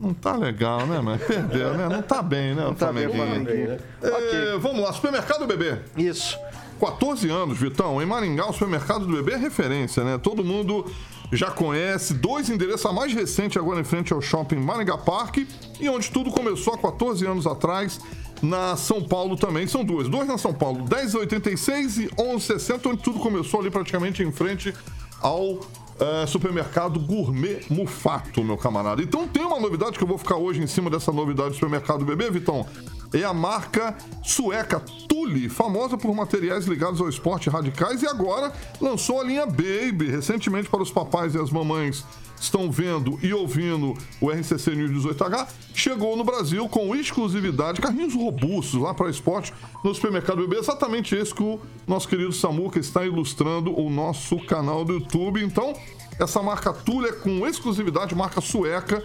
Não 0.00 0.14
tá 0.14 0.36
legal, 0.36 0.86
né, 0.86 1.00
mano? 1.00 1.18
Perdeu, 1.18 1.74
né? 1.74 1.88
Não 1.88 2.02
tá 2.02 2.22
bem, 2.22 2.54
né? 2.54 2.64
Não 2.64 2.74
Tá 2.74 2.92
bem, 2.92 3.08
Flamenguinho. 3.08 3.78
Flamenguinho. 4.00 4.54
É, 4.54 4.58
Vamos 4.58 4.80
lá, 4.82 4.92
supermercado 4.92 5.46
bebê. 5.46 5.78
Isso. 5.96 6.38
14 6.80 7.28
anos, 7.28 7.58
Vitão. 7.58 8.00
Em 8.00 8.06
Maringá, 8.06 8.48
o 8.48 8.52
supermercado 8.52 9.06
do 9.06 9.12
bebê 9.12 9.32
é 9.32 9.36
referência, 9.36 10.02
né? 10.02 10.16
Todo 10.16 10.42
mundo 10.42 10.90
já 11.30 11.50
conhece. 11.50 12.14
Dois 12.14 12.48
endereços, 12.48 12.86
a 12.86 12.92
mais 12.92 13.12
recente 13.12 13.58
agora 13.58 13.80
em 13.80 13.84
frente 13.84 14.12
ao 14.12 14.22
shopping 14.22 14.56
Maringá 14.56 14.96
Park 14.96 15.38
e 15.78 15.88
onde 15.88 16.10
tudo 16.10 16.30
começou 16.30 16.74
há 16.74 16.78
14 16.78 17.26
anos 17.26 17.46
atrás. 17.46 18.00
Na 18.42 18.74
São 18.74 19.02
Paulo 19.02 19.36
também, 19.36 19.66
são 19.66 19.84
duas. 19.84 20.08
Dois 20.08 20.26
na 20.26 20.38
São 20.38 20.54
Paulo, 20.54 20.86
10,86 20.86 22.04
e 22.04 22.08
11,60, 22.08 22.86
onde 22.86 23.02
tudo 23.02 23.18
começou 23.18 23.60
ali 23.60 23.70
praticamente 23.70 24.22
em 24.22 24.32
frente 24.32 24.74
ao 25.20 25.60
eh, 26.00 26.26
supermercado 26.26 26.98
Gourmet 26.98 27.60
Mufato, 27.68 28.42
meu 28.42 28.56
camarada. 28.56 29.02
Então 29.02 29.28
tem 29.28 29.44
uma 29.44 29.60
novidade 29.60 29.98
que 29.98 30.02
eu 30.02 30.08
vou 30.08 30.18
ficar 30.18 30.36
hoje 30.36 30.62
em 30.62 30.66
cima 30.66 30.88
dessa 30.88 31.12
novidade 31.12 31.50
do 31.50 31.54
supermercado 31.54 32.04
bebê, 32.04 32.30
Vitão. 32.30 32.66
É 33.12 33.22
a 33.24 33.34
marca 33.34 33.96
sueca 34.22 34.80
Tule, 35.08 35.48
famosa 35.48 35.98
por 35.98 36.14
materiais 36.14 36.66
ligados 36.66 37.00
ao 37.00 37.08
esporte 37.08 37.50
radicais 37.50 38.02
e 38.02 38.06
agora 38.06 38.52
lançou 38.80 39.20
a 39.20 39.24
linha 39.24 39.44
Baby, 39.44 40.06
recentemente 40.10 40.68
para 40.68 40.82
os 40.82 40.90
papais 40.90 41.34
e 41.34 41.38
as 41.38 41.50
mamães 41.50 42.04
estão 42.40 42.70
vendo 42.70 43.18
e 43.22 43.32
ouvindo 43.34 43.94
o 44.20 44.30
RCC 44.30 44.74
News 44.74 45.04
18H, 45.04 45.48
chegou 45.74 46.16
no 46.16 46.24
Brasil 46.24 46.68
com 46.68 46.96
exclusividade, 46.96 47.80
carrinhos 47.80 48.14
robustos 48.14 48.80
lá 48.80 48.94
para 48.94 49.10
esporte 49.10 49.52
no 49.84 49.94
supermercado 49.94 50.38
bebê, 50.38 50.56
exatamente 50.56 51.14
esse 51.14 51.34
que 51.34 51.42
o 51.42 51.60
nosso 51.86 52.08
querido 52.08 52.32
Samuca 52.32 52.78
está 52.78 53.04
ilustrando 53.04 53.78
o 53.78 53.90
nosso 53.90 54.38
canal 54.46 54.84
do 54.84 54.94
YouTube. 54.94 55.44
Então, 55.44 55.74
essa 56.18 56.42
marca 56.42 56.72
Tule 56.72 57.08
é 57.08 57.12
com 57.12 57.46
exclusividade, 57.46 58.14
marca 58.14 58.40
sueca, 58.40 59.04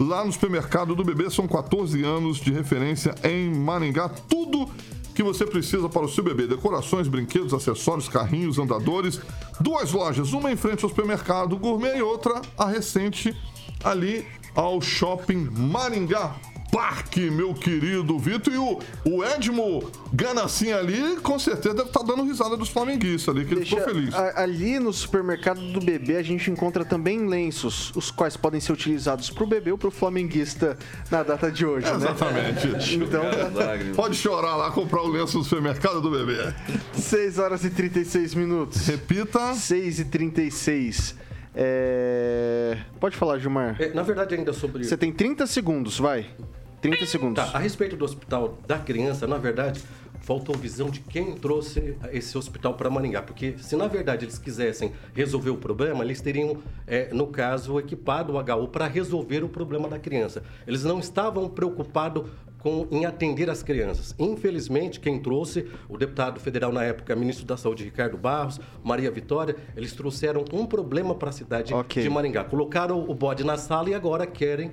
lá 0.00 0.24
no 0.24 0.32
supermercado 0.32 0.94
do 0.94 1.04
bebê, 1.04 1.30
são 1.30 1.46
14 1.46 2.02
anos 2.02 2.38
de 2.38 2.52
referência 2.52 3.14
em 3.22 3.54
Maringá, 3.54 4.08
tudo 4.08 4.68
que 5.14 5.22
você 5.22 5.44
precisa 5.46 5.88
para 5.88 6.04
o 6.04 6.08
seu 6.08 6.24
bebê: 6.24 6.46
decorações, 6.46 7.08
brinquedos, 7.08 7.54
acessórios, 7.54 8.08
carrinhos, 8.08 8.58
andadores. 8.58 9.20
Duas 9.60 9.92
lojas, 9.92 10.32
uma 10.32 10.50
em 10.50 10.56
frente 10.56 10.84
ao 10.84 10.90
supermercado 10.90 11.56
gourmet 11.56 11.96
e 11.96 12.02
outra 12.02 12.40
a 12.56 12.66
recente 12.66 13.36
ali 13.84 14.26
ao 14.54 14.80
shopping 14.80 15.48
Maringá. 15.50 16.36
Parque, 16.72 17.30
meu 17.30 17.52
querido 17.52 18.18
Vitor. 18.18 18.50
E 18.50 18.56
o, 18.56 18.78
o 19.04 19.22
Edmo 19.22 19.90
Ganassin 20.10 20.72
ali, 20.72 21.16
com 21.22 21.38
certeza, 21.38 21.74
deve 21.74 21.88
estar 21.88 22.02
dando 22.02 22.22
risada 22.24 22.56
dos 22.56 22.70
flamenguistas 22.70 23.34
ali, 23.36 23.44
que 23.44 23.52
ele 23.52 23.64
ficou 23.66 23.84
feliz. 23.84 24.14
a- 24.14 24.40
ali 24.42 24.78
no 24.78 24.90
supermercado 24.90 25.60
do 25.60 25.80
bebê 25.80 26.16
a 26.16 26.22
gente 26.22 26.50
encontra 26.50 26.82
também 26.82 27.26
lenços, 27.26 27.92
os 27.94 28.10
quais 28.10 28.38
podem 28.38 28.58
ser 28.58 28.72
utilizados 28.72 29.28
pro 29.28 29.46
bebê 29.46 29.70
ou 29.70 29.76
pro 29.76 29.90
flamenguista 29.90 30.78
na 31.10 31.22
data 31.22 31.52
de 31.52 31.66
hoje, 31.66 31.86
né? 31.86 31.94
Exatamente. 31.96 32.94
Então, 32.94 33.22
Pode 33.94 34.16
chorar 34.16 34.56
lá, 34.56 34.70
comprar 34.70 35.02
o 35.02 35.08
lenço 35.08 35.36
no 35.36 35.44
supermercado 35.44 36.00
do 36.00 36.10
bebê. 36.10 36.54
6 36.94 37.38
horas 37.38 37.64
e 37.64 37.70
36 37.70 38.34
minutos. 38.34 38.86
Repita. 38.86 39.52
6 39.54 39.98
e 40.00 40.04
36. 40.06 41.14
É... 41.54 42.78
Pode 42.98 43.14
falar, 43.14 43.38
Gilmar. 43.38 43.76
É, 43.78 43.92
na 43.92 44.02
verdade, 44.02 44.34
ainda 44.34 44.54
sobre. 44.54 44.84
Você 44.84 44.96
tem 44.96 45.12
30 45.12 45.46
segundos, 45.46 45.98
vai. 45.98 46.26
30 46.82 47.06
segundos. 47.06 47.44
Tá, 47.44 47.56
a 47.56 47.60
respeito 47.60 47.96
do 47.96 48.04
hospital 48.04 48.58
da 48.66 48.76
criança, 48.76 49.24
na 49.24 49.38
verdade, 49.38 49.80
faltou 50.20 50.56
visão 50.56 50.90
de 50.90 50.98
quem 50.98 51.34
trouxe 51.36 51.96
esse 52.12 52.36
hospital 52.36 52.74
para 52.74 52.90
Maringá. 52.90 53.22
Porque 53.22 53.54
se 53.58 53.76
na 53.76 53.86
verdade 53.86 54.24
eles 54.24 54.36
quisessem 54.36 54.92
resolver 55.14 55.50
o 55.50 55.56
problema, 55.56 56.02
eles 56.02 56.20
teriam, 56.20 56.58
é, 56.86 57.08
no 57.14 57.28
caso, 57.28 57.78
equipado 57.78 58.32
o 58.32 58.38
HU 58.38 58.68
para 58.68 58.88
resolver 58.88 59.44
o 59.44 59.48
problema 59.48 59.88
da 59.88 59.98
criança. 59.98 60.42
Eles 60.66 60.82
não 60.82 60.98
estavam 60.98 61.48
preocupados 61.48 62.24
com, 62.58 62.88
em 62.90 63.04
atender 63.04 63.48
as 63.48 63.62
crianças. 63.62 64.12
Infelizmente, 64.18 64.98
quem 64.98 65.20
trouxe, 65.20 65.68
o 65.88 65.96
deputado 65.96 66.40
federal 66.40 66.72
na 66.72 66.82
época, 66.82 67.14
ministro 67.14 67.44
da 67.46 67.56
Saúde, 67.56 67.84
Ricardo 67.84 68.18
Barros, 68.18 68.60
Maria 68.82 69.10
Vitória, 69.10 69.54
eles 69.76 69.92
trouxeram 69.92 70.44
um 70.52 70.66
problema 70.66 71.14
para 71.14 71.30
a 71.30 71.32
cidade 71.32 71.72
Ok. 71.72 72.02
de 72.02 72.10
Maringá. 72.10 72.42
Colocaram 72.42 73.08
o 73.08 73.14
bode 73.14 73.44
na 73.44 73.56
sala 73.56 73.90
e 73.90 73.94
agora 73.94 74.26
querem 74.26 74.72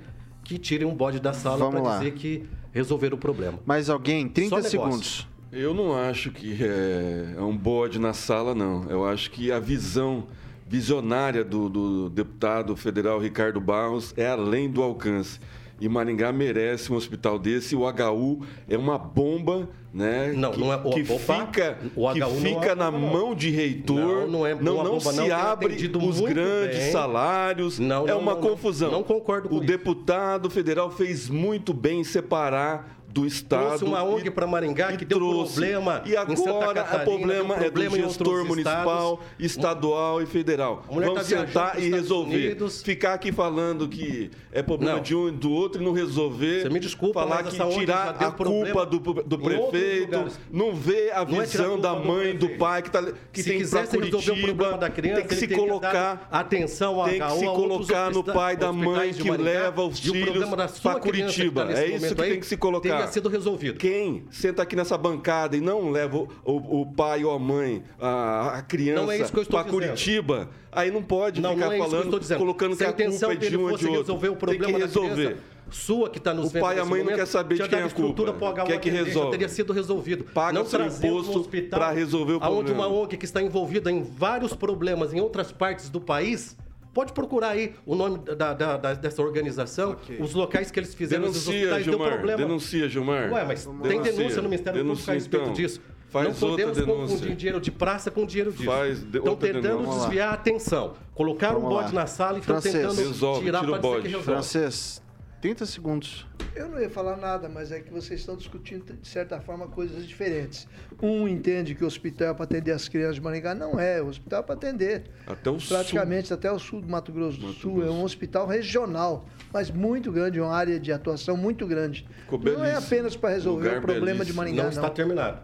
que 0.50 0.58
tirem 0.58 0.84
um 0.84 0.94
bode 0.94 1.20
da 1.20 1.32
sala 1.32 1.70
para 1.70 1.98
dizer 1.98 2.12
que 2.14 2.44
resolveram 2.72 3.16
o 3.16 3.20
problema. 3.20 3.60
Mais 3.64 3.88
alguém? 3.88 4.28
30 4.28 4.48
Só 4.48 4.56
negócio. 4.56 4.70
segundos. 4.70 5.28
Eu 5.52 5.72
não 5.72 5.96
acho 5.96 6.32
que 6.32 6.58
é, 6.60 7.34
é 7.36 7.40
um 7.40 7.56
bode 7.56 8.00
na 8.00 8.12
sala, 8.12 8.52
não. 8.52 8.84
Eu 8.90 9.06
acho 9.06 9.30
que 9.30 9.52
a 9.52 9.60
visão 9.60 10.26
visionária 10.66 11.44
do, 11.44 11.68
do 11.68 12.10
deputado 12.10 12.74
federal 12.74 13.20
Ricardo 13.20 13.60
Barros 13.60 14.12
é 14.16 14.26
além 14.26 14.68
do 14.68 14.82
alcance. 14.82 15.38
E 15.80 15.88
Maringá 15.88 16.30
merece 16.32 16.92
um 16.92 16.96
hospital 16.96 17.38
desse. 17.38 17.74
O 17.74 17.80
HU 17.88 18.40
é 18.68 18.76
uma 18.76 18.98
bomba, 18.98 19.68
né? 19.94 20.32
Não, 20.36 20.50
que, 20.52 20.60
não 20.60 20.72
é- 20.72 20.76
o- 20.76 20.90
que 20.90 21.00
opa, 21.10 21.46
fica, 21.46 21.78
o 21.96 22.12
que 22.12 22.22
é 22.22 22.26
fica 22.26 22.66
uma 22.66 22.74
na 22.74 22.90
bomba, 22.90 23.06
não. 23.06 23.12
mão 23.12 23.34
de 23.34 23.50
reitor. 23.50 23.96
Não, 23.98 24.26
não 24.26 24.46
é 24.46 24.54
não, 24.54 24.74
uma 24.74 24.84
não 24.84 24.90
bomba, 24.98 25.12
se 25.12 25.16
não, 25.28 25.34
abre 25.36 25.74
os 25.96 26.20
grandes 26.20 26.78
bem. 26.78 26.92
salários. 26.92 27.78
Não, 27.78 28.04
é 28.06 28.10
não, 28.10 28.18
uma 28.18 28.34
não, 28.34 28.40
não. 28.40 28.48
confusão. 28.50 28.90
Não 28.90 29.02
concordo 29.02 29.48
com 29.48 29.54
O 29.56 29.58
isso. 29.58 29.66
deputado 29.66 30.50
federal 30.50 30.90
fez 30.90 31.28
muito 31.30 31.72
bem 31.72 32.00
em 32.00 32.04
separar 32.04 32.99
do 33.12 33.26
Estado. 33.26 33.66
Trouxe 33.66 33.84
uma 33.84 34.02
ONG 34.02 34.30
para 34.30 34.46
Maringá 34.46 34.92
que 34.96 35.04
deu 35.04 35.18
trouxe. 35.18 35.54
problema 35.54 36.02
E 36.06 36.16
agora 36.16 36.74
Catarina, 36.74 37.02
o 37.02 37.04
problema 37.04 37.54
deu 37.56 37.64
é 37.64 37.70
do 37.70 37.72
problema 37.72 37.96
gestor 37.96 38.44
municipal, 38.46 39.20
estados. 39.38 39.46
estadual 39.46 40.22
e 40.22 40.26
federal. 40.26 40.84
Vamos 40.88 41.14
tá 41.14 41.24
sentar 41.24 41.80
e 41.82 41.90
resolver. 41.90 42.46
Unidos. 42.46 42.82
Ficar 42.82 43.14
aqui 43.14 43.32
falando 43.32 43.88
que 43.88 44.30
é 44.52 44.62
problema 44.62 44.94
Não. 44.96 45.02
de 45.02 45.14
um 45.14 45.28
e 45.28 45.32
do 45.32 45.50
outro 45.50 45.82
e 45.82 45.84
não 45.84 45.92
resolver. 45.92 46.62
Você 46.62 46.68
me 46.68 46.78
desculpa, 46.80 47.20
falar 47.20 47.42
que 47.42 47.50
tirar 47.50 48.10
a 48.10 48.30
problema 48.30 48.86
culpa 48.86 48.86
do, 48.86 49.22
do 49.22 49.38
prefeito, 49.38 50.28
não 50.50 50.74
vê 50.74 51.10
a 51.10 51.24
Não 51.24 51.42
é 51.42 51.46
visão 51.46 51.70
culpa 51.72 51.82
da 51.82 51.94
do 51.94 52.06
mãe, 52.06 52.32
do 52.32 52.38
prefeito. 52.38 52.58
pai 52.58 52.82
que, 52.82 52.90
tá, 52.90 53.02
que 53.32 53.42
Se 53.42 53.50
tem 53.50 53.62
o 53.64 53.88
Curitiba, 53.88 54.46
problema 54.46 54.78
da 54.78 54.90
criança, 54.90 55.20
tem 55.20 55.28
que 55.28 55.34
se 55.34 55.48
colocar 55.48 56.28
atenção 56.30 57.04
tem 57.04 57.20
que 57.20 57.30
se 57.32 57.44
colocar 57.46 58.10
no 58.10 58.22
pai 58.22 58.56
da 58.56 58.72
mãe 58.72 59.12
que 59.12 59.30
leva 59.30 59.82
os 59.84 59.98
filhos 59.98 60.24
problema 60.24 60.68
para 60.82 61.00
Curitiba. 61.00 61.72
é 61.72 61.86
isso 61.88 62.14
que 62.14 62.22
tem 62.22 62.40
que 62.40 62.46
se 62.46 62.56
colocar. 62.56 62.99
Teria 63.00 63.12
sido 63.12 63.28
resolvido. 63.28 63.78
Quem 63.78 64.24
senta 64.30 64.62
aqui 64.62 64.74
nessa 64.76 64.96
bancada 64.96 65.56
e 65.56 65.60
não 65.60 65.90
leva 65.90 66.18
o, 66.18 66.28
o- 66.44 66.80
o 66.82 66.86
pai 66.92 67.24
ou 67.24 67.32
a 67.32 67.38
mãe, 67.38 67.82
a, 68.00 68.58
a 68.58 68.62
criança, 68.62 69.02
Não 69.02 69.12
é 69.12 69.18
que 69.18 69.44
para. 69.46 69.64
Curitiba, 69.70 70.48
aí 70.72 70.90
não 70.90 71.02
pode 71.02 71.40
Não, 71.40 71.54
ficar 71.54 71.66
não 71.66 71.72
é 71.72 71.78
que 71.78 71.84
falando, 71.84 72.38
colocando 72.38 72.72
Se 72.72 72.78
que 72.78 72.84
a 72.84 72.88
a 72.88 72.92
culpa 72.92 73.32
é 73.32 73.36
de 73.36 73.56
um 73.56 73.62
ou 73.62 73.76
de 73.76 73.86
outro. 73.86 74.00
resolver 74.00 74.28
o 74.28 74.36
problema 74.36 74.64
tem 74.64 74.74
que 74.74 74.80
resolver. 74.80 75.36
sua 75.70 76.10
que 76.10 76.18
está 76.18 76.34
nos 76.34 76.52
O 76.54 76.60
pai 76.60 76.76
e 76.76 76.80
a 76.80 76.84
mãe 76.84 76.98
não 76.98 77.04
momento, 77.04 77.16
quer 77.18 77.26
saber 77.26 77.54
de 77.56 77.68
quem 77.68 77.78
é 77.78 77.82
a 77.84 77.90
culpa. 77.90 78.22
pro 78.24 78.52
Quer 78.66 78.78
que 78.80 78.88
atender, 78.88 78.98
já 78.98 79.04
resolve. 79.04 79.30
teria 79.30 79.48
sido 79.48 79.72
resolvido. 79.72 80.24
Paga 80.24 80.52
não 80.52 80.62
o 80.62 80.66
seu 80.66 80.84
imposto 80.86 81.48
pra 81.70 81.90
resolver 81.92 82.32
o 82.34 82.38
aonde 82.42 82.64
problema. 82.72 82.88
uma 82.88 83.02
ONG 83.02 83.16
que 83.16 83.24
está 83.24 83.40
envolvida 83.40 83.90
em 83.90 84.02
vários 84.02 84.52
problemas 84.54 85.12
em 85.14 85.20
outras 85.20 85.52
partes 85.52 85.88
do 85.88 86.00
país 86.00 86.56
Pode 86.92 87.12
procurar 87.12 87.50
aí 87.50 87.74
o 87.86 87.94
nome 87.94 88.18
da, 88.18 88.52
da- 88.52 88.76
da- 88.76 88.94
dessa 88.94 89.22
organização, 89.22 89.96
os 90.18 90.34
locais 90.34 90.70
que 90.72 90.80
eles 90.80 90.92
fizeram 90.94 91.24
esses 91.26 91.44
Denuncia, 91.44 91.60
hospitais, 91.68 91.84
deu 91.84 91.92
Gilmar. 91.94 92.12
problema. 92.14 92.38
Denuncia, 92.42 92.88
Gilmar. 92.88 93.32
Ué, 93.32 93.44
mas 93.44 93.64
tem 93.64 93.74
Denuncia. 93.82 94.12
denúncia 94.12 94.42
no 94.42 94.48
Ministério 94.48 94.80
Público 94.80 95.02
a 95.02 95.12
Denuncia, 95.12 95.14
respeito 95.14 95.42
então. 95.42 95.52
disso. 95.54 95.80
Faz 96.08 96.26
não 96.26 96.34
podemos 96.34 96.76
outra 96.78 96.92
denúncia. 96.92 97.14
confundir 97.16 97.36
dinheiro 97.36 97.60
de 97.60 97.70
praça 97.70 98.10
com 98.10 98.26
dinheiro 98.26 98.50
disso. 98.50 98.64
Faz 98.64 99.00
de- 99.04 99.18
Estão 99.18 99.36
tentando 99.36 99.62
denúncia. 99.62 100.00
Desviar 100.00 100.30
a 100.30 100.32
atenção. 100.32 100.94
Colocaram 101.14 101.58
um 101.58 101.62
Vamos 101.62 101.76
bote 101.76 101.94
lá. 101.94 102.00
na 102.00 102.06
sala 102.08 102.38
e 102.38 102.40
estão 102.40 102.54
Francês. 102.60 102.74
tentando 102.74 102.96
Resolve, 103.08 103.44
tirar 103.44 103.60
tira 103.60 103.70
o 103.70 103.78
para 103.78 103.80
dizer 103.80 103.90
que 103.94 103.96
bode. 104.02 104.08
resolve. 104.08 104.24
Francês, 104.24 105.02
30 105.40 105.64
segundos. 105.66 106.26
Eu 106.54 106.68
não 106.68 106.78
ia 106.80 106.90
falar 106.90 107.16
nada, 107.16 107.48
mas 107.48 107.72
é 107.72 107.80
que 107.80 107.90
vocês 107.90 108.20
estão 108.20 108.36
discutindo, 108.36 108.92
de 108.94 109.08
certa 109.08 109.40
forma, 109.40 109.66
coisas 109.68 110.06
diferentes. 110.06 110.68
Um 111.00 111.26
entende 111.26 111.74
que 111.74 111.82
o 111.82 111.86
hospital 111.86 112.28
é 112.28 112.34
para 112.34 112.44
atender 112.44 112.72
as 112.72 112.88
crianças 112.88 113.14
de 113.14 113.20
Maringá. 113.22 113.54
Não 113.54 113.78
é, 113.80 114.02
o 114.02 114.06
hospital 114.08 114.40
é 114.40 114.42
para 114.42 114.54
atender. 114.54 115.04
Até 115.26 115.48
o 115.48 115.56
Praticamente 115.56 116.34
até 116.34 116.50
o 116.52 116.58
sul 116.58 116.80
do 116.82 116.88
Mato 116.88 117.10
Grosso 117.12 117.38
do 117.38 117.52
Sul. 117.52 117.82
É 117.86 117.90
um 117.90 118.02
hospital 118.02 118.46
regional, 118.46 119.24
mas 119.52 119.70
muito 119.70 120.12
grande, 120.12 120.40
uma 120.40 120.54
área 120.54 120.78
de 120.78 120.92
atuação 120.92 121.36
muito 121.36 121.66
grande. 121.66 122.06
Ficou 122.24 122.38
não 122.38 122.52
é 122.64 122.72
belíssimo. 122.72 122.86
apenas 122.86 123.16
para 123.16 123.30
resolver 123.30 123.68
Lugar 123.68 123.78
o 123.78 123.82
problema 123.82 124.24
de 124.24 124.32
belíssimo. 124.32 124.36
Maringá, 124.36 124.62
Não 124.64 124.70
não. 124.70 124.76
está 124.76 124.90
terminado. 124.90 125.40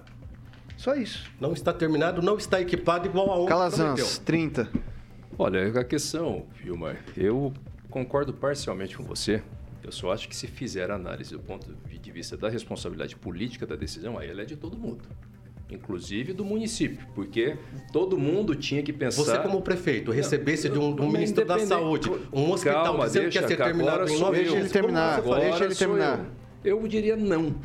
Só 0.77 0.95
isso. 0.95 1.31
Não 1.41 1.53
está 1.55 1.73
terminado, 1.73 2.21
não 2.21 2.37
está 2.37 2.61
equipado 2.61 3.07
igual 3.09 3.31
a 3.31 3.39
ONG 3.39 3.49
Calazans, 3.49 3.95
prometeu. 4.19 4.25
30. 4.27 4.69
Olha, 5.39 5.81
a 5.81 5.85
questão, 5.85 6.45
Vilmar, 6.63 6.99
eu 7.17 7.53
concordo 7.89 8.35
parcialmente 8.35 8.95
com 8.97 9.03
você. 9.05 9.43
Eu 9.83 9.93
só 9.93 10.13
acho 10.13 10.29
que 10.29 10.35
se 10.35 10.47
fizer 10.47 10.91
a 10.91 10.95
análise 10.95 11.33
do 11.33 11.41
ponto 11.41 11.73
de 11.89 12.13
vista 12.13 12.37
da 12.37 12.49
responsabilidade 12.49 13.17
política 13.17 13.67
da 13.67 13.77
decisão, 13.77 14.19
aí 14.19 14.29
ela 14.29 14.43
é 14.43 14.45
de 14.45 14.57
todo 14.57 14.77
mundo. 14.77 15.05
Inclusive 15.69 16.33
do 16.33 16.45
município, 16.45 17.07
porque 17.15 17.57
todo 17.93 18.17
mundo 18.17 18.55
tinha 18.55 18.83
que 18.83 18.93
pensar... 18.93 19.23
Você, 19.25 19.39
como 19.41 19.61
prefeito, 19.63 20.13
recebesse 20.13 20.69
de 20.69 20.79
um, 20.79 20.95
de 20.95 21.03
um 21.03 21.11
ministro 21.11 21.45
da 21.45 21.59
Saúde 21.59 22.09
um 22.33 22.53
hospital 22.53 22.85
Calma, 22.85 23.07
dizendo 23.07 23.29
que 23.31 23.37
ia 23.37 23.43
deixa, 23.43 23.49
ser 23.49 23.57
terminado 23.57 24.03
agora 24.03 24.13
em 24.13 24.19
nove 24.19 24.39
eu. 24.39 24.43
Deixa 24.45 24.59
ele 24.59 24.69
terminar. 24.69 25.23
faria? 25.23 25.51
Deixa 25.51 25.65
ele 25.65 25.75
terminar. 25.75 26.27
Eu. 26.63 26.81
eu 26.81 26.89
diria 26.89 27.17
não. 27.17 27.57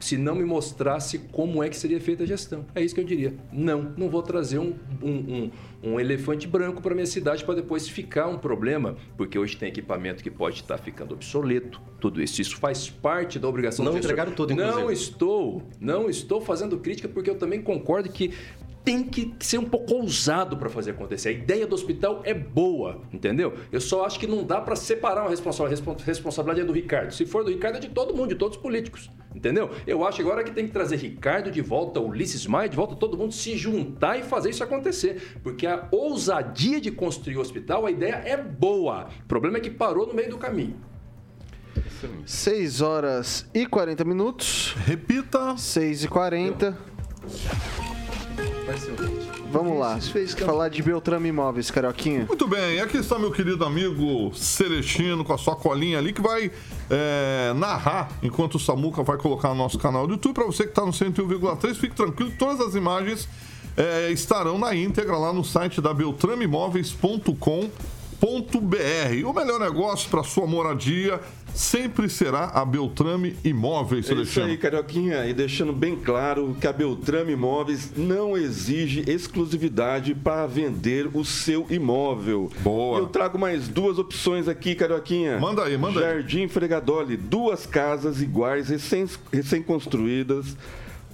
Se 0.00 0.18
não 0.18 0.34
me 0.34 0.44
mostrasse 0.44 1.18
como 1.18 1.62
é 1.62 1.68
que 1.68 1.76
seria 1.76 2.00
feita 2.00 2.24
a 2.24 2.26
gestão. 2.26 2.66
É 2.74 2.82
isso 2.82 2.94
que 2.94 3.00
eu 3.00 3.04
diria. 3.04 3.34
Não, 3.52 3.92
não 3.96 4.08
vou 4.10 4.22
trazer 4.22 4.58
um, 4.58 4.74
um, 5.00 5.50
um- 5.84 6.00
elefante 6.00 6.46
branco 6.48 6.80
para 6.82 6.94
minha 6.94 7.06
cidade 7.06 7.44
para 7.44 7.54
depois 7.54 7.88
ficar 7.88 8.26
um 8.28 8.38
problema, 8.38 8.96
porque 9.16 9.38
hoje 9.38 9.56
tem 9.56 9.68
equipamento 9.68 10.22
que 10.22 10.30
pode 10.30 10.56
estar 10.56 10.78
ficando 10.78 11.14
obsoleto. 11.14 11.80
Tudo 12.00 12.22
isso, 12.22 12.40
isso 12.40 12.56
faz 12.56 12.88
parte 12.90 13.38
da 13.38 13.48
obrigação 13.48 13.84
Não 13.84 13.92
do 13.92 13.98
entregaram 13.98 14.32
tudo, 14.32 14.54
Não 14.54 14.80
inclusive. 14.80 14.92
estou, 14.92 15.62
não 15.80 16.08
estou 16.10 16.40
fazendo 16.40 16.78
crítica 16.78 17.08
porque 17.08 17.30
eu 17.30 17.36
também 17.36 17.62
concordo 17.62 18.08
que 18.10 18.32
tem 18.84 19.02
que 19.02 19.34
ser 19.40 19.58
um 19.58 19.64
pouco 19.64 19.94
ousado 19.94 20.58
para 20.58 20.68
fazer 20.68 20.90
acontecer. 20.90 21.30
A 21.30 21.32
ideia 21.32 21.66
do 21.66 21.74
hospital 21.74 22.20
é 22.22 22.34
boa, 22.34 23.00
entendeu? 23.12 23.54
Eu 23.72 23.80
só 23.80 24.04
acho 24.04 24.20
que 24.20 24.26
não 24.26 24.44
dá 24.44 24.60
para 24.60 24.76
separar 24.76 25.22
uma 25.22 25.30
responsabilidade. 25.30 26.02
A 26.02 26.04
responsabilidade 26.04 26.60
é 26.60 26.64
do 26.64 26.72
Ricardo. 26.72 27.12
Se 27.12 27.24
for 27.24 27.42
do 27.42 27.50
Ricardo, 27.50 27.76
é 27.76 27.80
de 27.80 27.88
todo 27.88 28.14
mundo, 28.14 28.28
de 28.28 28.34
todos 28.34 28.58
os 28.58 28.62
políticos, 28.62 29.10
entendeu? 29.34 29.70
Eu 29.86 30.06
acho 30.06 30.20
agora 30.20 30.44
que 30.44 30.50
tem 30.50 30.66
que 30.66 30.72
trazer 30.72 30.96
Ricardo 30.96 31.50
de 31.50 31.62
volta, 31.62 31.98
Ulisses 31.98 32.46
Maia 32.46 32.68
de 32.68 32.76
volta, 32.76 32.94
todo 32.94 33.16
mundo 33.16 33.32
se 33.32 33.56
juntar 33.56 34.18
e 34.18 34.22
fazer 34.22 34.50
isso 34.50 34.62
acontecer. 34.62 35.38
Porque 35.42 35.66
a 35.66 35.88
ousadia 35.90 36.78
de 36.78 36.90
construir 36.90 37.38
o 37.38 37.40
hospital, 37.40 37.86
a 37.86 37.90
ideia 37.90 38.22
é 38.26 38.36
boa. 38.36 39.08
O 39.24 39.26
problema 39.26 39.56
é 39.56 39.60
que 39.60 39.70
parou 39.70 40.06
no 40.06 40.12
meio 40.12 40.28
do 40.28 40.36
caminho. 40.36 40.76
6 42.26 42.82
horas 42.82 43.48
e 43.54 43.64
40 43.66 44.04
minutos. 44.04 44.74
Repita. 44.84 45.56
6 45.56 46.04
e 46.04 46.08
40. 46.08 46.78
Vamos 49.50 49.78
lá. 49.78 50.00
Fez. 50.00 50.34
Falar 50.34 50.68
de 50.68 50.82
Beltrame 50.82 51.28
Imóveis, 51.28 51.70
Carioquinha. 51.70 52.24
Muito 52.26 52.48
bem, 52.48 52.80
aqui 52.80 52.96
está 52.96 53.18
meu 53.18 53.30
querido 53.30 53.64
amigo 53.64 54.34
Celestino 54.34 55.24
com 55.24 55.32
a 55.32 55.38
sua 55.38 55.54
colinha 55.54 55.98
ali 55.98 56.12
que 56.12 56.20
vai 56.20 56.50
é, 56.90 57.52
narrar 57.54 58.10
enquanto 58.22 58.56
o 58.56 58.58
Samuca 58.58 59.02
vai 59.02 59.16
colocar 59.16 59.50
no 59.50 59.56
nosso 59.56 59.78
canal 59.78 60.06
do 60.06 60.14
YouTube. 60.14 60.34
Para 60.34 60.46
você 60.46 60.64
que 60.64 60.70
está 60.70 60.84
no 60.84 60.92
101,3, 60.92 61.74
fique 61.74 61.94
tranquilo, 61.94 62.32
todas 62.38 62.60
as 62.60 62.74
imagens 62.74 63.28
é, 63.76 64.10
estarão 64.10 64.58
na 64.58 64.74
íntegra 64.74 65.16
lá 65.16 65.32
no 65.32 65.44
site 65.44 65.80
da 65.80 65.92
beltrameimóveis.com.br. 65.92 67.93
O 69.24 69.32
melhor 69.32 69.60
negócio 69.60 70.08
para 70.10 70.22
sua 70.22 70.46
moradia 70.46 71.20
sempre 71.54 72.08
será 72.08 72.46
a 72.46 72.64
Beltrame 72.64 73.36
Imóveis, 73.44 74.06
É 74.06 74.14
isso 74.14 74.14
Celestino. 74.14 74.46
aí, 74.46 74.56
Carioquinha. 74.56 75.26
E 75.26 75.32
deixando 75.32 75.72
bem 75.72 75.94
claro 75.94 76.56
que 76.60 76.66
a 76.66 76.72
Beltrame 76.72 77.32
Imóveis 77.32 77.92
não 77.96 78.36
exige 78.36 79.04
exclusividade 79.08 80.14
para 80.14 80.46
vender 80.46 81.08
o 81.14 81.24
seu 81.24 81.66
imóvel. 81.70 82.50
Boa. 82.60 82.98
Eu 82.98 83.06
trago 83.06 83.38
mais 83.38 83.68
duas 83.68 83.98
opções 83.98 84.48
aqui, 84.48 84.74
Carioquinha. 84.74 85.38
Manda 85.38 85.62
aí, 85.64 85.76
manda 85.78 86.00
aí. 86.00 86.06
Jardim 86.16 86.48
Fregadoli, 86.48 87.16
duas 87.16 87.66
casas 87.66 88.20
iguais, 88.20 88.68
recém- 88.68 89.06
recém-construídas. 89.32 90.56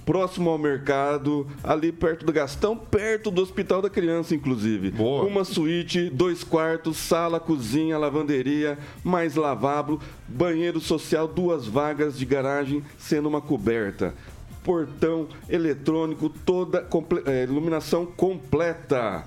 Próximo 0.05 0.51
ao 0.51 0.59
mercado, 0.59 1.47
ali 1.63 1.93
perto 1.93 2.25
do 2.27 2.33
Gastão, 2.33 2.77
perto 2.77 3.31
do 3.31 3.41
Hospital 3.43 3.81
da 3.83 3.89
Criança, 3.91 4.35
inclusive. 4.35 4.91
Boa. 4.91 5.25
Uma 5.25 5.45
suíte, 5.45 6.11
dois 6.11 6.43
quartos, 6.43 6.97
sala, 6.97 7.39
cozinha, 7.39 7.97
lavanderia, 7.99 8.79
mais 9.05 9.37
lavabo, 9.37 10.01
banheiro 10.27 10.81
social, 10.81 11.29
duas 11.29 11.67
vagas 11.67 12.19
de 12.19 12.25
garagem, 12.25 12.83
sendo 12.99 13.29
uma 13.29 13.41
coberta. 13.41 14.15
Portão 14.65 15.29
eletrônico, 15.49 16.29
toda 16.29 16.81
comple- 16.83 17.23
eh, 17.27 17.45
iluminação 17.45 18.05
completa. 18.05 19.25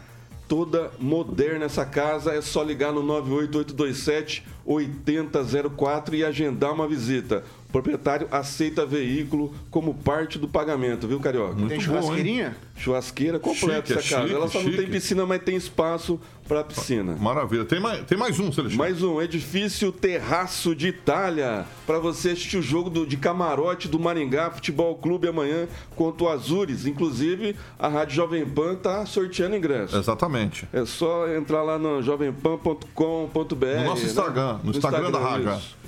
Toda 0.47 0.91
moderna 0.99 1.65
essa 1.65 1.85
casa, 1.85 2.33
é 2.33 2.41
só 2.41 2.61
ligar 2.61 2.91
no 2.91 3.01
98827 3.01 4.45
8004 4.65 6.15
e 6.15 6.23
agendar 6.23 6.73
uma 6.73 6.87
visita. 6.87 7.43
Proprietário 7.73 8.27
aceita 8.31 8.85
veículo 8.85 9.53
como 9.71 9.93
parte 9.95 10.37
do 10.39 10.47
pagamento, 10.47 11.07
viu, 11.07 11.19
Carioca? 11.19 11.55
Muito 11.55 11.69
Tem 11.69 11.77
bom, 11.79 11.83
churrasqueirinha? 11.83 12.55
Churrasqueira 12.77 13.39
completa 13.39 13.87
Chique, 13.87 13.93
é 13.93 13.97
essa 13.99 14.09
casa. 14.09 14.21
chique, 14.27 14.35
Ela 14.35 14.47
só 14.47 14.59
não 14.59 14.65
chique. 14.65 14.77
tem 14.77 14.87
piscina, 14.91 15.25
mas 15.25 15.41
tem 15.41 15.55
espaço 15.55 16.19
para 16.47 16.63
piscina. 16.63 17.15
Maravilha. 17.19 17.65
Tem 17.65 17.79
mais, 17.79 18.05
tem 18.05 18.15
mais 18.17 18.39
um, 18.39 18.51
Celestino. 18.51 18.77
Mais 18.83 19.01
um 19.01 19.19
edifício 19.19 19.91
Terraço 19.91 20.75
de 20.75 20.87
Itália 20.89 21.65
para 21.87 21.97
você 21.97 22.29
assistir 22.31 22.57
o 22.57 22.61
jogo 22.61 22.89
do- 22.91 23.07
de 23.07 23.17
camarote 23.17 23.87
do 23.87 23.97
Maringá 23.97 24.51
Futebol 24.51 24.95
Clube 24.95 25.27
amanhã 25.27 25.67
contra 25.95 26.25
o 26.25 26.29
Azures. 26.29 26.85
Inclusive, 26.85 27.55
a 27.79 27.87
Rádio 27.87 28.15
Jovem 28.15 28.45
Pan 28.45 28.75
tá 28.75 29.03
sorteando 29.07 29.55
ingresso. 29.55 29.97
Exatamente. 29.97 30.67
É 30.71 30.85
só 30.85 31.27
entrar 31.29 31.63
lá 31.63 31.79
no 31.79 32.03
jovempan.com.br. 32.03 33.65
No 33.79 33.83
nosso 33.85 34.05
Instagram, 34.05 34.59
no 34.63 34.71
Instagram 34.71 35.09
da 35.11 35.19
rádio, 35.19 35.49
isso. 35.53 35.82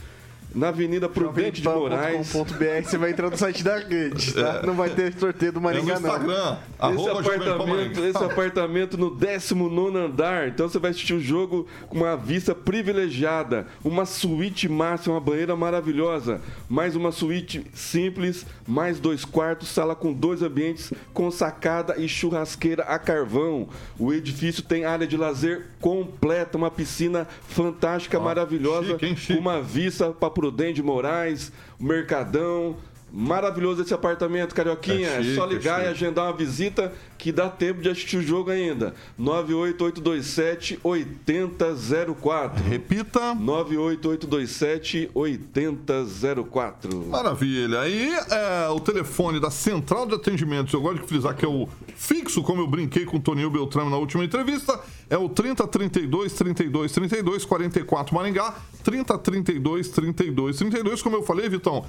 Na 0.55 0.69
Avenida 0.69 1.09
Prudente 1.09 1.61
de 1.61 1.67
Moraes. 1.67 2.31
.com.br, 2.31 2.83
você 2.83 2.97
vai 2.97 3.11
entrar 3.11 3.29
no 3.29 3.37
site 3.37 3.63
da 3.63 3.77
rede, 3.77 4.33
tá? 4.33 4.61
Não 4.65 4.73
vai 4.73 4.89
ter 4.89 5.13
sorteio 5.19 5.51
do 5.51 5.59
Maringá, 5.61 5.95
É 5.95 5.99
não. 5.99 6.09
Instagram, 6.09 6.57
Esse 6.93 7.09
apartamento, 7.09 8.05
esse 8.05 8.23
apartamento 8.23 8.97
no 8.97 9.09
19 9.13 9.97
andar. 9.97 10.47
Então 10.47 10.69
você 10.69 10.79
vai 10.79 10.91
assistir 10.91 11.13
o 11.13 11.19
jogo 11.19 11.67
com 11.89 11.97
uma 11.97 12.15
vista 12.15 12.55
privilegiada, 12.55 13.67
uma 13.83 14.05
suíte 14.05 14.69
máxima, 14.69 15.15
uma 15.15 15.21
banheira 15.21 15.55
maravilhosa, 15.55 16.39
mais 16.69 16.95
uma 16.95 17.11
suíte 17.11 17.65
simples, 17.73 18.45
mais 18.65 18.99
dois 18.99 19.25
quartos, 19.25 19.67
sala 19.67 19.95
com 19.95 20.13
dois 20.13 20.41
ambientes, 20.41 20.93
com 21.13 21.29
sacada 21.29 21.95
e 21.97 22.07
churrasqueira 22.07 22.83
a 22.83 22.97
carvão. 22.97 23.67
O 23.99 24.13
edifício 24.13 24.63
tem 24.63 24.85
área 24.85 25.05
de 25.05 25.17
lazer 25.17 25.65
completa, 25.81 26.57
uma 26.57 26.71
piscina 26.71 27.27
fantástica, 27.47 28.19
maravilhosa, 28.19 28.93
chique, 28.93 29.05
hein? 29.05 29.15
Chique. 29.15 29.33
com 29.33 29.39
uma 29.39 29.61
vista 29.61 30.11
para 30.11 30.29
Prudente 30.45 30.75
de 30.75 30.83
Moraes, 30.83 31.51
Mercadão. 31.79 32.77
Maravilhoso 33.11 33.81
esse 33.81 33.93
apartamento, 33.93 34.53
Carioquinha. 34.53 35.07
É 35.07 35.19
É, 35.19 35.23
chique, 35.23 35.35
só 35.35 35.45
ligar 35.45 35.81
é 35.81 35.85
e 35.85 35.87
agendar 35.87 36.25
uma 36.25 36.33
visita 36.33 36.91
que 37.17 37.31
dá 37.31 37.49
tempo 37.49 37.81
de 37.81 37.89
assistir 37.89 38.17
o 38.17 38.21
jogo 38.21 38.51
ainda. 38.51 38.93
98827 39.17 40.79
8004. 40.83 42.63
Repita. 42.63 43.33
98827 43.35 45.11
8004. 45.13 47.05
Maravilha. 47.07 47.81
Aí 47.81 48.11
é, 48.13 48.69
o 48.69 48.79
telefone 48.79 49.39
da 49.39 49.49
Central 49.49 50.05
de 50.05 50.15
Atendimentos, 50.15 50.73
eu 50.73 50.81
gosto 50.81 51.01
de 51.01 51.07
frisar 51.07 51.35
que 51.35 51.45
é 51.45 51.47
o 51.47 51.69
fixo, 51.95 52.43
como 52.43 52.61
eu 52.61 52.67
brinquei 52.67 53.05
com 53.05 53.17
o 53.17 53.19
Toninho 53.19 53.49
Beltrame 53.49 53.89
na 53.89 53.97
última 53.97 54.25
entrevista, 54.25 54.77
é 55.09 55.17
o 55.17 55.29
3032 55.29 56.33
32 56.33 56.91
32 56.91 57.45
44 57.45 58.13
Maringá, 58.13 58.55
3032 58.83 59.87
32 59.89 60.57
32. 60.57 61.01
Como 61.01 61.15
eu 61.15 61.23
falei, 61.23 61.47
Vitão, 61.47 61.85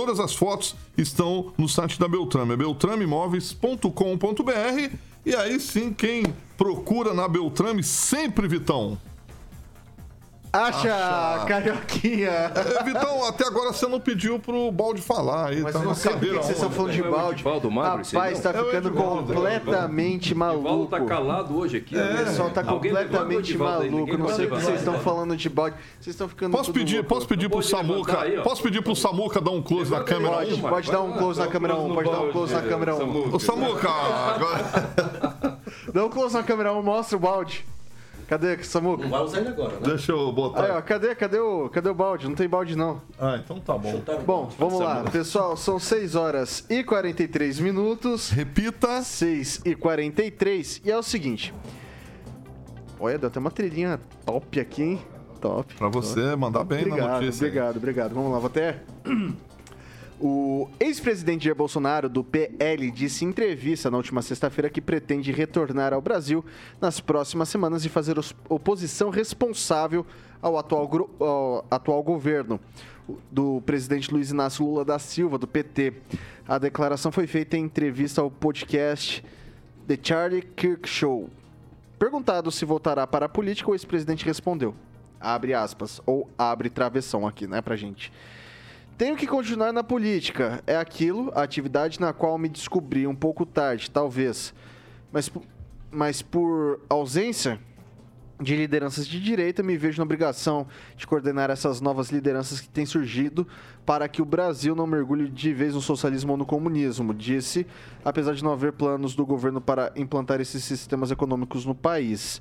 todas 0.00 0.18
as 0.18 0.34
fotos 0.34 0.74
estão 0.96 1.52
no 1.58 1.68
site 1.68 2.00
da 2.00 2.08
Beltrame, 2.08 2.54
é 2.54 2.56
beltrameimóveis.com.br. 2.56 4.96
E 5.26 5.36
aí 5.36 5.60
sim, 5.60 5.92
quem 5.92 6.22
procura 6.56 7.12
na 7.12 7.28
Beltrame 7.28 7.82
sempre, 7.82 8.48
Vitão. 8.48 8.96
Acha, 10.52 10.92
Acha. 10.92 11.46
Carioquinha. 11.46 12.30
É, 12.30 12.82
Vitão, 12.82 13.24
até 13.24 13.46
agora 13.46 13.72
você 13.72 13.86
não 13.86 14.00
pediu 14.00 14.38
pro 14.38 14.70
balde 14.72 15.00
falar. 15.00 15.50
Aí 15.50 15.60
Mas 15.60 15.72
tá 15.72 15.78
eu 15.78 15.84
não 15.84 15.94
sei 15.94 16.12
por 16.12 16.20
que 16.20 16.32
vocês 16.32 16.50
estão 16.50 16.70
falando 16.70 16.92
de 16.92 17.00
É 17.00 17.06
o 17.06 17.10
balde. 17.10 17.34
Edivaldo 17.34 17.70
Magro, 17.70 18.04
Rapaz, 18.04 18.40
tá 18.40 18.50
É 18.50 18.60
o 18.60 18.64
ficando 18.64 18.88
Edivaldo, 18.88 19.32
completamente 19.32 20.34
O 20.34 20.38
Paulo 20.38 20.62
maluco. 20.62 20.90
tá 20.90 21.00
calado 21.04 21.56
hoje 21.56 21.76
aqui. 21.76 21.94
O 21.94 21.98
né? 21.98 22.24
pessoal 22.24 22.50
tá 22.50 22.64
Alguém 22.66 22.92
o 22.92 22.96
completamente 22.96 23.56
maluco. 23.56 24.18
Não 24.18 24.28
sei 24.28 24.46
o 24.46 24.50
que 24.50 24.56
vocês 24.56 24.78
estão 24.80 24.98
falando 24.98 25.36
de 25.36 25.48
balde. 25.48 25.76
Vocês 26.00 26.14
estão 26.14 26.28
ficando. 26.28 26.50
Posso 26.56 26.72
tudo 26.72 26.80
pedir, 26.80 26.96
louco. 26.96 27.08
posso 27.08 27.28
pedir 27.28 27.48
pro 27.48 27.58
Pode 27.58 27.68
Samuca, 27.68 28.20
aí, 28.20 28.40
posso 28.42 28.62
pedir 28.62 28.82
pro 28.82 28.96
Samuca 28.96 29.40
dar 29.40 29.50
um 29.50 29.62
close 29.62 29.90
na 29.90 30.02
câmera 30.02 30.36
Pode, 30.36 30.54
1? 30.54 30.56
Vai, 30.60 30.70
pode 30.70 30.90
dar 30.90 31.00
um 31.02 31.12
close 31.12 31.38
na 31.38 31.46
câmera 31.46 31.74
close 31.74 31.86
1. 31.86 31.88
no 31.88 31.94
Pode 31.94 32.10
dar 32.10 32.20
um 32.20 32.32
close 32.32 32.52
na 32.54 32.60
é, 32.60 32.68
câmera 32.68 32.94
1. 32.94 32.98
Samuca. 32.98 33.36
Ô 33.36 33.38
Samuca, 33.38 33.90
agora... 34.34 35.60
Dá 35.92 36.04
um 36.04 36.08
close 36.08 36.34
na 36.34 36.42
câmera 36.42 36.72
1, 36.72 36.82
mostra 36.82 37.16
o 37.16 37.20
balde. 37.20 37.64
Cadê, 38.30 38.62
Samuca? 38.62 39.02
Não 39.02 39.10
vai 39.10 39.22
usar 39.22 39.40
ele 39.40 39.48
agora, 39.48 39.72
né? 39.72 39.80
deixa 39.82 40.12
eu 40.12 40.20
Aí, 40.20 40.24
ó, 40.28 40.30
botar. 40.30 40.82
cadê, 40.82 41.16
cadê 41.16 41.40
o, 41.40 41.68
cadê 41.68 41.88
o 41.88 41.94
balde? 41.94 42.28
Não 42.28 42.36
tem 42.36 42.48
balde, 42.48 42.76
não. 42.76 43.02
Ah, 43.18 43.40
então 43.44 43.58
tá 43.58 43.76
bom. 43.76 44.00
Bom, 44.24 44.48
vamos 44.56 44.78
lá. 44.78 45.02
Pessoal, 45.02 45.56
são 45.56 45.80
6 45.80 46.14
horas 46.14 46.64
e 46.70 46.84
43 46.84 47.58
minutos. 47.58 48.30
Repita. 48.30 49.02
6 49.02 49.62
e 49.64 49.74
43. 49.74 50.80
E 50.84 50.92
é 50.92 50.96
o 50.96 51.02
seguinte. 51.02 51.52
Olha, 53.00 53.18
deu 53.18 53.26
até 53.26 53.40
uma 53.40 53.50
trilhinha 53.50 53.98
top 54.24 54.60
aqui, 54.60 54.82
hein? 54.84 55.02
Top. 55.40 55.74
Pra 55.74 55.88
você 55.88 56.36
mandar 56.36 56.62
bem 56.62 56.84
na 56.86 56.94
Obrigado, 56.94 57.20
notícia. 57.22 57.44
aí. 57.44 57.50
obrigado, 57.50 57.76
obrigado. 57.78 58.14
Vamos 58.14 58.30
lá, 58.30 58.38
vou 58.38 58.46
até. 58.46 58.80
O 60.22 60.68
ex-presidente 60.78 61.44
Jair 61.44 61.56
Bolsonaro, 61.56 62.06
do 62.06 62.22
PL, 62.22 62.90
disse 62.90 63.24
em 63.24 63.28
entrevista 63.28 63.90
na 63.90 63.96
última 63.96 64.20
sexta-feira 64.20 64.68
que 64.68 64.80
pretende 64.80 65.32
retornar 65.32 65.94
ao 65.94 66.02
Brasil 66.02 66.44
nas 66.78 67.00
próximas 67.00 67.48
semanas 67.48 67.86
e 67.86 67.88
fazer 67.88 68.18
os- 68.18 68.34
oposição 68.46 69.08
responsável 69.08 70.04
ao 70.42 70.58
atual, 70.58 71.08
ao 71.18 71.64
atual 71.70 72.02
governo 72.02 72.60
do 73.30 73.62
presidente 73.62 74.12
Luiz 74.12 74.30
Inácio 74.30 74.62
Lula 74.64 74.84
da 74.84 74.98
Silva, 74.98 75.38
do 75.38 75.46
PT. 75.46 75.94
A 76.46 76.58
declaração 76.58 77.10
foi 77.10 77.26
feita 77.26 77.56
em 77.56 77.64
entrevista 77.64 78.20
ao 78.20 78.30
podcast 78.30 79.24
The 79.86 79.98
Charlie 80.02 80.42
Kirk 80.42 80.86
Show. 80.86 81.30
Perguntado 81.98 82.50
se 82.50 82.66
voltará 82.66 83.06
para 83.06 83.24
a 83.24 83.28
política, 83.28 83.70
o 83.70 83.74
ex-presidente 83.74 84.26
respondeu: 84.26 84.74
abre 85.18 85.54
aspas, 85.54 85.98
ou 86.04 86.28
abre 86.36 86.68
travessão 86.68 87.26
aqui, 87.26 87.46
né, 87.46 87.62
pra 87.62 87.74
gente. 87.74 88.12
Tenho 88.96 89.16
que 89.16 89.26
continuar 89.26 89.72
na 89.72 89.82
política. 89.82 90.62
É 90.66 90.76
aquilo, 90.76 91.32
a 91.34 91.42
atividade 91.42 92.00
na 92.00 92.12
qual 92.12 92.36
me 92.36 92.48
descobri 92.48 93.06
um 93.06 93.14
pouco 93.14 93.46
tarde, 93.46 93.90
talvez. 93.90 94.52
Mas, 95.12 95.30
mas 95.90 96.22
por 96.22 96.80
ausência 96.88 97.58
de 98.40 98.56
lideranças 98.56 99.06
de 99.06 99.20
direita, 99.20 99.62
me 99.62 99.76
vejo 99.76 99.98
na 99.98 100.04
obrigação 100.04 100.66
de 100.96 101.06
coordenar 101.06 101.50
essas 101.50 101.80
novas 101.80 102.10
lideranças 102.10 102.60
que 102.60 102.68
têm 102.68 102.86
surgido 102.86 103.46
para 103.84 104.08
que 104.08 104.22
o 104.22 104.24
Brasil 104.24 104.74
não 104.74 104.86
mergulhe 104.86 105.28
de 105.28 105.52
vez 105.52 105.74
no 105.74 105.80
socialismo 105.80 106.32
ou 106.32 106.38
no 106.38 106.46
comunismo, 106.46 107.12
disse, 107.12 107.66
apesar 108.04 108.34
de 108.34 108.42
não 108.42 108.52
haver 108.52 108.72
planos 108.72 109.14
do 109.14 109.26
governo 109.26 109.60
para 109.60 109.92
implantar 109.94 110.40
esses 110.40 110.64
sistemas 110.64 111.10
econômicos 111.10 111.66
no 111.66 111.74
país. 111.74 112.40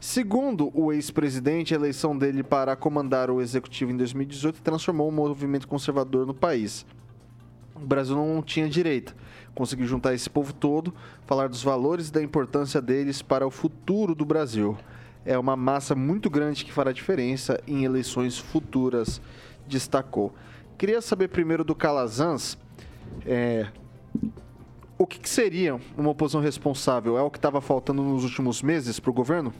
Segundo 0.00 0.70
o 0.74 0.92
ex-presidente, 0.92 1.74
a 1.74 1.76
eleição 1.76 2.16
dele 2.16 2.44
para 2.44 2.76
comandar 2.76 3.30
o 3.30 3.40
executivo 3.40 3.90
em 3.90 3.96
2018 3.96 4.62
transformou 4.62 5.08
o 5.08 5.12
movimento 5.12 5.66
conservador 5.66 6.24
no 6.24 6.32
país. 6.32 6.86
O 7.74 7.84
Brasil 7.84 8.14
não 8.14 8.40
tinha 8.40 8.68
direita. 8.68 9.12
Conseguiu 9.56 9.88
juntar 9.88 10.14
esse 10.14 10.30
povo 10.30 10.52
todo, 10.52 10.94
falar 11.26 11.48
dos 11.48 11.64
valores 11.64 12.08
e 12.08 12.12
da 12.12 12.22
importância 12.22 12.80
deles 12.80 13.22
para 13.22 13.44
o 13.44 13.50
futuro 13.50 14.14
do 14.14 14.24
Brasil. 14.24 14.78
É 15.24 15.36
uma 15.36 15.56
massa 15.56 15.96
muito 15.96 16.30
grande 16.30 16.64
que 16.64 16.72
fará 16.72 16.92
diferença 16.92 17.60
em 17.66 17.84
eleições 17.84 18.38
futuras, 18.38 19.20
destacou. 19.66 20.32
Queria 20.78 21.00
saber 21.00 21.26
primeiro 21.26 21.64
do 21.64 21.74
Calazans, 21.74 22.56
é, 23.26 23.66
o 24.96 25.06
que, 25.06 25.18
que 25.18 25.28
seria 25.28 25.80
uma 25.96 26.10
oposição 26.10 26.40
responsável? 26.40 27.18
É 27.18 27.22
o 27.22 27.30
que 27.30 27.38
estava 27.38 27.60
faltando 27.60 28.00
nos 28.00 28.22
últimos 28.22 28.62
meses 28.62 29.00
para 29.00 29.10
o 29.10 29.14
governo? 29.14 29.52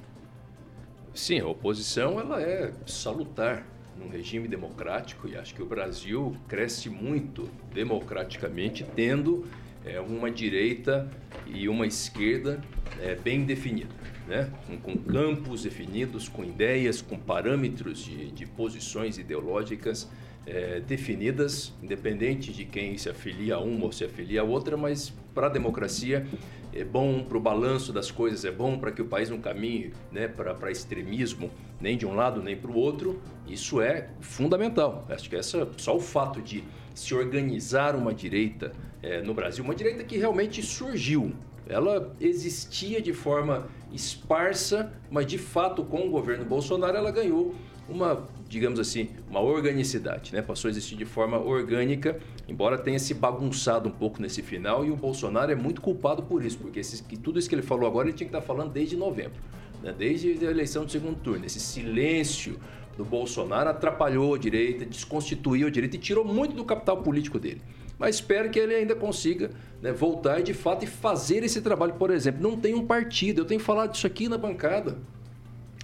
Sim, 1.19 1.41
a 1.41 1.49
oposição 1.49 2.21
ela 2.21 2.41
é 2.41 2.73
salutar 2.87 3.67
num 3.99 4.09
regime 4.09 4.47
democrático 4.47 5.27
e 5.27 5.37
acho 5.37 5.53
que 5.53 5.61
o 5.61 5.67
Brasil 5.67 6.37
cresce 6.47 6.89
muito 6.89 7.51
democraticamente 7.75 8.87
tendo 8.95 9.45
é, 9.85 9.99
uma 9.99 10.31
direita 10.31 11.11
e 11.45 11.69
uma 11.69 11.89
esquerda 11.89 12.61
é, 13.01 13.17
bem 13.17 13.45
definida, 13.45 13.93
né? 14.29 14.49
com, 14.65 14.79
com 14.79 14.97
campos 14.97 15.65
definidos, 15.65 16.29
com 16.29 16.45
ideias, 16.45 17.03
com 17.03 17.19
parâmetros 17.19 17.99
de, 17.99 18.31
de 18.31 18.47
posições 18.47 19.19
ideológicas 19.19 20.09
é, 20.47 20.79
definidas, 20.79 21.75
independente 21.83 22.53
de 22.53 22.65
quem 22.65 22.97
se 22.97 23.11
afilia 23.11 23.57
a 23.57 23.59
uma 23.59 23.87
ou 23.87 23.93
se 23.93 24.05
afilia 24.05 24.43
a 24.43 24.45
outra, 24.45 24.77
mas 24.77 25.13
para 25.35 25.49
a 25.49 25.51
democracia 25.51 26.25
é 26.73 26.85
bom 26.85 27.23
para 27.23 27.37
o 27.37 27.41
balanço 27.41 27.93
das 27.93 28.11
coisas, 28.11 28.45
é 28.45 28.51
bom 28.51 28.79
para 28.79 28.93
que 28.93 29.03
o 29.03 29.07
país 29.07 29.31
não 29.31 29.39
caminhe 29.39 29.93
né, 30.13 30.29
para 30.29 30.71
extremismo, 30.71 31.51
nem 31.81 31.97
de 31.97 32.07
um 32.07 32.15
lado 32.15 32.43
nem 32.43 32.57
para 32.57 32.71
o 32.71 32.77
outro. 32.77 33.21
Isso 33.47 33.81
é 33.81 34.11
fundamental. 34.21 35.07
Acho 35.09 35.29
que 35.29 35.37
essa, 35.37 35.69
só 35.77 35.97
o 35.97 36.01
fato 36.01 36.41
de 36.43 36.65
se 36.95 37.15
organizar 37.15 37.95
uma 37.95 38.13
direita 38.13 38.73
é, 39.03 39.23
no 39.23 39.33
Brasil, 39.33 39.65
uma 39.65 39.75
direita 39.75 40.03
que 40.05 40.19
realmente 40.19 40.63
surgiu, 40.63 41.33
ela 41.69 42.13
existia 42.21 43.01
de 43.01 43.13
forma 43.13 43.69
esparsa, 43.93 44.93
mas 45.11 45.27
de 45.27 45.39
fato 45.39 45.85
com 45.85 46.07
o 46.07 46.11
governo 46.11 46.45
Bolsonaro 46.45 46.97
ela 46.97 47.11
ganhou 47.11 47.55
uma, 47.89 48.27
digamos 48.49 48.81
assim, 48.81 49.11
uma 49.29 49.41
organicidade, 49.41 50.33
né? 50.33 50.41
Passou 50.41 50.69
a 50.69 50.71
existir 50.71 50.97
de 50.97 51.05
forma 51.05 51.39
orgânica, 51.39 52.19
embora 52.49 52.79
tenha 52.79 52.99
se 52.99 53.13
bagunçado 53.13 53.89
um 53.89 53.93
pouco 53.93 54.23
nesse 54.23 54.43
final 54.43 54.85
e 54.85 54.91
o 54.91 54.97
Bolsonaro 54.97 55.53
é 55.53 55.55
muito 55.55 55.81
culpado 55.81 56.23
por 56.23 56.43
isso, 56.43 56.59
porque 56.59 56.81
esses, 56.81 57.01
que 57.01 57.17
tudo 57.17 57.39
isso 57.39 57.49
que 57.49 57.55
ele 57.55 57.63
falou 57.63 57.87
agora 57.87 58.09
ele 58.09 58.17
tinha 58.17 58.29
que 58.29 58.35
estar 58.35 58.47
falando 58.47 58.73
desde 58.73 58.97
novembro, 58.97 59.41
né? 59.83 59.95
desde 59.97 60.47
a 60.47 60.51
eleição 60.51 60.85
do 60.85 60.91
segundo 60.91 61.17
turno. 61.21 61.45
Esse 61.45 61.61
silêncio 61.61 62.59
do 62.97 63.05
Bolsonaro 63.05 63.69
atrapalhou 63.69 64.35
a 64.35 64.39
direita, 64.39 64.85
desconstituiu 64.85 65.67
a 65.69 65.71
direita 65.71 65.97
e 65.97 65.99
tirou 65.99 66.25
muito 66.25 66.57
do 66.57 66.65
capital 66.65 67.03
político 67.03 67.39
dele. 67.39 67.61
Mas 67.99 68.17
espero 68.17 68.49
que 68.49 68.59
ele 68.59 68.75
ainda 68.75 68.95
consiga 68.95 69.51
né, 69.83 69.93
voltar 69.93 70.41
de 70.41 70.55
fato 70.55 70.85
e 70.85 70.87
fazer 70.87 71.43
esse 71.43 71.61
trabalho. 71.61 71.95
Por 71.95 72.11
exemplo, 72.11 72.41
não 72.41 72.57
tem 72.57 72.75
um 72.75 72.87
partido, 72.87 73.41
eu 73.41 73.45
tenho 73.45 73.61
falado 73.61 73.93
disso 73.93 74.07
aqui 74.07 74.29
na 74.29 74.39
bancada. 74.39 74.97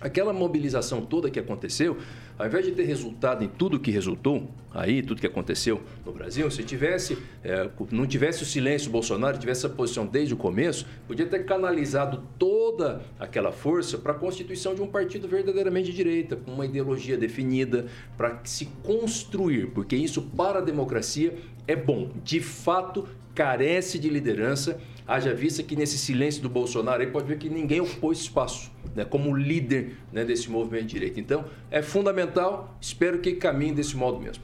aquela 0.00 0.32
mobilização 0.32 1.02
toda 1.02 1.30
que 1.30 1.38
aconteceu, 1.38 1.96
ao 2.38 2.46
invés 2.46 2.64
de 2.64 2.72
ter 2.72 2.84
resultado 2.84 3.44
em 3.44 3.48
tudo 3.48 3.78
que 3.78 3.90
resultou, 3.90 4.48
aí, 4.72 5.02
tudo 5.02 5.20
que 5.20 5.26
aconteceu 5.26 5.80
no 6.04 6.12
Brasil, 6.12 6.50
se 6.50 6.64
tivesse, 6.64 7.16
é, 7.42 7.68
não 7.92 8.06
tivesse 8.06 8.42
o 8.42 8.46
silêncio 8.46 8.90
Bolsonaro, 8.90 9.38
tivesse 9.38 9.64
essa 9.66 9.74
posição 9.74 10.04
desde 10.04 10.34
o 10.34 10.36
começo, 10.36 10.84
podia 11.06 11.26
ter 11.26 11.44
canalizado 11.44 12.22
toda 12.38 13.02
aquela 13.18 13.52
força 13.52 13.96
para 13.96 14.12
a 14.12 14.16
constituição 14.16 14.74
de 14.74 14.82
um 14.82 14.86
partido 14.88 15.28
verdadeiramente 15.28 15.90
de 15.90 15.96
direita, 15.96 16.34
com 16.36 16.52
uma 16.52 16.66
ideologia 16.66 17.16
definida, 17.16 17.86
para 18.16 18.40
se 18.44 18.66
construir, 18.82 19.68
porque 19.68 19.94
isso 19.94 20.20
para 20.22 20.58
a 20.58 20.62
democracia 20.62 21.36
é 21.66 21.76
bom. 21.76 22.10
De 22.24 22.40
fato, 22.40 23.06
carece 23.34 23.98
de 23.98 24.08
liderança, 24.08 24.78
haja 25.06 25.34
vista 25.34 25.62
que 25.62 25.76
nesse 25.76 25.98
silêncio 25.98 26.42
do 26.42 26.48
Bolsonaro 26.48 27.02
aí 27.02 27.08
pode 27.08 27.26
ver 27.26 27.38
que 27.38 27.48
ninguém 27.48 27.80
ocupou 27.80 28.12
espaço 28.12 28.70
né, 28.94 29.04
como 29.04 29.34
líder 29.34 29.96
né, 30.12 30.24
desse 30.24 30.50
movimento 30.50 30.86
de 30.86 30.94
direita. 30.94 31.20
Então, 31.20 31.44
é 31.70 31.82
fundamental, 31.82 32.76
espero 32.80 33.18
que 33.18 33.32
caminhe 33.32 33.72
desse 33.72 33.96
modo 33.96 34.20
mesmo. 34.20 34.42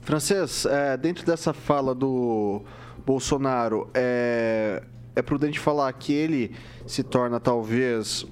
Francês, 0.00 0.66
é, 0.66 0.96
dentro 0.96 1.24
dessa 1.24 1.52
fala 1.52 1.94
do 1.94 2.62
Bolsonaro, 3.06 3.88
é, 3.94 4.82
é 5.16 5.22
prudente 5.22 5.58
falar 5.58 5.92
que 5.94 6.12
ele 6.12 6.52
se 6.86 7.02
torna 7.02 7.40
talvez 7.40 8.26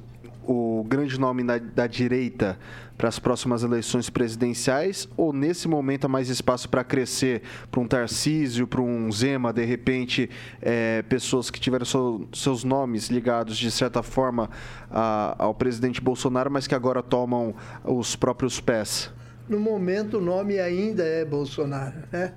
o 0.47 0.84
grande 0.86 1.18
nome 1.18 1.43
da, 1.45 1.59
da 1.59 1.86
direita 1.86 2.59
para 3.03 3.09
as 3.09 3.18
próximas 3.18 3.64
eleições 3.64 4.09
presidenciais? 4.09 5.09
Ou 5.16 5.32
nesse 5.32 5.66
momento 5.66 6.05
há 6.05 6.09
mais 6.09 6.28
espaço 6.28 6.68
para 6.68 6.84
crescer 6.84 7.42
para 7.68 7.80
um 7.80 7.88
Tarcísio, 7.88 8.64
para 8.64 8.80
um 8.80 9.11
Zema, 9.11 9.53
de 9.53 9.64
repente, 9.64 10.30
é, 10.61 11.03
pessoas 11.03 11.50
que 11.50 11.59
tiveram 11.59 11.84
seu, 11.84 12.28
seus 12.32 12.62
nomes 12.62 13.09
ligados 13.09 13.59
de 13.59 13.72
certa 13.72 14.05
forma 14.05 14.48
a, 14.88 15.34
ao 15.36 15.53
presidente 15.53 16.00
Bolsonaro, 16.00 16.48
mas 16.48 16.68
que 16.68 16.76
agora 16.76 17.03
tomam 17.03 17.57
os 17.84 18.14
próprios 18.14 18.61
pés? 18.61 19.11
No 19.48 19.59
momento, 19.59 20.18
o 20.18 20.20
nome 20.20 20.61
ainda 20.61 21.03
é 21.03 21.24
Bolsonaro, 21.24 22.05
né? 22.12 22.34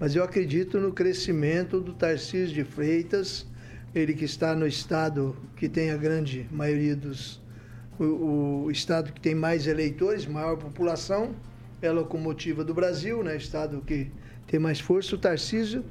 Mas 0.00 0.16
eu 0.16 0.24
acredito 0.24 0.80
no 0.80 0.92
crescimento 0.92 1.80
do 1.80 1.92
Tarcísio 1.92 2.56
de 2.56 2.64
Freitas, 2.64 3.46
ele 3.94 4.14
que 4.14 4.24
está 4.24 4.56
no 4.56 4.66
estado 4.66 5.36
que 5.54 5.68
tem 5.68 5.92
a 5.92 5.96
grande 5.96 6.44
maioria 6.50 6.96
dos 6.96 7.40
o, 8.04 8.70
estado 8.70 9.12
que 9.12 9.20
tem 9.20 9.34
mais 9.34 9.66
eleitores, 9.66 10.26
maior 10.26 10.56
população, 10.56 11.34
é 11.82 11.88
a 11.88 11.92
locomotiva 11.92 12.64
do 12.64 12.74
Brasil, 12.74 13.22
né? 13.22 13.36
estado 13.36 13.82
que 13.86 14.10
tem 14.46 14.58
mais 14.58 14.80
força, 14.80 15.14
o 15.14 15.18
Tarcísio 15.18 15.84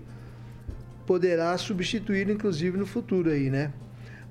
poderá 1.05 1.58
substituir, 1.58 2.30
inclusive, 2.30 2.78
no 2.78 2.86
futuro 2.86 3.30
aí, 3.30 3.49
né? 3.49 3.72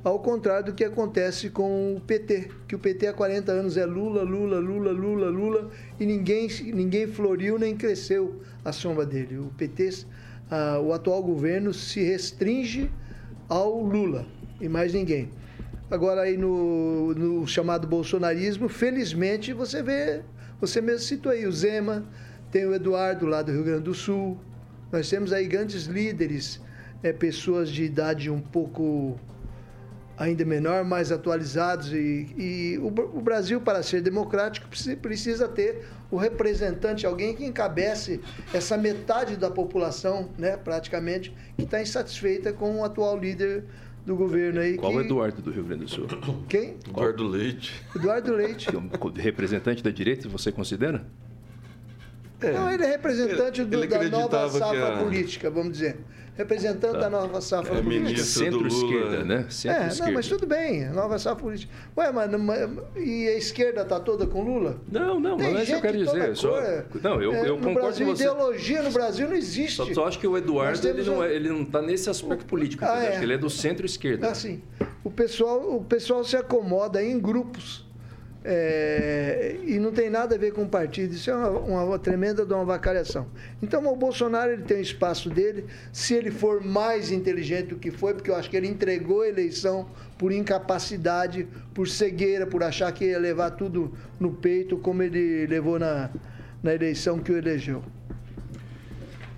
Ao 0.04 0.20
contrário 0.20 0.66
do 0.66 0.72
que 0.72 0.84
acontece 0.84 1.50
com 1.50 1.96
o 1.96 2.00
PT, 2.00 2.50
que 2.68 2.76
o 2.76 2.78
PT 2.78 3.08
há 3.08 3.12
40 3.12 3.50
anos 3.50 3.76
é 3.76 3.84
Lula, 3.84 4.22
Lula, 4.22 4.60
Lula, 4.60 4.92
Lula, 4.92 5.30
Lula, 5.30 5.70
e 5.98 6.06
ninguém, 6.06 6.48
ninguém 6.72 7.08
floriu 7.08 7.58
nem 7.58 7.74
cresceu 7.76 8.40
a 8.64 8.72
sombra 8.72 9.04
dele. 9.04 9.38
O 9.38 9.50
PT, 9.56 10.04
ah, 10.50 10.78
o 10.80 10.92
atual 10.92 11.22
governo 11.22 11.74
se 11.74 12.00
restringe 12.04 12.90
ao 13.48 13.80
Lula 13.80 14.26
e 14.60 14.68
mais 14.68 14.92
ninguém. 14.92 15.30
Agora 15.88 16.22
aí 16.22 16.36
no, 16.36 17.14
no 17.14 17.46
chamado 17.46 17.86
bolsonarismo, 17.86 18.68
felizmente 18.68 19.52
você 19.52 19.82
vê, 19.82 20.22
você 20.60 20.80
mesmo 20.80 21.06
citou 21.06 21.30
aí 21.30 21.46
o 21.46 21.52
Zema, 21.52 22.04
tem 22.50 22.66
o 22.66 22.74
Eduardo 22.74 23.24
lá 23.24 23.40
do 23.40 23.52
Rio 23.52 23.62
Grande 23.62 23.84
do 23.84 23.94
Sul. 23.94 24.36
Nós 24.90 25.08
temos 25.08 25.32
aí 25.32 25.46
grandes 25.46 25.84
líderes, 25.84 26.60
é, 27.04 27.12
pessoas 27.12 27.68
de 27.68 27.84
idade 27.84 28.28
um 28.28 28.40
pouco 28.40 29.20
ainda 30.18 30.44
menor, 30.44 30.84
mais 30.84 31.12
atualizados. 31.12 31.92
E, 31.92 32.34
e 32.36 32.78
o, 32.78 32.86
o, 32.86 33.20
Brasil, 33.20 33.60
para 33.60 33.82
ser 33.82 34.00
democrático, 34.00 34.68
precisa 35.00 35.46
ter 35.46 35.84
o 36.10 36.16
representante, 36.16 37.06
alguém 37.06 37.34
que 37.34 37.44
encabece 37.44 38.20
essa 38.52 38.76
metade 38.76 39.36
da 39.36 39.50
população, 39.50 40.30
né, 40.38 40.56
praticamente, 40.56 41.34
que 41.56 41.64
está 41.64 41.80
insatisfeita 41.80 42.52
com 42.52 42.80
o 42.80 42.84
atual 42.84 43.18
líder 43.18 43.64
do 44.06 44.16
governo 44.16 44.60
aí. 44.60 44.76
Qual 44.76 44.92
que... 44.92 44.98
o 44.98 45.00
Eduardo 45.00 45.42
do 45.42 45.50
Rio 45.50 45.64
Grande 45.64 45.84
do 45.84 45.90
Sul? 45.90 46.06
Quem? 46.48 46.76
Eduardo 46.88 47.26
Leite. 47.26 47.82
Eduardo 47.94 48.32
Leite. 48.32 48.68
Representante 49.16 49.82
da 49.82 49.90
direita, 49.90 50.28
você 50.28 50.52
considera? 50.52 51.04
É. 52.40 52.52
Não, 52.52 52.70
ele 52.70 52.84
é 52.84 52.86
representante 52.86 53.62
ele, 53.62 53.70
do, 53.70 53.78
ele 53.78 53.88
da 53.88 54.08
nova 54.08 54.48
safra 54.50 54.94
a... 54.94 54.98
política, 55.02 55.50
vamos 55.50 55.72
dizer 55.72 55.98
representante 56.36 56.92
tá. 56.92 57.00
da 57.00 57.10
nova 57.10 57.40
safra 57.40 57.78
é 57.78 57.82
política. 57.82 58.22
Centro-esquerda, 58.22 59.24
né? 59.24 59.46
Centro 59.48 59.82
é, 59.82 60.06
não, 60.06 60.12
mas 60.12 60.28
tudo 60.28 60.46
bem, 60.46 60.88
nova 60.90 61.18
safra 61.18 61.42
política. 61.42 61.72
Ué, 61.96 62.12
mas, 62.12 62.30
mas 62.38 62.70
e 62.96 63.28
a 63.28 63.36
esquerda 63.36 63.82
está 63.82 63.98
toda 63.98 64.26
com 64.26 64.42
Lula? 64.42 64.78
Não, 64.90 65.18
não, 65.18 65.36
Tem 65.36 65.52
não 65.52 65.58
é 65.58 65.62
isso 65.62 65.72
que 65.72 65.78
eu 65.78 65.80
quero 65.80 65.98
dizer. 65.98 66.36
Só, 66.36 66.60
não, 67.02 67.22
eu, 67.22 67.32
é, 67.32 67.48
eu 67.48 67.56
concordo 67.56 67.80
Brasil, 67.80 68.06
com 68.06 68.14
você. 68.14 68.22
ideologia 68.24 68.82
no 68.82 68.90
Brasil 68.90 69.28
não 69.28 69.36
existe. 69.36 69.76
Só, 69.76 69.94
só 69.94 70.06
acho 70.06 70.18
que 70.18 70.26
o 70.26 70.36
Eduardo 70.36 70.86
ele 70.86 71.02
não, 71.02 71.24
é, 71.24 71.34
ele 71.34 71.48
não 71.48 71.62
está 71.62 71.80
nesse 71.80 72.10
aspecto 72.10 72.44
político, 72.44 72.84
ah, 72.84 73.02
é. 73.02 73.08
acho 73.08 73.18
que 73.18 73.24
ele 73.24 73.34
é 73.34 73.38
do 73.38 73.48
centro-esquerda. 73.48 74.28
Assim, 74.28 74.62
o 75.02 75.10
pessoal, 75.10 75.76
o 75.76 75.84
pessoal 75.84 76.22
se 76.22 76.36
acomoda 76.36 77.02
em 77.02 77.18
grupos. 77.18 77.85
É, 78.48 79.56
e 79.64 79.76
não 79.80 79.90
tem 79.90 80.08
nada 80.08 80.36
a 80.36 80.38
ver 80.38 80.52
com 80.52 80.62
o 80.62 80.68
partido, 80.68 81.12
isso 81.12 81.28
é 81.28 81.34
uma, 81.34 81.82
uma 81.82 81.98
tremenda 81.98 82.46
de 82.46 82.54
uma 82.54 82.64
vacalhação. 82.64 83.26
Então 83.60 83.84
o 83.92 83.96
Bolsonaro 83.96 84.52
ele 84.52 84.62
tem 84.62 84.76
o 84.76 84.80
espaço 84.80 85.28
dele, 85.28 85.64
se 85.92 86.14
ele 86.14 86.30
for 86.30 86.62
mais 86.64 87.10
inteligente 87.10 87.70
do 87.70 87.76
que 87.76 87.90
foi, 87.90 88.14
porque 88.14 88.30
eu 88.30 88.36
acho 88.36 88.48
que 88.48 88.56
ele 88.56 88.68
entregou 88.68 89.22
a 89.22 89.28
eleição 89.28 89.88
por 90.16 90.30
incapacidade, 90.30 91.48
por 91.74 91.88
cegueira, 91.88 92.46
por 92.46 92.62
achar 92.62 92.92
que 92.92 93.06
ia 93.06 93.18
levar 93.18 93.50
tudo 93.50 93.92
no 94.20 94.30
peito, 94.30 94.76
como 94.76 95.02
ele 95.02 95.44
levou 95.48 95.76
na, 95.76 96.08
na 96.62 96.72
eleição 96.72 97.18
que 97.18 97.32
o 97.32 97.36
elegeu. 97.36 97.82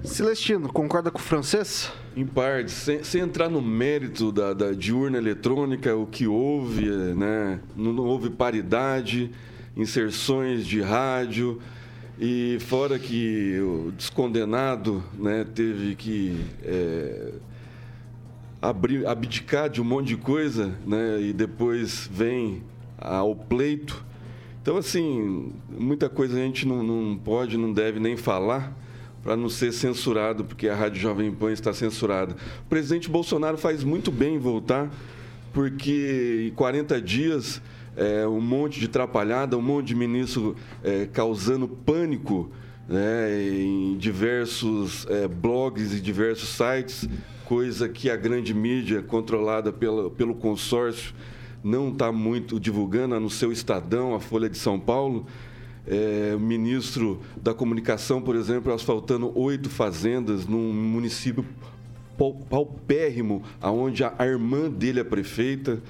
Celestino, 0.05 0.71
concorda 0.71 1.11
com 1.11 1.19
o 1.19 1.23
francês? 1.23 1.91
Em 2.19 2.27
parte, 2.27 2.73
sem, 2.73 3.05
sem 3.05 3.21
entrar 3.21 3.49
no 3.49 3.63
mérito 3.63 4.33
da, 4.33 4.53
da, 4.53 4.73
de 4.73 4.93
urna 4.93 5.19
eletrônica, 5.19 5.95
o 5.95 6.05
que 6.05 6.27
houve, 6.27 6.91
né? 6.91 7.61
não, 7.77 7.93
não 7.93 8.05
houve 8.05 8.29
paridade, 8.29 9.31
inserções 9.77 10.67
de 10.67 10.81
rádio, 10.81 11.61
e 12.19 12.59
fora 12.63 12.99
que 12.99 13.61
o 13.61 13.93
descondenado 13.93 15.01
né, 15.17 15.47
teve 15.55 15.95
que 15.95 16.45
é, 16.65 17.35
abrir, 18.61 19.07
abdicar 19.07 19.71
de 19.71 19.81
um 19.81 19.85
monte 19.85 20.09
de 20.09 20.17
coisa, 20.17 20.77
né, 20.85 21.21
e 21.21 21.33
depois 21.33 22.11
vem 22.13 22.65
ao 22.99 23.37
pleito. 23.37 24.05
Então, 24.61 24.77
assim, 24.77 25.53
muita 25.71 26.09
coisa 26.09 26.37
a 26.37 26.41
gente 26.41 26.67
não, 26.67 26.83
não 26.83 27.17
pode, 27.17 27.57
não 27.57 27.73
deve 27.73 28.01
nem 28.01 28.17
falar 28.17 28.77
para 29.23 29.37
não 29.37 29.49
ser 29.49 29.73
censurado, 29.73 30.45
porque 30.45 30.69
a 30.69 30.75
Rádio 30.75 31.01
Jovem 31.01 31.31
Pan 31.33 31.53
está 31.53 31.73
censurada. 31.73 32.37
O 32.65 32.69
presidente 32.69 33.09
Bolsonaro 33.09 33.59
faz 33.59 33.83
muito 33.85 34.11
bem 34.11 34.37
em 34.37 34.39
voltar, 34.39 34.91
porque 35.53 36.49
em 36.49 36.55
40 36.55 37.01
dias, 37.01 37.61
é, 37.97 38.27
um 38.27 38.41
monte 38.41 38.79
de 38.81 38.87
atrapalhada, 38.87 39.57
um 39.57 39.63
monte 39.63 39.89
de 39.89 39.95
ministro 39.95 40.57
é, 40.83 41.07
causando 41.07 41.67
pânico 41.69 42.51
né, 42.89 43.47
em 43.61 43.97
diversos 43.99 45.07
é, 45.11 45.29
blogs 45.29 45.93
e 45.93 46.01
diversos 46.01 46.49
sites, 46.51 47.09
coisa 47.45 47.89
que 47.89 48.11
a 48.11 48.17
grande 48.17 48.55
mídia, 48.55 49.03
controlada 49.03 49.73
pela, 49.73 50.11
pelo 50.11 50.35
consórcio, 50.35 51.15
não 51.63 51.91
está 51.91 52.13
muito 52.13 52.59
divulgando, 52.59 53.19
no 53.19 53.29
seu 53.29 53.51
Estadão, 53.51 54.15
a 54.15 54.21
Folha 54.21 54.49
de 54.49 54.57
São 54.57 54.79
Paulo 54.79 55.27
é, 55.89 56.37
ministro 56.39 57.21
da 57.43 57.55
Comunicação, 57.55 58.21
por 58.21 58.37
exemplo, 58.37 58.73
asfaltando 58.73 59.33
oito 59.39 59.71
fazendas 59.71 60.47
num 60.47 60.73
município 60.73 61.45
paupérrimo, 62.51 63.43
aonde 63.61 64.05
a 64.05 64.27
irmã 64.27 64.69
dele 64.69 65.01
é 65.01 65.05
prefeita, 65.05 65.81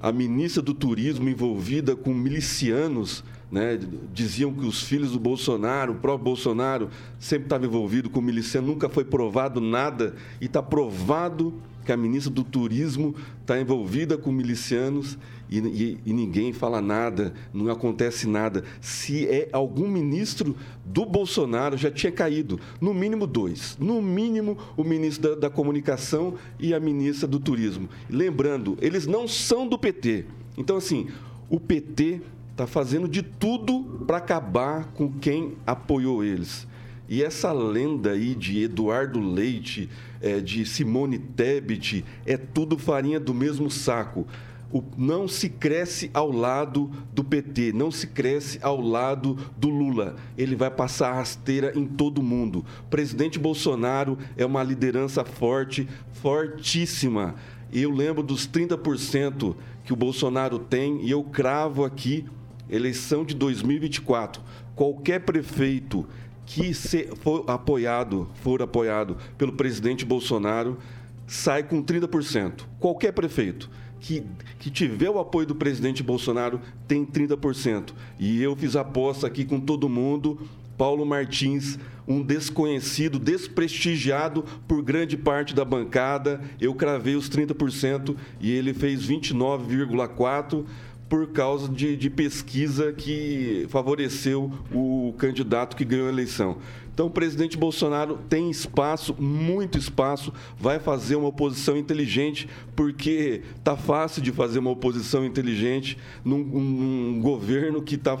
a 0.00 0.12
ministra 0.12 0.62
do 0.62 0.72
Turismo 0.72 1.28
envolvida 1.28 1.94
com 1.96 2.14
milicianos, 2.14 3.24
né? 3.50 3.78
diziam 4.14 4.52
que 4.52 4.64
os 4.64 4.82
filhos 4.82 5.12
do 5.12 5.18
Bolsonaro, 5.18 5.92
o 5.92 5.96
próprio 5.96 6.24
Bolsonaro, 6.24 6.88
sempre 7.18 7.46
estava 7.46 7.66
envolvido 7.66 8.08
com 8.08 8.20
miliciano, 8.20 8.68
nunca 8.68 8.88
foi 8.88 9.04
provado 9.04 9.60
nada, 9.60 10.14
e 10.40 10.46
está 10.46 10.62
provado 10.62 11.52
que 11.88 11.92
a 11.92 11.96
ministra 11.96 12.30
do 12.30 12.44
Turismo 12.44 13.14
está 13.40 13.58
envolvida 13.58 14.18
com 14.18 14.30
milicianos 14.30 15.16
e, 15.48 15.58
e, 15.58 15.98
e, 16.04 16.12
ninguém 16.12 16.52
fala 16.52 16.82
nada, 16.82 17.32
não 17.50 17.70
acontece 17.70 18.28
nada. 18.28 18.62
Se 18.78 19.26
é 19.26 19.48
algum 19.54 19.88
ministro 19.88 20.54
do 20.84 21.06
Bolsonaro, 21.06 21.78
já 21.78 21.90
tinha 21.90 22.12
caído. 22.12 22.60
No 22.78 22.92
mínimo 22.92 23.26
dois. 23.26 23.74
No 23.80 24.02
mínimo, 24.02 24.58
o 24.76 24.84
ministro 24.84 25.30
da, 25.30 25.48
da 25.48 25.50
Comunicação 25.50 26.34
e 26.60 26.74
a 26.74 26.78
ministra 26.78 27.26
do 27.26 27.40
Turismo. 27.40 27.88
Lembrando, 28.10 28.76
eles 28.82 29.06
não 29.06 29.26
são 29.26 29.66
do 29.66 29.78
PT. 29.78 30.26
Então, 30.58 30.76
assim, 30.76 31.06
o 31.48 31.58
PT 31.58 32.20
está 32.50 32.66
fazendo 32.66 33.08
de 33.08 33.22
tudo 33.22 34.04
para 34.06 34.18
acabar 34.18 34.92
com 34.92 35.10
quem 35.10 35.56
apoiou 35.66 36.22
eles. 36.22 36.67
E 37.08 37.22
essa 37.22 37.52
lenda 37.52 38.10
aí 38.12 38.34
de 38.34 38.62
Eduardo 38.62 39.18
Leite, 39.20 39.88
é, 40.20 40.40
de 40.40 40.64
Simone 40.66 41.18
Tebet, 41.18 42.04
é 42.26 42.36
tudo 42.36 42.76
farinha 42.76 43.18
do 43.18 43.32
mesmo 43.32 43.70
saco 43.70 44.26
o- 44.70 44.84
não 44.98 45.26
se 45.26 45.48
cresce 45.48 46.10
ao 46.12 46.30
lado 46.30 46.90
do 47.14 47.24
PT, 47.24 47.72
não 47.72 47.90
se 47.90 48.06
cresce 48.08 48.58
ao 48.60 48.78
lado 48.80 49.38
do 49.56 49.70
Lula. 49.70 50.16
Ele 50.36 50.54
vai 50.54 50.70
passar 50.70 51.14
rasteira 51.14 51.72
em 51.74 51.86
todo 51.86 52.22
mundo. 52.22 52.62
O 52.84 52.88
presidente 52.90 53.38
Bolsonaro 53.38 54.18
é 54.36 54.44
uma 54.44 54.62
liderança 54.62 55.24
forte, 55.24 55.88
fortíssima. 56.12 57.34
Eu 57.72 57.90
lembro 57.90 58.22
dos 58.22 58.46
30% 58.46 59.56
que 59.84 59.92
o 59.92 59.96
Bolsonaro 59.96 60.58
tem 60.58 61.02
e 61.02 61.10
eu 61.10 61.22
cravo 61.22 61.82
aqui, 61.84 62.26
eleição 62.68 63.24
de 63.24 63.34
2024. 63.34 64.42
Qualquer 64.74 65.20
prefeito 65.20 66.06
que 66.48 66.72
se 66.72 67.10
for 67.20 67.44
apoiado, 67.46 68.26
for 68.42 68.62
apoiado 68.62 69.18
pelo 69.36 69.52
presidente 69.52 70.04
Bolsonaro, 70.04 70.78
sai 71.26 71.62
com 71.62 71.82
30%. 71.84 72.62
Qualquer 72.80 73.12
prefeito 73.12 73.68
que, 74.00 74.24
que 74.58 74.70
tiver 74.70 75.10
o 75.10 75.18
apoio 75.18 75.46
do 75.46 75.54
presidente 75.54 76.02
Bolsonaro 76.02 76.58
tem 76.86 77.04
30%. 77.04 77.92
E 78.18 78.42
eu 78.42 78.56
fiz 78.56 78.76
aposta 78.76 79.26
aqui 79.26 79.44
com 79.44 79.60
todo 79.60 79.90
mundo. 79.90 80.48
Paulo 80.78 81.04
Martins, 81.04 81.78
um 82.06 82.22
desconhecido, 82.22 83.18
desprestigiado 83.18 84.42
por 84.66 84.82
grande 84.82 85.18
parte 85.18 85.54
da 85.54 85.66
bancada. 85.66 86.40
Eu 86.58 86.74
cravei 86.74 87.14
os 87.14 87.28
30% 87.28 88.16
e 88.40 88.50
ele 88.50 88.72
fez 88.72 89.06
29,4% 89.06 90.64
por 91.08 91.28
causa 91.28 91.68
de, 91.68 91.96
de 91.96 92.10
pesquisa 92.10 92.92
que 92.92 93.66
favoreceu 93.70 94.52
o 94.72 95.14
candidato 95.18 95.76
que 95.76 95.84
ganhou 95.84 96.06
a 96.06 96.12
eleição. 96.12 96.58
Então, 96.92 97.06
o 97.06 97.10
presidente 97.10 97.56
Bolsonaro 97.56 98.18
tem 98.28 98.50
espaço, 98.50 99.14
muito 99.18 99.78
espaço, 99.78 100.32
vai 100.58 100.80
fazer 100.80 101.14
uma 101.14 101.28
oposição 101.28 101.76
inteligente, 101.76 102.48
porque 102.74 103.42
tá 103.62 103.76
fácil 103.76 104.20
de 104.20 104.32
fazer 104.32 104.58
uma 104.58 104.70
oposição 104.70 105.24
inteligente 105.24 105.96
num, 106.24 106.42
num 106.42 107.20
governo 107.20 107.80
que 107.80 107.94
está 107.94 108.18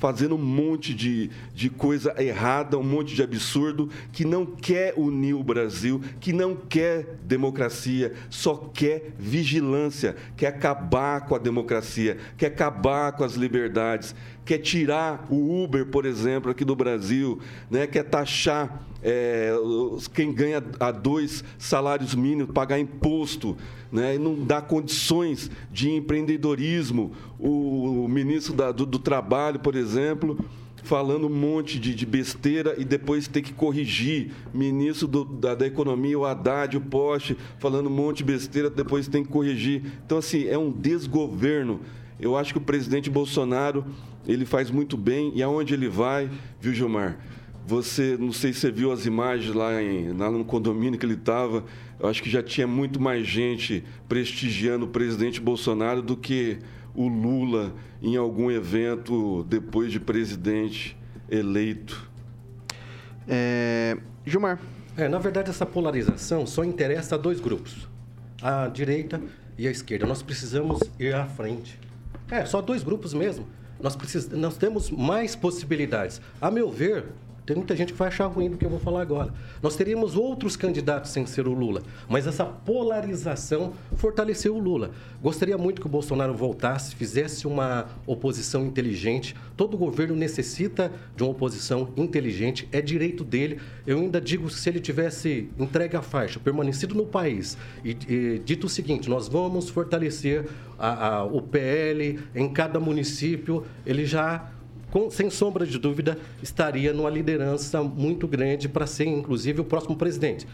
fazendo 0.00 0.34
um 0.34 0.38
monte 0.38 0.94
de, 0.94 1.30
de 1.54 1.68
coisa 1.68 2.14
errada, 2.20 2.78
um 2.78 2.82
monte 2.82 3.14
de 3.14 3.22
absurdo, 3.22 3.90
que 4.10 4.24
não 4.24 4.46
quer 4.46 4.94
unir 4.96 5.34
o 5.34 5.44
Brasil, 5.44 6.00
que 6.18 6.32
não 6.32 6.56
quer 6.56 7.18
democracia, 7.22 8.14
só 8.30 8.56
quer 8.72 9.12
vigilância, 9.18 10.16
quer 10.38 10.46
acabar 10.46 11.26
com 11.26 11.34
a 11.34 11.38
democracia, 11.38 12.16
quer 12.38 12.46
acabar 12.46 13.12
com 13.12 13.22
as 13.22 13.34
liberdades, 13.34 14.14
quer 14.44 14.58
tirar 14.58 15.26
o 15.30 15.62
Uber, 15.62 15.86
por 15.86 16.04
exemplo, 16.04 16.50
aqui 16.50 16.64
do 16.64 16.74
Brasil, 16.74 17.38
né? 17.70 17.86
quer 17.86 18.04
taxar 18.04 18.86
é, 19.02 19.52
quem 20.14 20.32
ganha 20.32 20.62
a 20.78 20.90
dois 20.90 21.44
salários 21.58 22.14
mínimos, 22.14 22.52
pagar 22.52 22.78
imposto, 22.78 23.56
né? 23.92 24.18
não 24.18 24.34
dá 24.44 24.60
condições 24.60 25.50
de 25.70 25.90
empreendedorismo. 25.90 27.12
O, 27.38 28.06
ministro 28.08 28.54
da- 28.54 28.72
do, 28.72 28.84
do 28.84 28.98
Trabalho, 28.98 29.60
por 29.60 29.74
exemplo, 29.74 30.38
falando 30.82 31.26
um 31.26 31.34
monte 31.34 31.78
de, 31.78 31.94
de 31.94 32.04
besteira 32.06 32.74
e 32.78 32.84
depois 32.84 33.28
ter 33.28 33.42
que 33.42 33.52
corrigir. 33.52 34.32
Ministro 34.52 35.06
do- 35.06 35.24
da, 35.24 35.54
da 35.54 35.66
Economia, 35.66 36.18
o 36.18 36.24
Haddad, 36.24 36.76
o 36.76 36.80
Poste, 36.80 37.36
falando 37.58 37.86
um 37.88 37.92
monte 37.92 38.18
de 38.18 38.24
besteira, 38.24 38.68
depois 38.68 39.06
tem 39.08 39.22
que 39.22 39.30
corrigir. 39.30 39.82
Então, 40.04 40.18
assim, 40.18 40.46
é 40.48 40.58
um 40.58 40.70
desgoverno. 40.70 41.80
Eu 42.18 42.36
acho 42.36 42.52
que 42.52 42.58
o 42.58 42.62
presidente 42.62 43.08
Bolsonaro, 43.08 43.84
ele 44.26 44.44
faz 44.44 44.70
muito 44.70 44.96
bem. 44.96 45.32
E 45.34 45.42
aonde 45.42 45.74
ele 45.74 45.88
vai, 45.88 46.30
viu, 46.60 46.72
Gilmar? 46.72 47.18
Você, 47.66 48.16
não 48.18 48.32
sei 48.32 48.52
se 48.52 48.60
você 48.60 48.70
viu 48.70 48.90
as 48.90 49.06
imagens 49.06 49.54
lá, 49.54 49.82
em, 49.82 50.12
lá 50.12 50.30
no 50.30 50.44
condomínio 50.44 50.98
que 50.98 51.06
ele 51.06 51.14
estava. 51.14 51.64
Eu 51.98 52.08
acho 52.08 52.22
que 52.22 52.30
já 52.30 52.42
tinha 52.42 52.66
muito 52.66 53.00
mais 53.00 53.26
gente 53.26 53.84
prestigiando 54.08 54.86
o 54.86 54.88
presidente 54.88 55.40
Bolsonaro 55.40 56.02
do 56.02 56.16
que 56.16 56.58
o 56.94 57.06
Lula 57.06 57.74
em 58.02 58.16
algum 58.16 58.50
evento 58.50 59.44
depois 59.48 59.92
de 59.92 60.00
presidente 60.00 60.96
eleito. 61.30 62.10
É, 63.28 63.96
Gilmar. 64.26 64.58
É, 64.96 65.08
na 65.08 65.18
verdade, 65.18 65.50
essa 65.50 65.64
polarização 65.64 66.46
só 66.46 66.64
interessa 66.64 67.14
a 67.14 67.18
dois 67.18 67.38
grupos: 67.38 67.88
a 68.42 68.66
direita 68.66 69.20
e 69.56 69.68
a 69.68 69.70
esquerda. 69.70 70.06
Nós 70.06 70.22
precisamos 70.22 70.80
ir 70.98 71.14
à 71.14 71.26
frente. 71.26 71.78
É, 72.30 72.44
só 72.44 72.60
dois 72.60 72.82
grupos 72.82 73.14
mesmo. 73.14 73.46
Nós, 73.82 73.96
precis... 73.96 74.28
Nós 74.28 74.56
temos 74.56 74.90
mais 74.90 75.34
possibilidades. 75.34 76.20
A 76.40 76.50
meu 76.50 76.70
ver, 76.70 77.06
tem 77.50 77.56
muita 77.56 77.74
gente 77.74 77.92
que 77.92 77.98
vai 77.98 78.06
achar 78.06 78.26
ruim 78.28 78.48
do 78.48 78.56
que 78.56 78.64
eu 78.64 78.70
vou 78.70 78.78
falar 78.78 79.02
agora. 79.02 79.34
Nós 79.60 79.74
teríamos 79.74 80.14
outros 80.16 80.54
candidatos 80.54 81.10
sem 81.10 81.26
ser 81.26 81.48
o 81.48 81.52
Lula, 81.52 81.82
mas 82.08 82.24
essa 82.24 82.44
polarização 82.44 83.72
fortaleceu 83.96 84.54
o 84.54 84.58
Lula. 84.60 84.92
Gostaria 85.20 85.58
muito 85.58 85.80
que 85.80 85.86
o 85.88 85.90
Bolsonaro 85.90 86.32
voltasse, 86.32 86.94
fizesse 86.94 87.48
uma 87.48 87.86
oposição 88.06 88.64
inteligente. 88.64 89.34
Todo 89.56 89.76
governo 89.76 90.14
necessita 90.14 90.92
de 91.16 91.24
uma 91.24 91.32
oposição 91.32 91.88
inteligente, 91.96 92.68
é 92.70 92.80
direito 92.80 93.24
dele. 93.24 93.58
Eu 93.84 93.98
ainda 93.98 94.20
digo 94.20 94.48
se 94.48 94.68
ele 94.68 94.78
tivesse 94.78 95.48
entregue 95.58 95.96
a 95.96 96.02
faixa, 96.02 96.38
permanecido 96.38 96.94
no 96.94 97.04
país 97.04 97.58
e, 97.84 97.96
e 98.08 98.38
dito 98.44 98.68
o 98.68 98.70
seguinte: 98.70 99.10
nós 99.10 99.26
vamos 99.26 99.68
fortalecer 99.68 100.46
a- 100.78 101.16
a- 101.16 101.24
o 101.24 101.42
PL 101.42 102.20
em 102.32 102.48
cada 102.52 102.78
município, 102.78 103.64
ele 103.84 104.04
já 104.04 104.50
com- 104.90 105.10
sem 105.10 105.30
sombra 105.30 105.66
de 105.66 105.78
dúvida, 105.78 106.18
estaria 106.42 106.92
numa 106.92 107.10
liderança 107.10 107.82
muito 107.82 108.26
grande 108.26 108.68
para 108.68 108.86
ser, 108.86 109.06
inclusive, 109.06 109.60
o 109.60 109.64
próximo 109.64 109.96
presidente. 109.96 110.46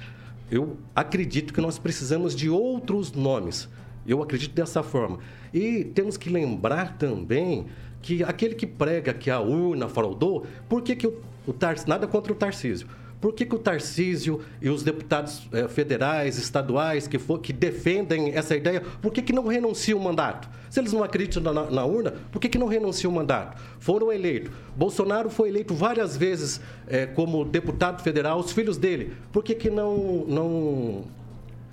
Eu 0.50 0.76
acredito 0.94 1.52
que 1.52 1.60
nós 1.60 1.78
precisamos 1.78 2.34
de 2.34 2.48
outros 2.48 3.12
nomes. 3.12 3.68
Eu 4.06 4.22
acredito 4.22 4.54
dessa 4.54 4.82
forma. 4.82 5.18
E 5.52 5.82
temos 5.84 6.16
que 6.16 6.30
lembrar 6.30 6.96
também 6.96 7.66
que 8.00 8.22
aquele 8.22 8.54
que 8.54 8.66
prega 8.66 9.12
que 9.12 9.30
a 9.30 9.40
urna 9.40 9.88
fraudou, 9.88 10.46
por 10.68 10.82
que, 10.82 10.94
que 10.94 11.06
o, 11.06 11.14
o 11.46 11.52
Tar- 11.52 11.76
nada 11.88 12.06
contra 12.06 12.32
o 12.32 12.36
Tarcísio? 12.36 12.86
Por 13.20 13.32
que, 13.32 13.46
que 13.46 13.54
o 13.54 13.58
Tarcísio 13.58 14.40
e 14.60 14.68
os 14.68 14.82
deputados 14.82 15.48
eh, 15.52 15.66
federais, 15.68 16.38
estaduais 16.38 17.08
que, 17.08 17.18
for, 17.18 17.38
que 17.38 17.52
defendem 17.52 18.34
essa 18.34 18.54
ideia, 18.54 18.82
por 19.00 19.12
que, 19.12 19.22
que 19.22 19.32
não 19.32 19.46
renunciam 19.46 19.98
o 19.98 20.04
mandato? 20.04 20.48
Se 20.68 20.80
eles 20.80 20.92
não 20.92 21.02
acreditam 21.02 21.42
na, 21.42 21.70
na 21.70 21.84
urna, 21.84 22.12
por 22.30 22.38
que, 22.38 22.48
que 22.48 22.58
não 22.58 22.66
renunciam 22.66 23.10
o 23.10 23.14
mandato? 23.14 23.60
Foram 23.78 24.12
eleitos. 24.12 24.52
Bolsonaro 24.76 25.30
foi 25.30 25.48
eleito 25.48 25.74
várias 25.74 26.16
vezes 26.16 26.60
eh, 26.86 27.06
como 27.06 27.44
deputado 27.44 28.02
federal, 28.02 28.38
os 28.38 28.52
filhos 28.52 28.76
dele. 28.76 29.16
Por 29.32 29.42
que, 29.42 29.54
que 29.54 29.70
não, 29.70 30.24
não 30.28 31.04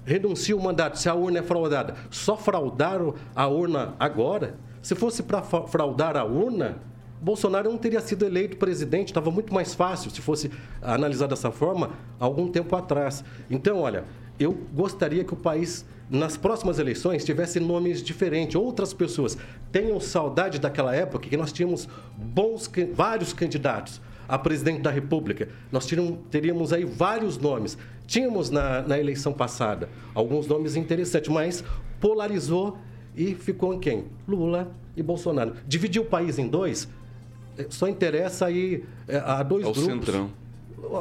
renunciam 0.05 0.57
o 0.57 0.63
mandato 0.63 0.97
se 0.97 1.09
a 1.09 1.13
urna 1.13 1.39
é 1.39 1.43
fraudada? 1.43 1.95
Só 2.09 2.37
fraudaram 2.37 3.15
a 3.35 3.47
urna 3.47 3.93
agora? 3.99 4.55
Se 4.81 4.95
fosse 4.95 5.23
para 5.23 5.41
fraudar 5.41 6.15
a 6.15 6.23
urna, 6.23 6.77
Bolsonaro 7.23 7.69
não 7.69 7.77
teria 7.77 8.01
sido 8.01 8.25
eleito 8.25 8.57
presidente, 8.57 9.07
estava 9.07 9.31
muito 9.31 9.53
mais 9.53 9.73
fácil 9.73 10.11
se 10.11 10.19
fosse 10.19 10.51
analisar 10.81 11.27
dessa 11.27 11.51
forma 11.51 11.91
algum 12.19 12.49
tempo 12.49 12.75
atrás. 12.75 13.23
Então, 13.49 13.79
olha, 13.79 14.03
eu 14.37 14.51
gostaria 14.73 15.23
que 15.23 15.33
o 15.33 15.37
país, 15.37 15.85
nas 16.09 16.35
próximas 16.35 16.79
eleições, 16.79 17.23
tivesse 17.23 17.61
nomes 17.61 18.03
diferentes, 18.03 18.55
outras 18.55 18.93
pessoas. 18.93 19.37
Tenham 19.71 19.99
saudade 20.01 20.59
daquela 20.59 20.93
época 20.93 21.29
que 21.29 21.37
nós 21.37 21.53
tínhamos 21.53 21.87
bons, 22.17 22.69
vários 22.93 23.31
candidatos 23.31 24.01
a 24.27 24.37
presidente 24.37 24.81
da 24.81 24.89
República. 24.91 25.47
Nós 25.71 25.85
tiram- 25.85 26.17
teríamos 26.29 26.73
aí 26.73 26.83
vários 26.83 27.37
nomes. 27.37 27.77
Tínhamos 28.05 28.49
na, 28.49 28.81
na 28.81 28.99
eleição 28.99 29.31
passada 29.31 29.87
alguns 30.13 30.45
nomes 30.47 30.75
interessantes, 30.75 31.29
mas 31.29 31.63
polarizou 32.01 32.77
e 33.15 33.33
ficou 33.35 33.73
em 33.73 33.79
quem? 33.79 34.05
Lula 34.27 34.71
e 34.95 35.01
Bolsonaro. 35.03 35.53
Dividir 35.67 36.01
o 36.01 36.05
país 36.05 36.37
em 36.37 36.47
dois 36.47 36.87
só 37.69 37.87
interessa 37.87 38.45
aí 38.45 38.83
eh, 39.07 39.21
a 39.25 39.43
dois 39.43 39.65
Ao 39.65 39.73
grupos. 39.73 39.93
centrão. 39.93 40.29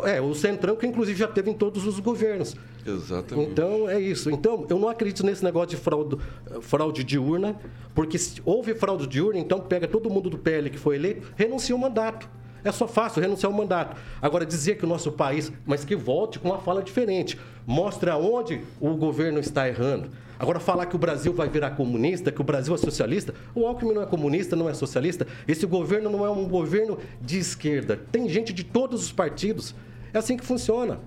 É, 0.04 0.20
o 0.20 0.32
centrão 0.34 0.76
que 0.76 0.86
inclusive 0.86 1.18
já 1.18 1.26
teve 1.26 1.50
em 1.50 1.54
todos 1.54 1.86
os 1.86 1.98
governos. 1.98 2.54
Exatamente. 2.86 3.50
Então 3.50 3.88
é 3.88 4.00
isso. 4.00 4.30
Então 4.30 4.66
eu 4.68 4.78
não 4.78 4.88
acredito 4.88 5.24
nesse 5.24 5.42
negócio 5.44 5.70
de 5.70 5.76
fraude, 5.76 6.16
fraude 6.60 7.04
de 7.04 7.18
urna, 7.18 7.56
porque 7.94 8.16
se 8.18 8.40
houve 8.44 8.74
fraude 8.74 9.06
de 9.06 9.20
urna, 9.20 9.38
então 9.40 9.60
pega 9.60 9.86
todo 9.88 10.08
mundo 10.08 10.30
do 10.30 10.38
PL 10.38 10.70
que 10.70 10.78
foi 10.78 10.96
eleito, 10.96 11.32
renuncia 11.36 11.74
o 11.74 11.78
mandato. 11.78 12.28
É 12.64 12.70
só 12.70 12.86
fácil 12.86 13.20
renunciar 13.20 13.50
o 13.50 13.54
mandato. 13.54 13.96
Agora, 14.20 14.46
dizer 14.46 14.76
que 14.76 14.84
o 14.84 14.88
nosso 14.88 15.12
país, 15.12 15.52
mas 15.66 15.84
que 15.84 15.96
volte 15.96 16.38
com 16.38 16.50
uma 16.50 16.58
fala 16.58 16.82
diferente, 16.82 17.38
mostra 17.66 18.16
onde 18.16 18.60
o 18.80 18.94
governo 18.94 19.40
está 19.40 19.68
errando. 19.68 20.10
Agora, 20.38 20.58
falar 20.58 20.86
que 20.86 20.96
o 20.96 20.98
Brasil 20.98 21.32
vai 21.32 21.48
virar 21.48 21.70
comunista, 21.72 22.32
que 22.32 22.40
o 22.40 22.44
Brasil 22.44 22.74
é 22.74 22.78
socialista, 22.78 23.34
o 23.54 23.66
Alckmin 23.66 23.92
não 23.94 24.02
é 24.02 24.06
comunista, 24.06 24.56
não 24.56 24.68
é 24.68 24.74
socialista, 24.74 25.26
esse 25.46 25.66
governo 25.66 26.10
não 26.10 26.26
é 26.26 26.30
um 26.30 26.48
governo 26.48 26.98
de 27.20 27.38
esquerda. 27.38 28.00
Tem 28.10 28.28
gente 28.28 28.52
de 28.52 28.64
todos 28.64 29.04
os 29.04 29.12
partidos. 29.12 29.74
É 30.12 30.18
assim 30.18 30.36
que 30.36 30.44
funciona. 30.44 30.98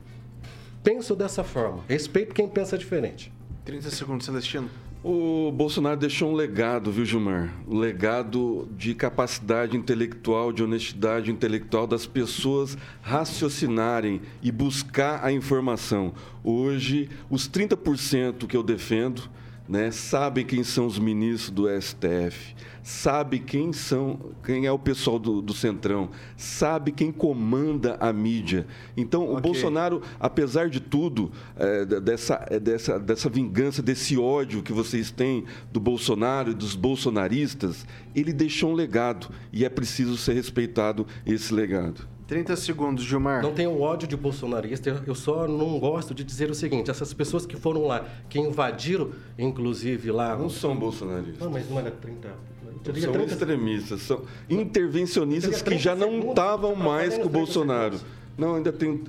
Penso 0.83 1.15
dessa 1.15 1.43
forma. 1.43 1.83
Respeito 1.87 2.33
quem 2.33 2.47
pensa 2.47 2.77
diferente. 2.77 3.31
30 3.65 3.89
segundos, 3.89 4.25
Celestino. 4.25 4.69
O 5.07 5.51
Bolsonaro 5.51 5.99
deixou 5.99 6.31
um 6.31 6.33
legado, 6.33 6.91
viu, 6.91 7.05
Gilmar? 7.05 7.53
Um 7.67 7.77
legado 7.77 8.67
de 8.75 8.95
capacidade 8.95 9.77
intelectual, 9.77 10.51
de 10.51 10.63
honestidade 10.63 11.29
intelectual 11.29 11.85
das 11.85 12.07
pessoas 12.07 12.75
raciocinarem 13.03 14.19
e 14.41 14.51
buscar 14.51 15.23
a 15.23 15.31
informação. 15.31 16.11
Hoje, 16.43 17.07
os 17.29 17.47
30% 17.47 18.47
que 18.47 18.57
eu 18.57 18.63
defendo 18.63 19.29
né, 19.67 19.89
sabem 19.91 20.45
quem 20.45 20.63
são 20.63 20.85
os 20.85 20.99
ministros 20.99 21.49
do 21.49 21.67
STF, 21.81 22.55
sabe 22.83 23.39
quem 23.39 23.73
são, 23.73 24.19
quem 24.43 24.67
é 24.67 24.71
o 24.71 24.77
pessoal 24.77 25.17
do, 25.17 25.41
do 25.41 25.53
Centrão, 25.53 26.09
sabe 26.37 26.91
quem 26.91 27.11
comanda 27.11 27.97
a 27.99 28.13
mídia. 28.13 28.67
Então, 28.95 29.23
okay. 29.23 29.37
o 29.37 29.41
Bolsonaro, 29.41 30.01
apesar 30.19 30.69
de 30.69 30.79
tudo, 30.79 31.31
é, 31.55 31.83
dessa, 31.85 32.45
é, 32.49 32.59
dessa, 32.59 32.99
dessa 32.99 33.27
vingança, 33.27 33.81
desse 33.81 34.17
ódio 34.17 34.61
que 34.61 34.71
vocês 34.71 35.09
têm 35.09 35.45
do 35.71 35.79
Bolsonaro 35.79 36.51
e 36.51 36.53
dos 36.53 36.75
bolsonaristas, 36.75 37.87
ele 38.15 38.31
deixou 38.31 38.71
um 38.71 38.75
legado 38.75 39.29
e 39.51 39.65
é 39.65 39.69
preciso 39.69 40.15
ser 40.15 40.33
respeitado 40.33 41.07
esse 41.25 41.53
legado. 41.53 42.14
30 42.27 42.55
segundos, 42.55 43.03
Gilmar. 43.03 43.41
Não 43.41 43.53
tenho 43.53 43.79
ódio 43.79 44.07
de 44.07 44.17
bolsonarista, 44.17 45.03
eu 45.05 45.13
só 45.13 45.47
não 45.47 45.79
gosto 45.79 46.13
de 46.13 46.23
dizer 46.23 46.49
o 46.49 46.55
seguinte: 46.55 46.89
essas 46.89 47.13
pessoas 47.13 47.45
que 47.45 47.55
foram 47.55 47.85
lá, 47.85 48.05
que 48.27 48.39
invadiram, 48.39 49.11
inclusive 49.37 50.11
lá. 50.11 50.35
Não 50.35 50.49
são 50.49 50.75
bolsonaristas. 50.75 51.39
Não, 51.39 51.51
mas 51.51 51.69
não 51.69 51.79
era 51.79 51.91
30. 51.91 52.55
São 52.99 53.13
30... 53.13 53.33
extremistas, 53.33 54.01
são 54.01 54.21
intervencionistas 54.47 55.61
que 55.61 55.75
já 55.75 55.95
não 55.95 56.29
estavam 56.29 56.75
mais 56.75 57.17
com 57.17 57.25
o 57.25 57.29
Bolsonaro. 57.29 57.99
Não, 58.37 58.55
ainda 58.55 58.71
tem. 58.73 59.01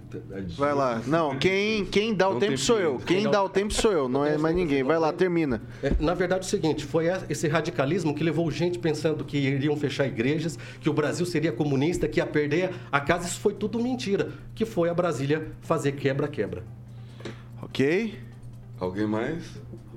Vai 0.57 0.72
lá. 0.72 1.03
Não, 1.07 1.37
quem, 1.37 1.85
quem 1.85 2.14
dá 2.14 2.29
o 2.29 2.39
tempo 2.39 2.57
sou 2.57 2.79
eu. 2.79 2.99
Quem 2.99 3.29
dá 3.29 3.43
o 3.43 3.49
tempo 3.49 3.74
sou 3.74 3.93
eu, 3.93 4.09
não 4.09 4.24
é 4.24 4.39
mais 4.39 4.55
ninguém. 4.55 4.85
Vai 4.85 4.99
lá, 4.99 5.12
termina. 5.12 5.61
É, 5.83 5.93
na 5.99 6.14
verdade, 6.14 6.45
é 6.45 6.47
o 6.47 6.49
seguinte: 6.49 6.85
foi 6.85 7.07
esse 7.29 7.49
radicalismo 7.49 8.14
que 8.14 8.22
levou 8.22 8.49
gente 8.51 8.79
pensando 8.79 9.24
que 9.24 9.37
iriam 9.37 9.77
fechar 9.77 10.07
igrejas, 10.07 10.57
que 10.81 10.89
o 10.89 10.93
Brasil 10.93 11.27
seria 11.27 11.51
comunista, 11.51 12.07
que 12.07 12.20
ia 12.20 12.27
perder 12.27 12.70
a 12.93 13.01
casa. 13.01 13.27
Isso 13.27 13.41
foi 13.41 13.55
tudo 13.55 13.81
mentira. 13.81 14.31
Que 14.55 14.64
foi 14.64 14.89
a 14.89 14.95
Brasília 14.95 15.49
fazer 15.61 15.93
quebra-quebra. 15.93 16.62
Ok. 17.62 18.14
Alguém 18.79 19.07
mais? 19.07 19.43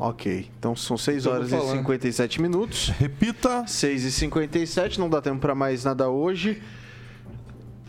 Ok, 0.02 0.50
então 0.58 0.78
são 0.78 0.98
6 0.98 1.26
horas 1.26 1.52
e 1.52 1.60
57 1.60 2.42
minutos. 2.42 2.88
Repita. 2.98 3.68
6 3.68 4.06
e 4.06 4.12
57, 4.14 4.98
não 4.98 5.10
dá 5.10 5.22
tempo 5.22 5.40
para 5.40 5.54
mais 5.54 5.84
nada 5.84 6.10
hoje. 6.10 6.62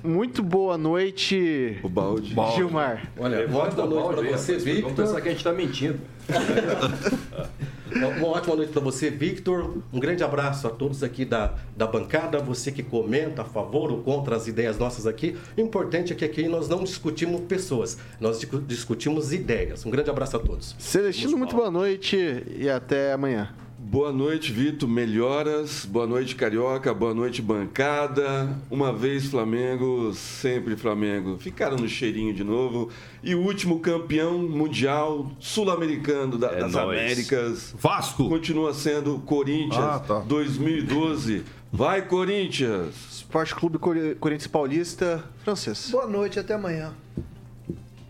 Muito 0.03 0.43
boa 0.43 0.79
noite. 0.79 1.79
O 1.83 1.89
balde. 1.89 2.35
Gilmar. 2.55 3.11
Olha, 3.19 3.47
boa 3.47 3.71
noite 3.71 4.15
para 4.15 4.37
você, 4.37 4.57
Victor. 4.57 4.83
Vamos 4.83 4.97
pensar 4.97 5.21
que 5.21 5.29
a 5.29 5.31
gente 5.31 5.41
está 5.41 5.53
mentindo. 5.53 6.01
Uma 7.93 8.29
ótima 8.29 8.55
noite 8.55 8.73
para 8.73 8.81
você, 8.81 9.11
Victor. 9.11 9.79
Um 9.93 9.99
grande 9.99 10.23
abraço 10.23 10.67
a 10.67 10.71
todos 10.71 11.03
aqui 11.03 11.25
da, 11.25 11.55
da 11.77 11.87
bancada, 11.87 12.39
você 12.39 12.71
que 12.71 12.83
comenta 12.83 13.43
a 13.43 13.45
favor 13.45 13.91
ou 13.91 13.99
contra 14.03 14.37
as 14.37 14.47
ideias 14.47 14.79
nossas 14.79 15.07
aqui. 15.07 15.37
O 15.57 15.61
importante 15.61 16.13
é 16.13 16.17
que 16.17 16.25
aqui 16.25 16.49
nós 16.49 16.69
não 16.69 16.85
discutimos 16.85 17.41
pessoas, 17.43 17.99
nós 18.21 18.41
discutimos 18.67 19.33
ideias. 19.33 19.85
Um 19.85 19.91
grande 19.91 20.09
abraço 20.09 20.37
a 20.37 20.41
todos. 20.41 20.77
Celestino, 20.79 21.37
muito 21.37 21.57
boa 21.57 21.71
noite 21.71 22.45
e 22.57 22.71
até 22.71 23.13
amanhã. 23.13 23.53
Boa 23.91 24.13
noite, 24.13 24.53
Vitor. 24.53 24.89
Melhoras. 24.89 25.85
Boa 25.85 26.07
noite, 26.07 26.37
Carioca. 26.37 26.95
Boa 26.95 27.13
noite, 27.13 27.43
bancada. 27.43 28.57
Uma 28.71 28.93
vez 28.93 29.27
Flamengo, 29.27 30.15
sempre 30.15 30.77
Flamengo. 30.77 31.39
Ficaram 31.41 31.77
no 31.77 31.89
cheirinho 31.89 32.33
de 32.33 32.45
novo. 32.45 32.89
E 33.21 33.35
o 33.35 33.41
último 33.41 33.81
campeão 33.81 34.39
mundial 34.39 35.33
sul-americano 35.41 36.39
da, 36.39 36.53
é 36.53 36.61
das 36.61 36.73
nóis. 36.73 37.01
Américas. 37.01 37.75
Vasco. 37.77 38.29
Continua 38.29 38.73
sendo 38.73 39.19
Corinthians 39.27 39.83
ah, 39.83 39.99
tá. 39.99 40.19
2012. 40.21 41.43
Vai, 41.73 42.03
Corinthians! 42.07 42.95
Esporte 43.11 43.57
Clube 43.57 43.77
Corinthians 43.79 44.47
Paulista, 44.47 45.25
francês. 45.43 45.89
Boa 45.91 46.07
noite, 46.07 46.39
até 46.39 46.55
amanhã. 46.55 46.95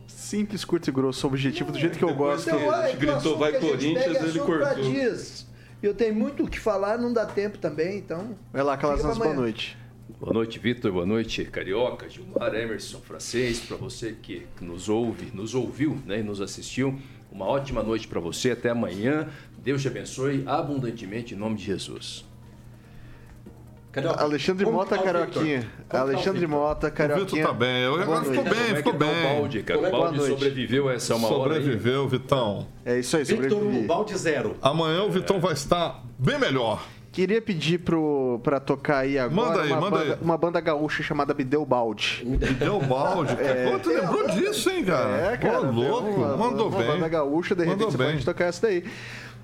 Simples, 0.06 0.62
curto 0.62 0.90
e 0.90 0.92
grosso, 0.92 1.26
objetivo 1.26 1.72
do 1.72 1.78
jeito 1.78 1.96
que 1.96 2.04
eu 2.04 2.14
gosto. 2.14 2.50
Então, 2.50 2.70
a 2.70 2.86
gente 2.86 2.98
gritou, 2.98 3.38
vai 3.38 3.58
Corinthians, 3.58 4.22
ele 4.22 4.38
cortou. 4.40 5.49
Dias. 5.80 5.82
Eu 5.82 5.94
tenho 5.94 6.14
muito 6.14 6.44
o 6.44 6.48
que 6.48 6.58
falar, 6.58 6.98
não 6.98 7.12
dá 7.12 7.26
tempo 7.26 7.58
também, 7.58 7.98
então. 7.98 8.36
Vai 8.52 8.62
lá, 8.62 8.76
Calazans, 8.76 9.18
boa 9.18 9.34
noite. 9.34 9.76
Boa 10.18 10.34
noite, 10.34 10.58
Vitor. 10.58 10.92
Boa 10.92 11.06
noite, 11.06 11.44
Carioca, 11.46 12.08
Gilmar, 12.08 12.54
Emerson, 12.54 13.00
francês. 13.00 13.60
Para 13.60 13.76
você 13.76 14.14
que 14.20 14.46
nos 14.60 14.88
ouve, 14.88 15.30
nos 15.34 15.54
ouviu 15.54 15.98
né, 16.04 16.20
e 16.20 16.22
nos 16.22 16.40
assistiu, 16.40 16.98
uma 17.32 17.46
ótima 17.46 17.82
noite 17.82 18.06
para 18.06 18.20
você. 18.20 18.50
Até 18.50 18.70
amanhã. 18.70 19.28
Deus 19.62 19.82
te 19.82 19.88
abençoe 19.88 20.42
abundantemente 20.46 21.34
em 21.34 21.36
nome 21.36 21.56
de 21.56 21.64
Jesus. 21.64 22.24
Carioca. 23.92 24.22
Alexandre 24.22 24.66
Mota, 24.66 24.98
Carioquinha. 24.98 25.70
Alexandre 25.90 26.46
Mota, 26.46 26.90
Carioquinha. 26.90 27.24
O 27.24 27.26
Vitor 27.26 27.48
tá 27.48 27.52
bem. 27.52 27.82
Eu 27.82 28.00
agora 28.00 28.24
ficou 28.24 28.44
bem, 28.44 28.52
Como 28.52 28.76
ficou 28.76 28.92
é 28.92 28.96
bem. 28.96 29.08
Tá 29.08 29.30
o 29.30 29.34
balde, 29.36 29.62
cara? 29.62 29.80
O 29.80 29.90
balde 29.90 30.26
sobreviveu 30.26 30.88
a 30.88 30.94
essa 30.94 31.16
uma 31.16 31.28
sobreviveu, 31.28 32.00
hora. 32.02 32.08
Vitão. 32.08 32.66
É 32.84 32.98
isso 32.98 33.16
aí, 33.16 33.26
sobreviveu. 33.26 33.70
Victor, 33.70 33.86
balde 33.86 34.16
zero. 34.16 34.56
Amanhã 34.62 35.02
o 35.02 35.10
Vitão 35.10 35.36
é. 35.36 35.40
vai 35.40 35.52
estar 35.54 36.04
bem 36.18 36.38
melhor. 36.38 36.86
Queria 37.12 37.42
pedir 37.42 37.78
pro, 37.78 38.40
pra 38.44 38.60
tocar 38.60 38.98
aí 38.98 39.18
agora 39.18 39.48
manda 39.48 39.62
aí, 39.62 39.72
uma, 39.72 39.80
manda 39.80 39.98
banda, 39.98 40.12
aí. 40.14 40.18
uma 40.22 40.38
banda 40.38 40.60
gaúcha 40.60 41.02
chamada 41.02 41.34
Bideu 41.34 41.66
Balde. 41.66 42.22
Bideu 42.24 42.78
Balde? 42.80 43.36
É, 43.42 43.68
Pô, 43.68 43.78
tu 43.80 43.88
lembrou 43.88 44.28
disso, 44.28 44.70
hein, 44.70 44.84
cara? 44.84 45.32
É, 45.32 45.36
cara. 45.36 45.58
Pô, 45.58 45.66
louco, 45.72 46.08
uma, 46.08 46.36
mandou 46.36 46.68
uma 46.68 46.78
bem. 46.78 46.86
Uma 46.86 46.94
banda 46.94 47.08
gaúcha, 47.08 47.54
de 47.56 47.62
repente 47.62 47.78
mandou 47.78 47.90
você 47.90 47.98
bem. 47.98 48.12
pode 48.12 48.24
tocar 48.24 48.44
essa 48.44 48.62
daí. 48.68 48.84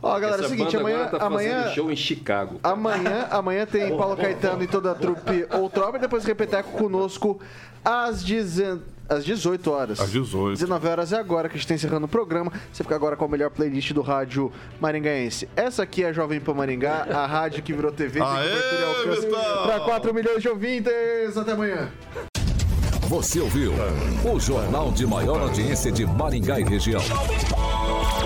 Ó, 0.02 0.18
galera, 0.18 0.42
é 0.42 0.46
o 0.46 0.48
seguinte, 0.48 0.76
amanhã. 0.76 1.06
Tá 1.06 1.26
amanhã 1.26 1.72
show 1.74 1.90
em 1.90 1.96
Chicago. 1.96 2.60
Amanhã, 2.62 3.26
amanhã 3.30 3.66
tem 3.66 3.96
Paulo 3.96 4.16
Caetano 4.18 4.62
e 4.62 4.66
toda 4.66 4.92
a 4.92 4.94
trupe 4.94 5.46
Outropa 5.50 5.96
e 5.96 6.00
depois 6.00 6.24
Repeteco 6.24 6.70
conosco 6.72 7.40
às 7.84 8.22
10 8.22 8.60
às 9.08 9.24
18 9.24 9.70
horas. 9.70 10.00
Às 10.00 10.10
18. 10.10 10.58
19 10.58 10.88
horas 10.88 11.12
é 11.12 11.16
agora 11.16 11.48
que 11.48 11.54
a 11.54 11.56
gente 11.58 11.64
está 11.64 11.74
encerrando 11.74 12.06
o 12.06 12.08
programa. 12.08 12.52
Você 12.72 12.82
fica 12.82 12.94
agora 12.94 13.16
com 13.16 13.24
a 13.24 13.28
melhor 13.28 13.50
playlist 13.50 13.92
do 13.92 14.02
rádio 14.02 14.52
maringaense. 14.80 15.48
Essa 15.54 15.84
aqui 15.84 16.02
é 16.02 16.08
a 16.08 16.12
Jovem 16.12 16.40
Pan 16.40 16.54
Maringá, 16.54 17.06
a 17.08 17.26
rádio 17.26 17.62
que 17.62 17.72
virou 17.72 17.92
TV 17.92 18.20
para 18.20 19.80
4 19.80 20.12
milhões 20.12 20.42
de 20.42 20.48
ouvintes. 20.48 21.36
Até 21.36 21.52
amanhã. 21.52 21.88
Você 23.08 23.38
ouviu 23.38 23.72
o 24.24 24.40
jornal 24.40 24.90
de 24.90 25.06
maior 25.06 25.40
audiência 25.40 25.92
de 25.92 26.04
Maringá 26.04 26.58
e 26.58 26.64
região. 26.64 27.00